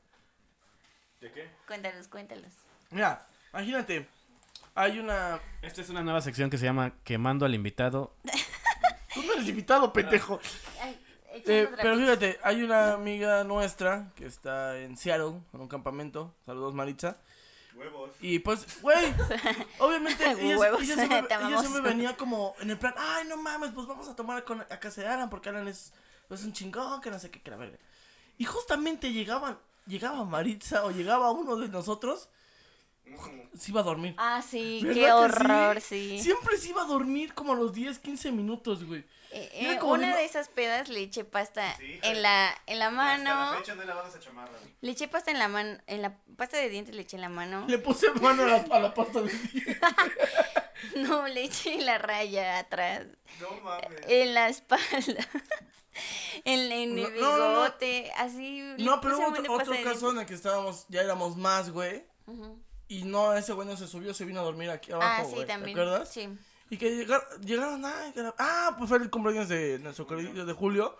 ¿De 1.20 1.32
qué? 1.32 1.50
Cuéntalos, 1.66 2.06
cuéntalos. 2.08 2.52
Mira, 2.90 3.26
imagínate. 3.52 4.06
Hay 4.76 4.98
una. 4.98 5.40
Esta 5.62 5.80
es 5.80 5.88
una 5.88 6.02
nueva 6.02 6.20
sección 6.20 6.48
que 6.50 6.58
se 6.58 6.64
llama 6.64 6.92
Quemando 7.04 7.44
al 7.44 7.54
invitado. 7.54 8.14
Tú 9.14 9.22
no 9.22 9.32
eres 9.34 9.48
invitado, 9.48 9.92
pendejo. 9.92 10.40
Ay, 10.80 11.00
Eh, 11.46 11.68
pero 11.76 11.96
fíjate, 11.96 12.38
hay 12.44 12.62
una 12.62 12.92
amiga 12.92 13.42
nuestra 13.42 14.12
que 14.14 14.26
está 14.26 14.78
en 14.78 14.96
Seattle, 14.96 15.40
en 15.52 15.60
un 15.60 15.66
campamento. 15.68 16.34
Saludos, 16.46 16.74
Maritza. 16.74 17.16
Huevos. 17.74 18.10
Y 18.20 18.38
pues, 18.38 18.80
güey, 18.80 19.12
obviamente 19.78 20.30
ella, 20.38 20.58
Huevos, 20.58 20.82
ella 20.82 20.94
siempre, 20.94 21.22
te 21.28 21.34
ella 21.34 21.46
amamos. 21.46 21.60
siempre 21.60 21.82
venía 21.82 22.16
como 22.16 22.54
en 22.60 22.70
el 22.70 22.78
plan, 22.78 22.94
ay, 22.96 23.26
no 23.28 23.36
mames, 23.36 23.72
pues 23.72 23.86
vamos 23.86 24.08
a 24.08 24.14
tomar 24.16 24.44
con, 24.44 24.60
a 24.60 24.80
casa 24.80 25.00
de 25.02 25.08
Alan 25.08 25.28
porque 25.30 25.48
Alan 25.48 25.66
es, 25.68 25.92
es 26.30 26.44
un 26.44 26.52
chingón, 26.52 27.00
que 27.00 27.10
no 27.10 27.18
sé 27.18 27.30
qué, 27.30 27.40
que 27.40 27.50
la 27.50 27.56
verga. 27.56 27.78
Y 28.38 28.44
justamente 28.44 29.12
llegaban, 29.12 29.58
llegaba 29.86 30.24
Maritza 30.24 30.84
o 30.84 30.90
llegaba 30.90 31.30
uno 31.30 31.56
de 31.56 31.68
nosotros, 31.68 32.28
se 33.56 33.70
iba 33.70 33.80
a 33.80 33.84
dormir. 33.84 34.14
Ah, 34.16 34.42
sí, 34.42 34.80
¿Verdad 34.82 34.94
qué 34.94 35.12
horror, 35.12 35.80
sí. 35.80 36.18
Siempre 36.20 36.56
se 36.56 36.70
iba 36.70 36.82
a 36.82 36.86
dormir 36.86 37.34
como 37.34 37.52
a 37.52 37.56
los 37.56 37.72
10, 37.72 37.98
15 37.98 38.32
minutos, 38.32 38.84
güey. 38.84 39.04
Eh, 39.36 39.50
eh, 39.72 39.78
como 39.80 39.94
una 39.94 40.10
de- 40.12 40.16
de 40.18 40.24
esas 40.24 40.48
pedas 40.48 40.88
le 40.88 41.00
eché 41.00 41.24
pasta 41.24 41.76
Sí, 41.78 41.98
en 42.02 42.22
la, 42.22 42.54
en 42.66 42.78
la 42.78 42.90
mano. 42.90 43.52
no 43.54 43.84
le 43.84 43.92
vas 43.94 44.14
a 44.14 44.20
chamarra. 44.20 44.52
Le 44.80 44.90
eché 44.92 45.08
pasta 45.08 45.30
en 45.32 45.38
la 45.40 45.48
mano, 45.48 45.76
en 45.88 46.02
la 46.02 46.16
pasta 46.36 46.56
de 46.56 46.68
dientes 46.68 46.94
le 46.94 47.02
eché 47.02 47.16
en 47.16 47.22
la 47.22 47.28
mano. 47.28 47.64
Le 47.66 47.78
puse 47.78 48.10
mano 48.20 48.44
a 48.44 48.46
la, 48.46 48.56
a 48.70 48.78
la 48.78 48.94
pasta 48.94 49.20
de 49.22 49.28
dientes. 49.30 49.76
No, 50.96 51.26
le 51.26 51.44
eché 51.44 51.80
la 51.80 51.96
raya 51.98 52.58
atrás, 52.58 53.06
No 53.40 53.50
mames. 53.62 54.00
en 54.06 54.34
la 54.34 54.48
espalda, 54.50 55.26
en, 56.44 56.72
en 56.72 56.98
el 56.98 57.02
No, 57.02 57.08
no, 57.08 57.38
no, 57.38 57.38
no. 57.38 57.48
bigote, 57.62 58.12
así. 58.16 58.60
No, 58.78 59.00
pero 59.00 59.16
hubo 59.18 59.28
otro, 59.28 59.52
otro 59.54 59.74
caso 59.82 60.10
en 60.10 60.18
el 60.18 60.26
que 60.26 60.34
estábamos, 60.34 60.84
ya 60.88 61.00
éramos 61.02 61.36
más, 61.36 61.70
güey. 61.70 62.04
Y 62.86 63.04
no, 63.04 63.32
ese 63.34 63.52
güey 63.54 63.66
no 63.66 63.76
se 63.76 63.86
subió, 63.88 64.12
se 64.12 64.24
vino 64.26 64.40
a 64.40 64.44
dormir 64.44 64.70
aquí 64.70 64.92
abajo, 64.92 65.22
Ah, 65.22 65.24
sí, 65.24 65.34
güey, 65.36 65.46
también. 65.46 65.74
¿Te 65.74 65.80
acuerdas? 65.82 66.12
Sí. 66.12 66.28
Y 66.74 66.76
que 66.76 66.90
llegar- 66.90 67.24
llegaron, 67.40 67.84
ay, 67.84 68.10
que 68.12 68.18
era- 68.18 68.34
ah, 68.36 68.74
pues 68.76 68.88
fue 68.88 68.98
el 68.98 69.08
cumpleaños 69.08 69.48
de 69.48 69.78
nuestro 69.78 70.08
querido 70.08 70.44
de 70.44 70.52
Julio. 70.52 70.96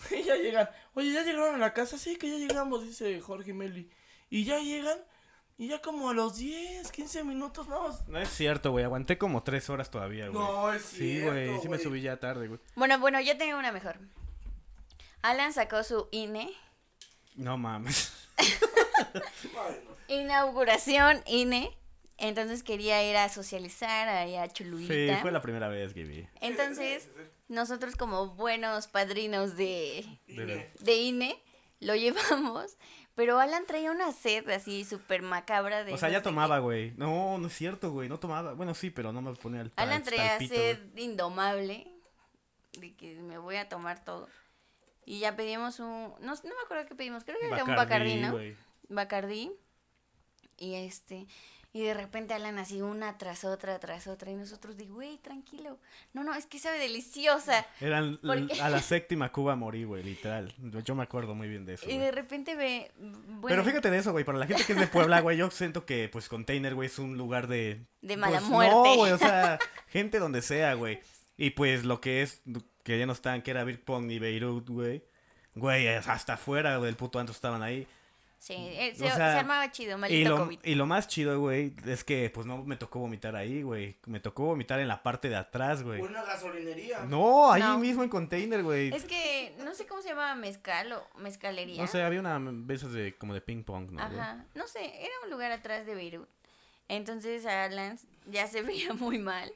Y 0.10 0.22
ya 0.24 0.34
llegan, 0.36 0.68
oye, 0.94 1.12
¿ya 1.12 1.22
llegaron 1.22 1.54
a 1.54 1.58
la 1.58 1.72
casa? 1.72 1.98
Sí, 1.98 2.16
que 2.16 2.28
ya 2.28 2.36
llegamos, 2.36 2.82
dice 2.84 3.20
Jorge 3.20 3.50
y 3.50 3.54
Meli. 3.54 3.90
Y 4.28 4.44
ya 4.44 4.58
llegan, 4.58 4.98
y 5.56 5.68
ya 5.68 5.80
como 5.80 6.10
a 6.10 6.14
los 6.14 6.36
10, 6.36 6.90
15 6.90 7.22
minutos, 7.24 7.68
no. 7.68 7.96
No 8.08 8.18
es 8.18 8.28
cierto, 8.28 8.72
güey. 8.72 8.84
Aguanté 8.84 9.18
como 9.18 9.42
tres 9.44 9.70
horas 9.70 9.88
todavía, 9.90 10.28
güey. 10.28 10.42
No, 10.44 10.72
es 10.72 10.82
Sí, 10.82 10.96
cierto, 11.18 11.30
güey. 11.32 11.46
Sí 11.60 11.68
me 11.68 11.76
güey. 11.76 11.82
subí 11.82 12.00
ya 12.02 12.16
tarde, 12.18 12.48
güey. 12.48 12.60
Bueno, 12.74 12.98
bueno, 12.98 13.20
yo 13.20 13.36
tengo 13.38 13.56
una 13.56 13.70
mejor. 13.70 13.98
Alan 15.22 15.52
sacó 15.52 15.84
su 15.84 16.08
INE. 16.10 16.52
No 17.36 17.56
mames. 17.56 18.12
Inauguración 20.08 21.22
INE. 21.26 21.76
Entonces 22.18 22.62
quería 22.64 23.08
ir 23.08 23.16
a 23.16 23.28
socializar 23.28 24.08
ahí 24.08 24.34
a 24.36 24.48
Cholulita. 24.48 24.92
Sí, 25.16 25.22
fue 25.22 25.30
la 25.30 25.40
primera 25.40 25.68
vez, 25.68 25.94
Gibi. 25.94 26.28
Entonces, 26.40 27.08
nosotros 27.46 27.94
como 27.96 28.34
buenos 28.34 28.88
padrinos 28.88 29.56
de, 29.56 30.04
De- 30.26 30.70
de 30.80 30.94
INE, 30.96 31.40
lo 31.80 31.94
llevamos. 31.94 32.76
Pero 33.14 33.38
Alan 33.40 33.66
traía 33.66 33.90
una 33.90 34.12
sed 34.12 34.48
así 34.50 34.84
súper 34.84 35.22
macabra 35.22 35.82
de... 35.82 35.92
O 35.92 35.96
sea, 35.98 36.08
no 36.08 36.12
ya 36.12 36.22
tomaba, 36.22 36.58
güey. 36.60 36.92
No, 36.96 37.36
no 37.38 37.48
es 37.48 37.52
cierto, 37.52 37.90
güey. 37.90 38.08
No 38.08 38.18
tomaba. 38.20 38.52
Bueno, 38.54 38.74
sí, 38.74 38.90
pero 38.90 39.12
no 39.12 39.20
me 39.22 39.34
ponía 39.34 39.60
el 39.62 39.72
Alan 39.76 39.94
al- 39.98 40.02
traía 40.04 40.36
al 40.36 40.48
sed 40.48 40.78
indomable 40.96 41.86
de 42.78 42.94
que 42.94 43.14
me 43.16 43.38
voy 43.38 43.56
a 43.56 43.68
tomar 43.68 44.04
todo. 44.04 44.28
Y 45.04 45.18
ya 45.20 45.34
pedimos 45.34 45.80
un... 45.80 46.14
No, 46.20 46.34
no 46.34 46.42
me 46.42 46.62
acuerdo 46.64 46.86
qué 46.86 46.94
pedimos. 46.94 47.24
Creo 47.24 47.38
que 47.40 47.46
era 47.46 47.64
un 47.64 47.74
Bacardí, 47.74 48.16
¿no? 48.16 48.38
Bacardí. 48.88 49.50
Y 50.56 50.74
este... 50.74 51.26
Y 51.78 51.82
de 51.82 51.94
repente 51.94 52.34
Alan 52.34 52.58
así 52.58 52.82
una 52.82 53.18
tras 53.18 53.44
otra, 53.44 53.78
tras 53.78 54.08
otra. 54.08 54.32
Y 54.32 54.34
nosotros 54.34 54.76
digo, 54.76 54.96
güey, 54.96 55.16
tranquilo. 55.18 55.78
No, 56.12 56.24
no, 56.24 56.34
es 56.34 56.44
que 56.44 56.58
sabe 56.58 56.80
deliciosa. 56.80 57.64
Eran 57.80 58.18
a 58.60 58.68
la 58.68 58.82
séptima 58.82 59.30
Cuba 59.30 59.54
morí, 59.54 59.84
güey, 59.84 60.02
literal. 60.02 60.52
Yo 60.84 60.96
me 60.96 61.04
acuerdo 61.04 61.36
muy 61.36 61.46
bien 61.46 61.64
de 61.66 61.74
eso. 61.74 61.88
Y 61.88 61.96
de 61.96 62.10
repente 62.10 62.56
ve... 62.56 62.90
Bueno, 62.98 63.42
Pero 63.46 63.64
fíjate 63.64 63.92
de 63.92 63.98
eso, 63.98 64.10
güey. 64.10 64.24
Para 64.24 64.38
la 64.38 64.48
gente 64.48 64.64
que 64.64 64.72
es 64.72 64.80
de 64.80 64.88
Puebla, 64.88 65.20
güey, 65.20 65.36
yo 65.36 65.52
siento 65.52 65.86
que, 65.86 66.08
pues, 66.08 66.28
Container, 66.28 66.74
güey, 66.74 66.88
es 66.88 66.98
un 66.98 67.16
lugar 67.16 67.46
de. 67.46 67.86
De 68.02 68.16
mala 68.16 68.38
pues, 68.38 68.50
muerte. 68.50 68.74
No, 68.74 68.96
güey, 68.96 69.12
o 69.12 69.18
sea, 69.18 69.60
gente 69.86 70.18
donde 70.18 70.42
sea, 70.42 70.74
güey. 70.74 70.98
Y 71.36 71.50
pues 71.50 71.84
lo 71.84 72.00
que 72.00 72.22
es, 72.22 72.42
que 72.82 72.98
ya 72.98 73.06
no 73.06 73.12
están, 73.12 73.42
que 73.42 73.52
era 73.52 73.62
Big 73.62 73.84
Pong 73.84 74.10
y 74.10 74.18
Beirut, 74.18 74.68
güey. 74.68 75.04
Güey, 75.54 75.86
hasta 75.86 76.32
afuera 76.32 76.80
del 76.80 76.96
puto 76.96 77.20
antro 77.20 77.32
estaban 77.32 77.62
ahí. 77.62 77.86
Sí, 78.38 78.54
eh, 78.56 78.94
se, 78.94 79.04
O 79.04 79.08
sea, 79.08 79.16
se 79.16 79.38
armaba 79.40 79.70
chido, 79.72 79.96
Y 79.96 80.00
maldito 80.00 80.30
lo, 80.30 80.36
COVID. 80.44 80.58
y 80.62 80.74
lo 80.76 80.86
más 80.86 81.08
chido, 81.08 81.40
güey, 81.40 81.74
es 81.86 82.04
que, 82.04 82.30
pues, 82.30 82.46
no 82.46 82.62
me 82.62 82.76
tocó 82.76 83.00
vomitar 83.00 83.34
ahí, 83.34 83.62
güey. 83.62 83.96
Me 84.06 84.20
tocó 84.20 84.44
vomitar 84.44 84.78
en 84.78 84.86
la 84.86 85.02
parte 85.02 85.28
de 85.28 85.34
atrás, 85.36 85.82
güey. 85.82 86.00
Una 86.00 86.22
gasolinería. 86.22 87.00
No, 87.04 87.50
ahí 87.52 87.62
No. 87.62 87.78
mismo 87.78 88.04
en 88.04 88.08
Container, 88.08 88.62
güey. 88.62 88.94
Es 88.94 89.04
que 89.04 89.54
no 89.64 89.74
sé 89.74 89.86
cómo 89.88 90.02
se 90.02 90.10
llamaba 90.10 90.36
mezcal 90.36 90.92
o 90.92 91.04
mezcalería. 91.18 91.82
No 91.82 91.88
sé, 91.88 92.00
había 92.02 92.20
una 92.20 92.38
veces 92.40 92.92
de, 92.92 93.16
como 93.16 93.34
de 93.34 93.40
ping 93.40 93.64
pong, 93.64 93.90
¿no? 93.90 94.00
Ajá, 94.00 94.44
no 94.54 94.66
sé, 94.68 94.84
era 94.84 95.12
un 95.24 95.30
lugar 95.30 95.50
atrás 95.50 95.84
de 95.84 95.94
Beirut. 95.96 96.28
Entonces 96.88 97.44
a 97.44 97.64
Alan 97.64 97.98
ya 98.26 98.46
se 98.46 98.62
veía 98.62 98.94
muy 98.94 99.18
mal 99.18 99.52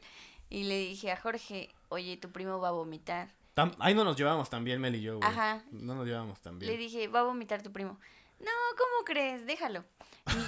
y 0.50 0.64
le 0.64 0.76
dije 0.78 1.12
a 1.12 1.16
Jorge, 1.16 1.70
oye, 1.88 2.16
tu 2.16 2.30
primo 2.30 2.58
va 2.60 2.68
a 2.68 2.72
vomitar. 2.72 3.28
Tam- 3.54 3.74
ahí 3.78 3.94
no 3.94 4.02
nos 4.04 4.16
llevamos 4.16 4.50
tan 4.50 4.64
bien, 4.64 4.80
Mel 4.80 4.94
y 4.96 5.02
yo, 5.02 5.18
güey. 5.18 5.28
Ajá. 5.28 5.62
No 5.70 5.94
nos 5.94 6.06
llevamos 6.06 6.40
tan 6.40 6.58
bien. 6.58 6.72
Le 6.72 6.78
dije, 6.78 7.08
va 7.08 7.20
a 7.20 7.24
vomitar 7.24 7.62
tu 7.62 7.70
primo. 7.72 7.98
No, 8.42 8.50
¿cómo 8.76 9.04
crees? 9.04 9.46
Déjalo. 9.46 9.84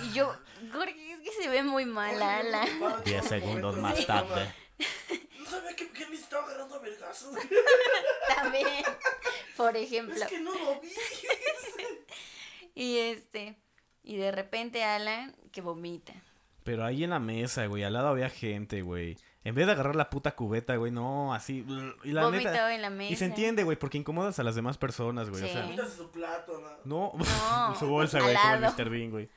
Y, 0.05 0.13
yo, 0.13 0.35
Jorge, 0.73 1.13
es 1.13 1.21
que 1.21 1.43
se 1.43 1.49
ve 1.49 1.63
muy 1.63 1.85
mal, 1.85 2.21
Alan. 2.23 2.69
10 3.05 3.25
segundos 3.25 3.77
más 3.77 4.07
tarde. 4.07 4.53
No 5.39 5.47
sabía 5.47 5.77
que, 5.77 5.91
que 5.91 6.07
me 6.07 6.17
estaba 6.17 6.45
agarrando 6.45 6.75
a 6.77 6.79
vergazos. 6.81 7.37
También, 8.37 8.85
por 9.57 9.77
ejemplo. 9.77 10.17
Es 10.17 10.27
que 10.27 10.41
no 10.41 10.55
lo 10.55 10.81
vi. 10.81 10.91
Y 12.77 12.99
este, 12.99 13.57
y 14.03 14.17
de 14.17 14.33
repente 14.33 14.83
Alan 14.83 15.37
que 15.53 15.61
vomita. 15.61 16.13
Pero 16.65 16.85
ahí 16.85 17.05
en 17.05 17.11
la 17.11 17.21
mesa, 17.21 17.67
güey, 17.67 17.85
al 17.85 17.93
lado 17.93 18.09
había 18.09 18.29
gente, 18.29 18.83
güey. 18.83 19.17
En 19.45 19.55
vez 19.55 19.67
de 19.67 19.73
agarrar 19.73 19.95
la 19.95 20.09
puta 20.09 20.35
cubeta, 20.35 20.75
güey, 20.77 20.91
no, 20.91 21.35
así. 21.35 21.67
Y 22.03 22.13
la 22.13 22.25
Vomitó 22.25 22.49
neta. 22.51 22.75
en 22.75 22.81
la 22.83 22.89
mesa. 22.91 23.13
Y 23.13 23.17
se 23.17 23.27
entiende, 23.27 23.63
güey, 23.63 23.79
porque 23.79 23.99
incomodas 23.99 24.39
a 24.39 24.43
las 24.43 24.55
demás 24.55 24.79
personas, 24.79 25.29
güey. 25.29 25.43
O 25.43 25.47
Sí. 25.47 25.53
sea, 25.53 25.67
Quítase 25.71 25.97
su 25.99 26.11
plato, 26.11 26.61
¿no? 26.85 27.13
no, 27.15 27.25
No, 27.69 27.75
su 27.79 27.87
bolsa, 27.87 28.21
güey, 28.23 28.35
como 28.37 28.55
el. 28.55 28.61
Mr. 28.63 28.89
Bean, 28.91 29.11
güey. 29.11 29.29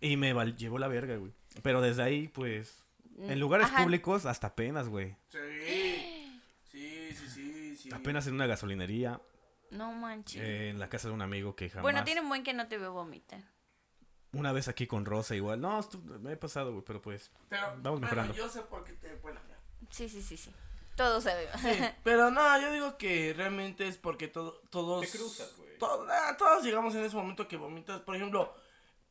Y 0.00 0.16
me 0.16 0.32
val- 0.32 0.56
llevó 0.56 0.78
la 0.78 0.88
verga, 0.88 1.16
güey. 1.16 1.32
Pero 1.62 1.80
desde 1.80 2.02
ahí, 2.02 2.28
pues, 2.28 2.82
en 3.18 3.38
lugares 3.40 3.66
Ajá. 3.66 3.82
públicos, 3.82 4.24
hasta 4.24 4.48
apenas, 4.48 4.88
güey. 4.88 5.16
Sí. 5.28 5.38
Sí, 6.64 7.08
sí, 7.14 7.28
sí, 7.28 7.76
sí. 7.76 7.90
Apenas 7.92 8.26
en 8.26 8.34
una 8.34 8.46
gasolinería, 8.46 9.20
No 9.70 9.92
manches. 9.92 10.40
eh, 10.42 10.70
en 10.70 10.78
la 10.78 10.88
casa 10.88 11.08
de 11.08 11.14
un 11.14 11.22
amigo 11.22 11.54
que 11.56 11.68
jamás. 11.68 11.82
bueno, 11.82 12.04
tiene 12.04 12.20
un 12.20 12.28
buen 12.28 12.42
que 12.42 12.54
no 12.54 12.68
te 12.68 12.78
veo 12.78 12.92
vomitar. 12.92 13.40
Una 14.34 14.52
vez 14.52 14.68
aquí 14.68 14.86
con 14.86 15.04
Rosa 15.04 15.34
igual. 15.34 15.60
No, 15.60 15.80
me 16.20 16.32
he 16.32 16.36
pasado, 16.36 16.72
güey, 16.72 16.84
pero 16.84 17.02
pues. 17.02 17.30
Pero, 17.48 17.74
Vamos 17.78 18.00
mejorando. 18.00 18.32
Bueno, 18.32 18.46
yo 18.46 18.52
sé 18.52 18.62
por 18.62 18.82
qué 18.84 18.92
te. 18.94 19.14
Bueno. 19.16 19.40
Sí, 19.90 20.08
sí, 20.08 20.22
sí, 20.22 20.36
sí. 20.36 20.52
Todos 20.96 21.24
sabemos. 21.24 21.60
Sí, 21.60 21.68
pero 22.04 22.30
no, 22.30 22.60
yo 22.60 22.72
digo 22.72 22.96
que 22.98 23.34
realmente 23.36 23.86
es 23.88 23.98
porque 23.98 24.28
todo, 24.28 24.60
todos. 24.70 25.02
Te 25.10 25.18
cruzas, 25.18 25.54
güey. 25.56 25.78
to- 25.78 26.06
ah, 26.10 26.34
todos 26.38 26.64
llegamos 26.64 26.94
en 26.94 27.04
ese 27.04 27.16
momento 27.16 27.46
que 27.48 27.56
vomitas. 27.56 28.00
Por 28.00 28.16
ejemplo, 28.16 28.54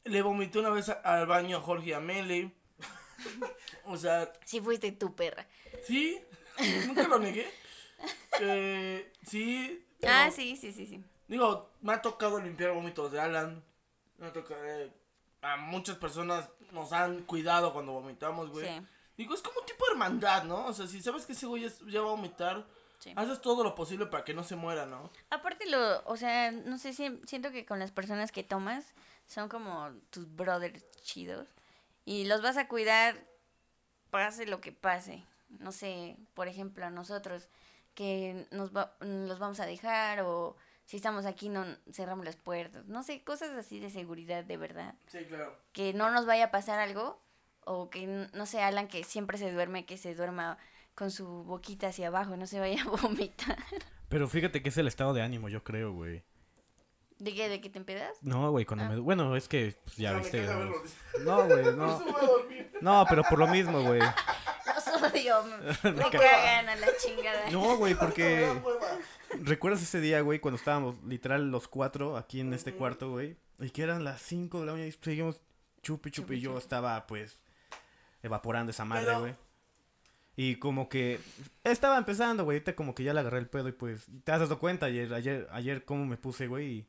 le 0.05 0.21
vomité 0.21 0.59
una 0.59 0.69
vez 0.69 0.89
a- 0.89 0.93
al 1.03 1.27
baño 1.27 1.57
a 1.57 1.61
Jorge 1.61 1.89
y 1.89 1.93
a 1.93 1.99
Mele. 1.99 2.51
o 3.85 3.97
sea, 3.97 4.31
Sí 4.45 4.59
fuiste 4.61 4.91
tu 4.93 5.15
perra. 5.15 5.47
sí, 5.83 6.19
nunca 6.87 7.07
lo 7.07 7.19
negué. 7.19 7.47
Eh, 8.39 9.11
sí. 9.27 9.85
pero- 9.99 10.13
Ah, 10.13 10.31
sí, 10.31 10.55
sí, 10.55 10.71
sí, 10.73 10.87
sí. 10.87 11.03
Digo, 11.27 11.69
me 11.81 11.93
ha 11.93 12.01
tocado 12.01 12.39
limpiar 12.39 12.71
vómitos 12.71 13.11
de 13.11 13.19
Alan. 13.21 13.63
Me 14.17 14.27
ha 14.27 14.33
tocado. 14.33 14.63
eh, 14.65 14.91
a 15.41 15.57
muchas 15.57 15.97
personas 15.97 16.49
nos 16.71 16.93
han 16.93 17.23
cuidado 17.23 17.73
cuando 17.73 17.93
vomitamos, 17.93 18.49
güey. 18.49 18.65
Sí. 18.67 18.85
Digo, 19.17 19.33
es 19.35 19.41
como 19.41 19.59
un 19.59 19.65
tipo 19.65 19.85
de 19.85 19.91
hermandad, 19.91 20.43
¿no? 20.43 20.65
O 20.67 20.73
sea, 20.73 20.87
si 20.87 21.01
sabes 21.01 21.25
que 21.25 21.33
ese 21.33 21.45
güey 21.45 21.65
es- 21.65 21.79
ya 21.87 22.01
va 22.01 22.07
a 22.07 22.11
vomitar, 22.11 22.65
Sí. 22.99 23.13
haces 23.15 23.41
todo 23.41 23.63
lo 23.63 23.73
posible 23.75 24.05
para 24.05 24.23
que 24.23 24.33
no 24.33 24.43
se 24.43 24.55
muera, 24.55 24.85
¿no? 24.85 25.09
Aparte 25.31 25.65
lo, 25.69 26.03
o 26.05 26.15
sea, 26.17 26.51
no 26.51 26.77
sé 26.77 26.93
si 26.93 27.19
siento 27.25 27.51
que 27.51 27.65
con 27.65 27.79
las 27.79 27.91
personas 27.91 28.31
que 28.31 28.43
tomas 28.43 28.93
son 29.27 29.49
como 29.49 29.89
tus 30.11 30.33
brothers 30.35 30.85
chidos 31.01 31.47
y 32.05 32.25
los 32.25 32.41
vas 32.41 32.57
a 32.57 32.67
cuidar 32.67 33.15
pase 34.11 34.45
lo 34.45 34.61
que 34.61 34.71
pase. 34.71 35.23
No 35.49 35.71
sé, 35.71 36.17
por 36.33 36.47
ejemplo, 36.47 36.85
a 36.85 36.89
nosotros 36.91 37.49
que 37.95 38.47
nos 38.51 38.71
va- 38.75 38.95
los 39.01 39.39
vamos 39.39 39.59
a 39.59 39.65
dejar 39.65 40.21
o 40.21 40.55
si 40.85 40.97
estamos 40.97 41.25
aquí 41.25 41.49
no 41.49 41.65
cerramos 41.91 42.25
las 42.25 42.35
puertas. 42.35 42.85
No 42.87 43.03
sé, 43.03 43.23
cosas 43.23 43.51
así 43.51 43.79
de 43.79 43.89
seguridad 43.89 44.43
de 44.43 44.57
verdad. 44.57 44.95
Sí, 45.07 45.19
claro. 45.25 45.55
que 45.73 45.93
no 45.93 46.11
nos 46.11 46.25
vaya 46.25 46.45
a 46.45 46.51
pasar 46.51 46.79
algo 46.79 47.21
o 47.63 47.89
que 47.89 48.07
no 48.33 48.45
sé 48.45 48.61
Alan 48.61 48.87
que 48.87 49.03
siempre 49.03 49.37
se 49.37 49.51
duerme 49.51 49.85
que 49.85 49.97
se 49.97 50.15
duerma 50.15 50.57
con 50.95 51.11
su 51.11 51.25
boquita 51.43 51.87
hacia 51.87 52.07
abajo 52.07 52.35
no 52.35 52.45
se 52.47 52.59
vaya 52.59 52.81
a 52.83 52.89
vomitar 52.89 53.57
Pero 54.09 54.27
fíjate 54.27 54.61
que 54.61 54.69
es 54.69 54.77
el 54.77 54.87
estado 54.87 55.13
de 55.13 55.21
ánimo, 55.21 55.47
yo 55.47 55.63
creo, 55.63 55.93
güey. 55.93 56.23
de 57.19 57.35
qué 57.35 57.47
de 57.49 57.61
que 57.61 57.69
te 57.69 57.77
empedas 57.77 58.17
No, 58.23 58.49
güey, 58.51 58.65
cuando 58.65 58.85
Ah. 58.85 58.89
me. 58.89 58.99
Bueno, 58.99 59.35
es 59.35 59.47
que 59.47 59.77
pues, 59.85 59.95
ya 59.95 60.13
viste. 60.13 60.41
¿no? 61.23 61.45
güey, 61.45 61.75
No 61.75 61.99
no. 62.81 63.05
pero 63.07 63.23
por 63.29 63.37
lo 63.39 63.47
mismo, 63.47 63.79
güey. 63.83 63.99
los 64.01 64.87
odio 65.03 65.43
me, 65.43 65.91
me 65.91 66.01
ca- 66.09 66.19
cagan 66.19 66.69
a 66.69 66.75
la 66.75 66.87
chingada 66.97 67.49
No, 67.51 67.77
güey, 67.77 67.93
porque. 67.95 68.49
¿Recuerdas 69.43 69.81
ese 69.81 69.99
día, 69.99 70.21
güey, 70.21 70.39
cuando 70.39 70.57
estábamos 70.57 70.95
literal 71.03 71.49
los 71.49 71.67
cuatro 71.67 72.15
aquí 72.15 72.39
en 72.41 72.53
este 72.53 72.73
cuarto, 72.73 73.09
güey? 73.09 73.37
Y 73.59 73.69
que 73.71 73.81
eran 73.83 74.03
las 74.03 74.21
5 74.21 74.59
de 74.59 74.65
la 74.65 74.71
mañana 74.73 74.87
y 74.87 74.91
seguimos 74.91 75.41
chupi 75.81 76.11
chupi. 76.11 76.35
Y 76.35 76.41
yo 76.41 76.57
estaba, 76.57 77.05
pues, 77.07 77.39
evaporando 78.21 78.69
esa 78.71 78.85
madre, 78.85 79.05
Pero- 79.05 79.19
güey. 79.21 79.35
Y 80.35 80.55
como 80.55 80.87
que 80.89 81.19
estaba 81.63 81.97
empezando, 81.97 82.43
güey. 82.45 82.57
Ahorita 82.57 82.75
como 82.75 82.95
que 82.95 83.03
ya 83.03 83.13
le 83.13 83.19
agarré 83.19 83.39
el 83.39 83.49
pedo 83.49 83.67
y 83.67 83.73
pues, 83.73 84.07
te 84.23 84.31
has 84.31 84.39
dado 84.39 84.57
cuenta 84.59 84.85
ayer, 84.85 85.13
ayer, 85.13 85.47
ayer 85.51 85.83
cómo 85.85 86.05
me 86.05 86.17
puse, 86.17 86.47
güey. 86.47 86.67
Y 86.67 86.87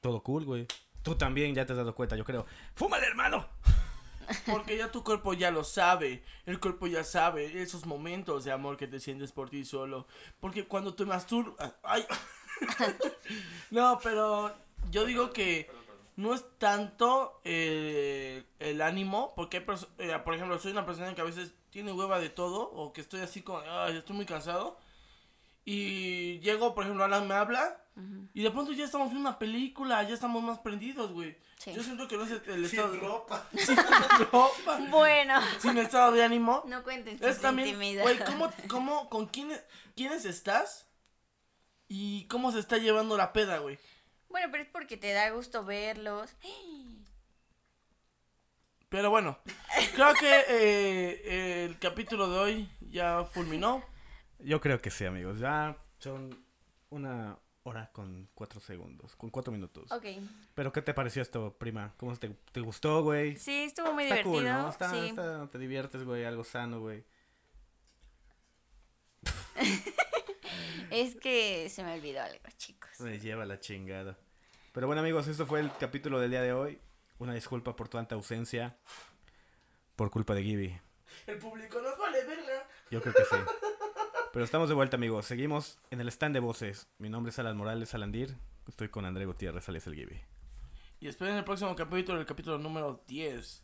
todo 0.00 0.22
cool, 0.22 0.44
güey. 0.44 0.66
Tú 1.02 1.14
también 1.14 1.54
ya 1.54 1.64
te 1.64 1.72
has 1.72 1.78
dado 1.78 1.94
cuenta, 1.94 2.16
yo 2.16 2.24
creo. 2.24 2.44
¡Fúmale, 2.74 3.06
hermano! 3.06 3.46
Porque 4.46 4.76
ya 4.76 4.90
tu 4.90 5.02
cuerpo 5.02 5.34
ya 5.34 5.50
lo 5.50 5.64
sabe. 5.64 6.22
El 6.46 6.60
cuerpo 6.60 6.86
ya 6.86 7.04
sabe 7.04 7.62
esos 7.62 7.86
momentos 7.86 8.44
de 8.44 8.52
amor 8.52 8.76
que 8.76 8.86
te 8.86 9.00
sientes 9.00 9.32
por 9.32 9.50
ti 9.50 9.64
solo. 9.64 10.06
Porque 10.40 10.66
cuando 10.66 10.94
te 10.94 11.04
masturbas. 11.04 11.72
¡Ay! 11.82 12.04
no, 13.70 13.98
pero 14.02 14.54
yo 14.90 15.04
digo 15.04 15.30
que 15.32 15.70
no 16.16 16.34
es 16.34 16.44
tanto 16.58 17.40
eh, 17.44 18.44
el 18.58 18.82
ánimo. 18.82 19.32
Porque, 19.34 19.58
eh, 19.98 20.18
por 20.24 20.34
ejemplo, 20.34 20.58
soy 20.58 20.72
una 20.72 20.86
persona 20.86 21.14
que 21.14 21.20
a 21.20 21.24
veces 21.24 21.54
tiene 21.70 21.92
hueva 21.92 22.20
de 22.20 22.30
todo. 22.30 22.70
O 22.70 22.92
que 22.92 23.00
estoy 23.00 23.20
así 23.20 23.42
como. 23.42 23.60
Ay, 23.60 23.96
estoy 23.96 24.16
muy 24.16 24.26
cansado. 24.26 24.78
Y 25.64 26.40
llego, 26.40 26.74
por 26.74 26.84
ejemplo, 26.84 27.04
Alan 27.04 27.28
me 27.28 27.34
habla. 27.34 27.84
Y 28.32 28.42
de 28.42 28.50
pronto 28.50 28.72
ya 28.72 28.84
estamos 28.84 29.10
viendo 29.10 29.28
una 29.28 29.38
película. 29.38 30.02
Ya 30.02 30.14
estamos 30.14 30.42
más 30.42 30.58
prendidos, 30.58 31.12
güey. 31.12 31.36
Sí. 31.56 31.72
Yo 31.74 31.82
siento 31.82 32.08
que 32.08 32.16
no 32.16 32.24
es 32.24 32.30
el, 32.46 32.64
estado. 32.64 32.92
Sin 32.92 33.00
ropa. 33.00 33.48
Sin 33.56 33.76
ropa. 34.32 34.78
bueno 34.88 35.40
Sin 35.58 35.76
estado 35.78 36.12
de 36.12 36.24
ánimo. 36.24 36.62
no 36.66 36.82
cuenten 36.82 37.18
sus 37.18 37.26
Es 37.26 37.40
también, 37.40 37.68
intimidades 37.68 38.02
güey, 38.02 38.18
¿cómo, 38.24 38.52
cómo, 38.68 39.08
con 39.10 39.26
quiénes, 39.26 39.62
quiénes 39.94 40.24
estás? 40.24 40.88
Y 41.88 42.26
cómo 42.28 42.52
se 42.52 42.60
está 42.60 42.78
llevando 42.78 43.16
la 43.16 43.32
peda, 43.32 43.58
güey. 43.58 43.78
bueno 44.28 44.48
pero 44.50 44.62
es 44.62 44.70
porque 44.70 44.96
te 44.96 45.12
da 45.12 45.28
gusto 45.30 45.64
verlos 45.64 46.30
Pero 48.88 49.10
bueno, 49.10 49.38
creo 49.94 50.14
que 50.14 50.44
eh, 50.48 51.64
el 51.64 51.78
capítulo 51.78 52.30
de 52.30 52.38
hoy 52.38 52.70
ya 52.80 53.24
fulminó. 53.24 53.84
Yo 54.38 54.60
creo 54.60 54.80
que 54.80 54.90
sí, 54.90 55.04
amigos. 55.04 55.40
Ya 55.40 55.76
son 55.98 56.44
una 56.88 57.38
hora 57.70 57.90
con 57.92 58.28
cuatro 58.34 58.60
segundos, 58.60 59.16
con 59.16 59.30
cuatro 59.30 59.52
minutos. 59.52 59.90
Ok. 59.92 60.04
Pero 60.54 60.72
¿qué 60.72 60.82
te 60.82 60.92
pareció 60.94 61.22
esto, 61.22 61.56
prima? 61.58 61.94
¿Cómo 61.96 62.16
te, 62.16 62.28
te 62.52 62.60
gustó, 62.60 63.02
güey? 63.02 63.36
Sí, 63.36 63.64
estuvo 63.64 63.92
muy 63.92 64.04
Está 64.04 64.16
divertido. 64.16 64.34
cool, 64.34 64.44
¿no? 64.44 64.68
Está, 64.70 64.90
sí. 64.90 65.08
está- 65.08 65.46
te 65.48 65.58
diviertes, 65.58 66.04
güey, 66.04 66.24
algo 66.24 66.44
sano, 66.44 66.80
güey. 66.80 67.04
Es 70.90 71.14
que 71.16 71.68
se 71.68 71.84
me 71.84 71.94
olvidó 71.94 72.22
algo, 72.22 72.40
chicos. 72.56 72.90
Me 73.00 73.18
lleva 73.18 73.46
la 73.46 73.60
chingada. 73.60 74.18
Pero 74.72 74.86
bueno, 74.86 75.00
amigos, 75.02 75.28
esto 75.28 75.46
fue 75.46 75.60
el 75.60 75.70
capítulo 75.78 76.18
del 76.18 76.30
día 76.30 76.42
de 76.42 76.52
hoy. 76.52 76.80
Una 77.18 77.34
disculpa 77.34 77.76
por 77.76 77.88
tanta 77.88 78.14
ausencia. 78.16 78.76
Por 79.96 80.10
culpa 80.10 80.34
de 80.34 80.42
Gibby. 80.42 80.80
El 81.26 81.38
público 81.38 81.80
nos 81.80 81.96
vale 81.98 82.24
verga. 82.24 82.66
Yo 82.90 83.00
creo 83.02 83.14
que 83.14 83.24
sí. 83.24 83.36
Pero 84.32 84.44
estamos 84.44 84.68
de 84.68 84.74
vuelta, 84.74 84.96
amigos. 84.96 85.26
Seguimos 85.26 85.78
en 85.90 86.00
el 86.00 86.08
stand 86.08 86.34
de 86.34 86.40
voces. 86.40 86.88
Mi 86.98 87.08
nombre 87.08 87.30
es 87.30 87.38
Alan 87.38 87.56
Morales 87.56 87.94
Alandir. 87.94 88.36
Estoy 88.68 88.88
con 88.88 89.04
André 89.04 89.24
Gutiérrez, 89.26 89.68
alias 89.68 89.86
el 89.88 89.94
Gibby. 89.94 90.20
Y 91.00 91.08
esperen 91.08 91.34
el 91.36 91.44
próximo 91.44 91.74
capítulo, 91.74 92.20
el 92.20 92.26
capítulo 92.26 92.58
número 92.58 93.02
10. 93.08 93.62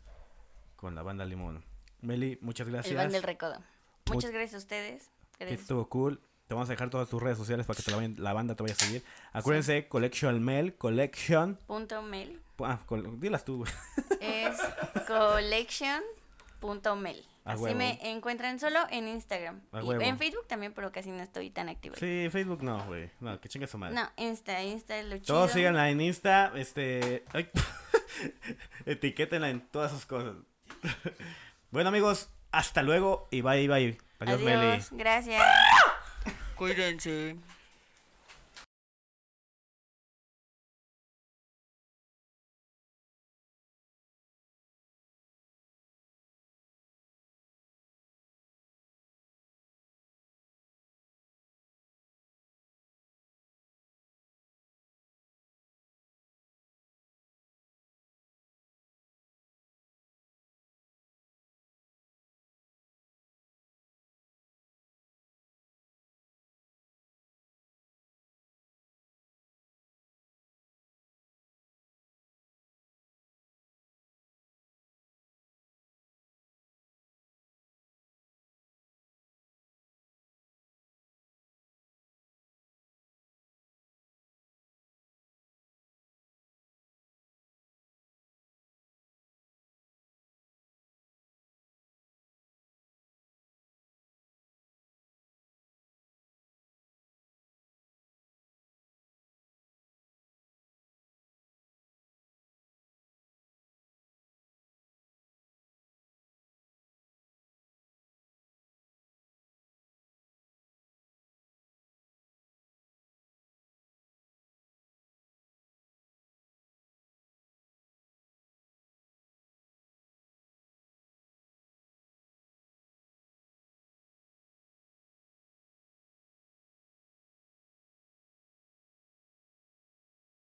Con 0.74 0.94
la 0.94 1.02
banda 1.02 1.24
Limón. 1.24 1.64
Meli, 2.00 2.38
muchas 2.42 2.68
gracias. 2.68 2.90
El 2.90 2.96
van 2.96 3.12
del 3.12 3.22
recodo. 3.22 3.54
Mu- 4.08 4.14
Muchas 4.14 4.30
gracias 4.32 4.54
a 4.54 4.58
ustedes. 4.58 5.10
Que 5.38 5.44
Gracias. 5.44 5.60
estuvo 5.62 5.88
cool. 5.88 6.20
Te 6.48 6.54
vamos 6.54 6.68
a 6.68 6.72
dejar 6.72 6.90
todas 6.90 7.08
tus 7.08 7.22
redes 7.22 7.38
sociales 7.38 7.66
para 7.66 7.76
que 7.76 7.82
te 7.82 7.90
la, 7.90 7.96
vayan- 7.98 8.16
la 8.18 8.32
banda 8.32 8.54
te 8.54 8.62
vaya 8.62 8.74
a 8.74 8.78
seguir. 8.78 9.04
Acuérdense, 9.32 9.88
Collection 9.88 10.42
Mail, 10.42 10.74
Collection. 10.76 11.58
Punto 11.66 12.02
mail. 12.02 12.40
Ah, 12.60 12.80
col- 12.86 13.20
dilas 13.20 13.44
tú, 13.44 13.58
güey. 13.58 13.72
Es 14.20 14.56
A 17.44 17.52
Así 17.52 17.62
huevo. 17.62 17.78
me 17.78 17.98
encuentran 18.10 18.58
solo 18.58 18.80
en 18.90 19.06
Instagram. 19.06 19.60
A 19.72 19.80
Y 19.80 19.84
huevo. 19.84 20.02
en 20.02 20.18
Facebook 20.18 20.46
también, 20.48 20.72
pero 20.72 20.90
casi 20.90 21.10
no 21.10 21.22
estoy 21.22 21.50
tan 21.50 21.68
activa. 21.68 21.94
Sí, 21.96 22.28
Facebook 22.30 22.62
no, 22.62 22.84
güey. 22.86 23.10
No, 23.20 23.40
que 23.40 23.48
chingue 23.48 23.66
su 23.68 23.78
madre. 23.78 23.94
No, 23.94 24.10
Insta, 24.16 24.62
Insta 24.64 24.98
es 24.98 25.06
lo 25.06 25.16
chido. 25.18 25.26
Todos 25.26 25.52
síganla 25.52 25.88
en 25.90 26.00
Insta, 26.00 26.52
este... 26.56 27.24
ay, 27.32 27.48
etiquétenla 28.86 29.50
en 29.50 29.60
todas 29.68 29.92
sus 29.92 30.06
cosas. 30.06 30.34
bueno, 31.70 31.88
amigos, 31.88 32.30
hasta 32.50 32.82
luego 32.82 33.28
y 33.30 33.42
bye, 33.42 33.68
bye. 33.68 33.98
Adiós, 34.18 34.40
Meli. 34.40 34.66
Adiós, 34.66 34.88
gracias. 34.92 35.42
Cuídense. 36.56 37.36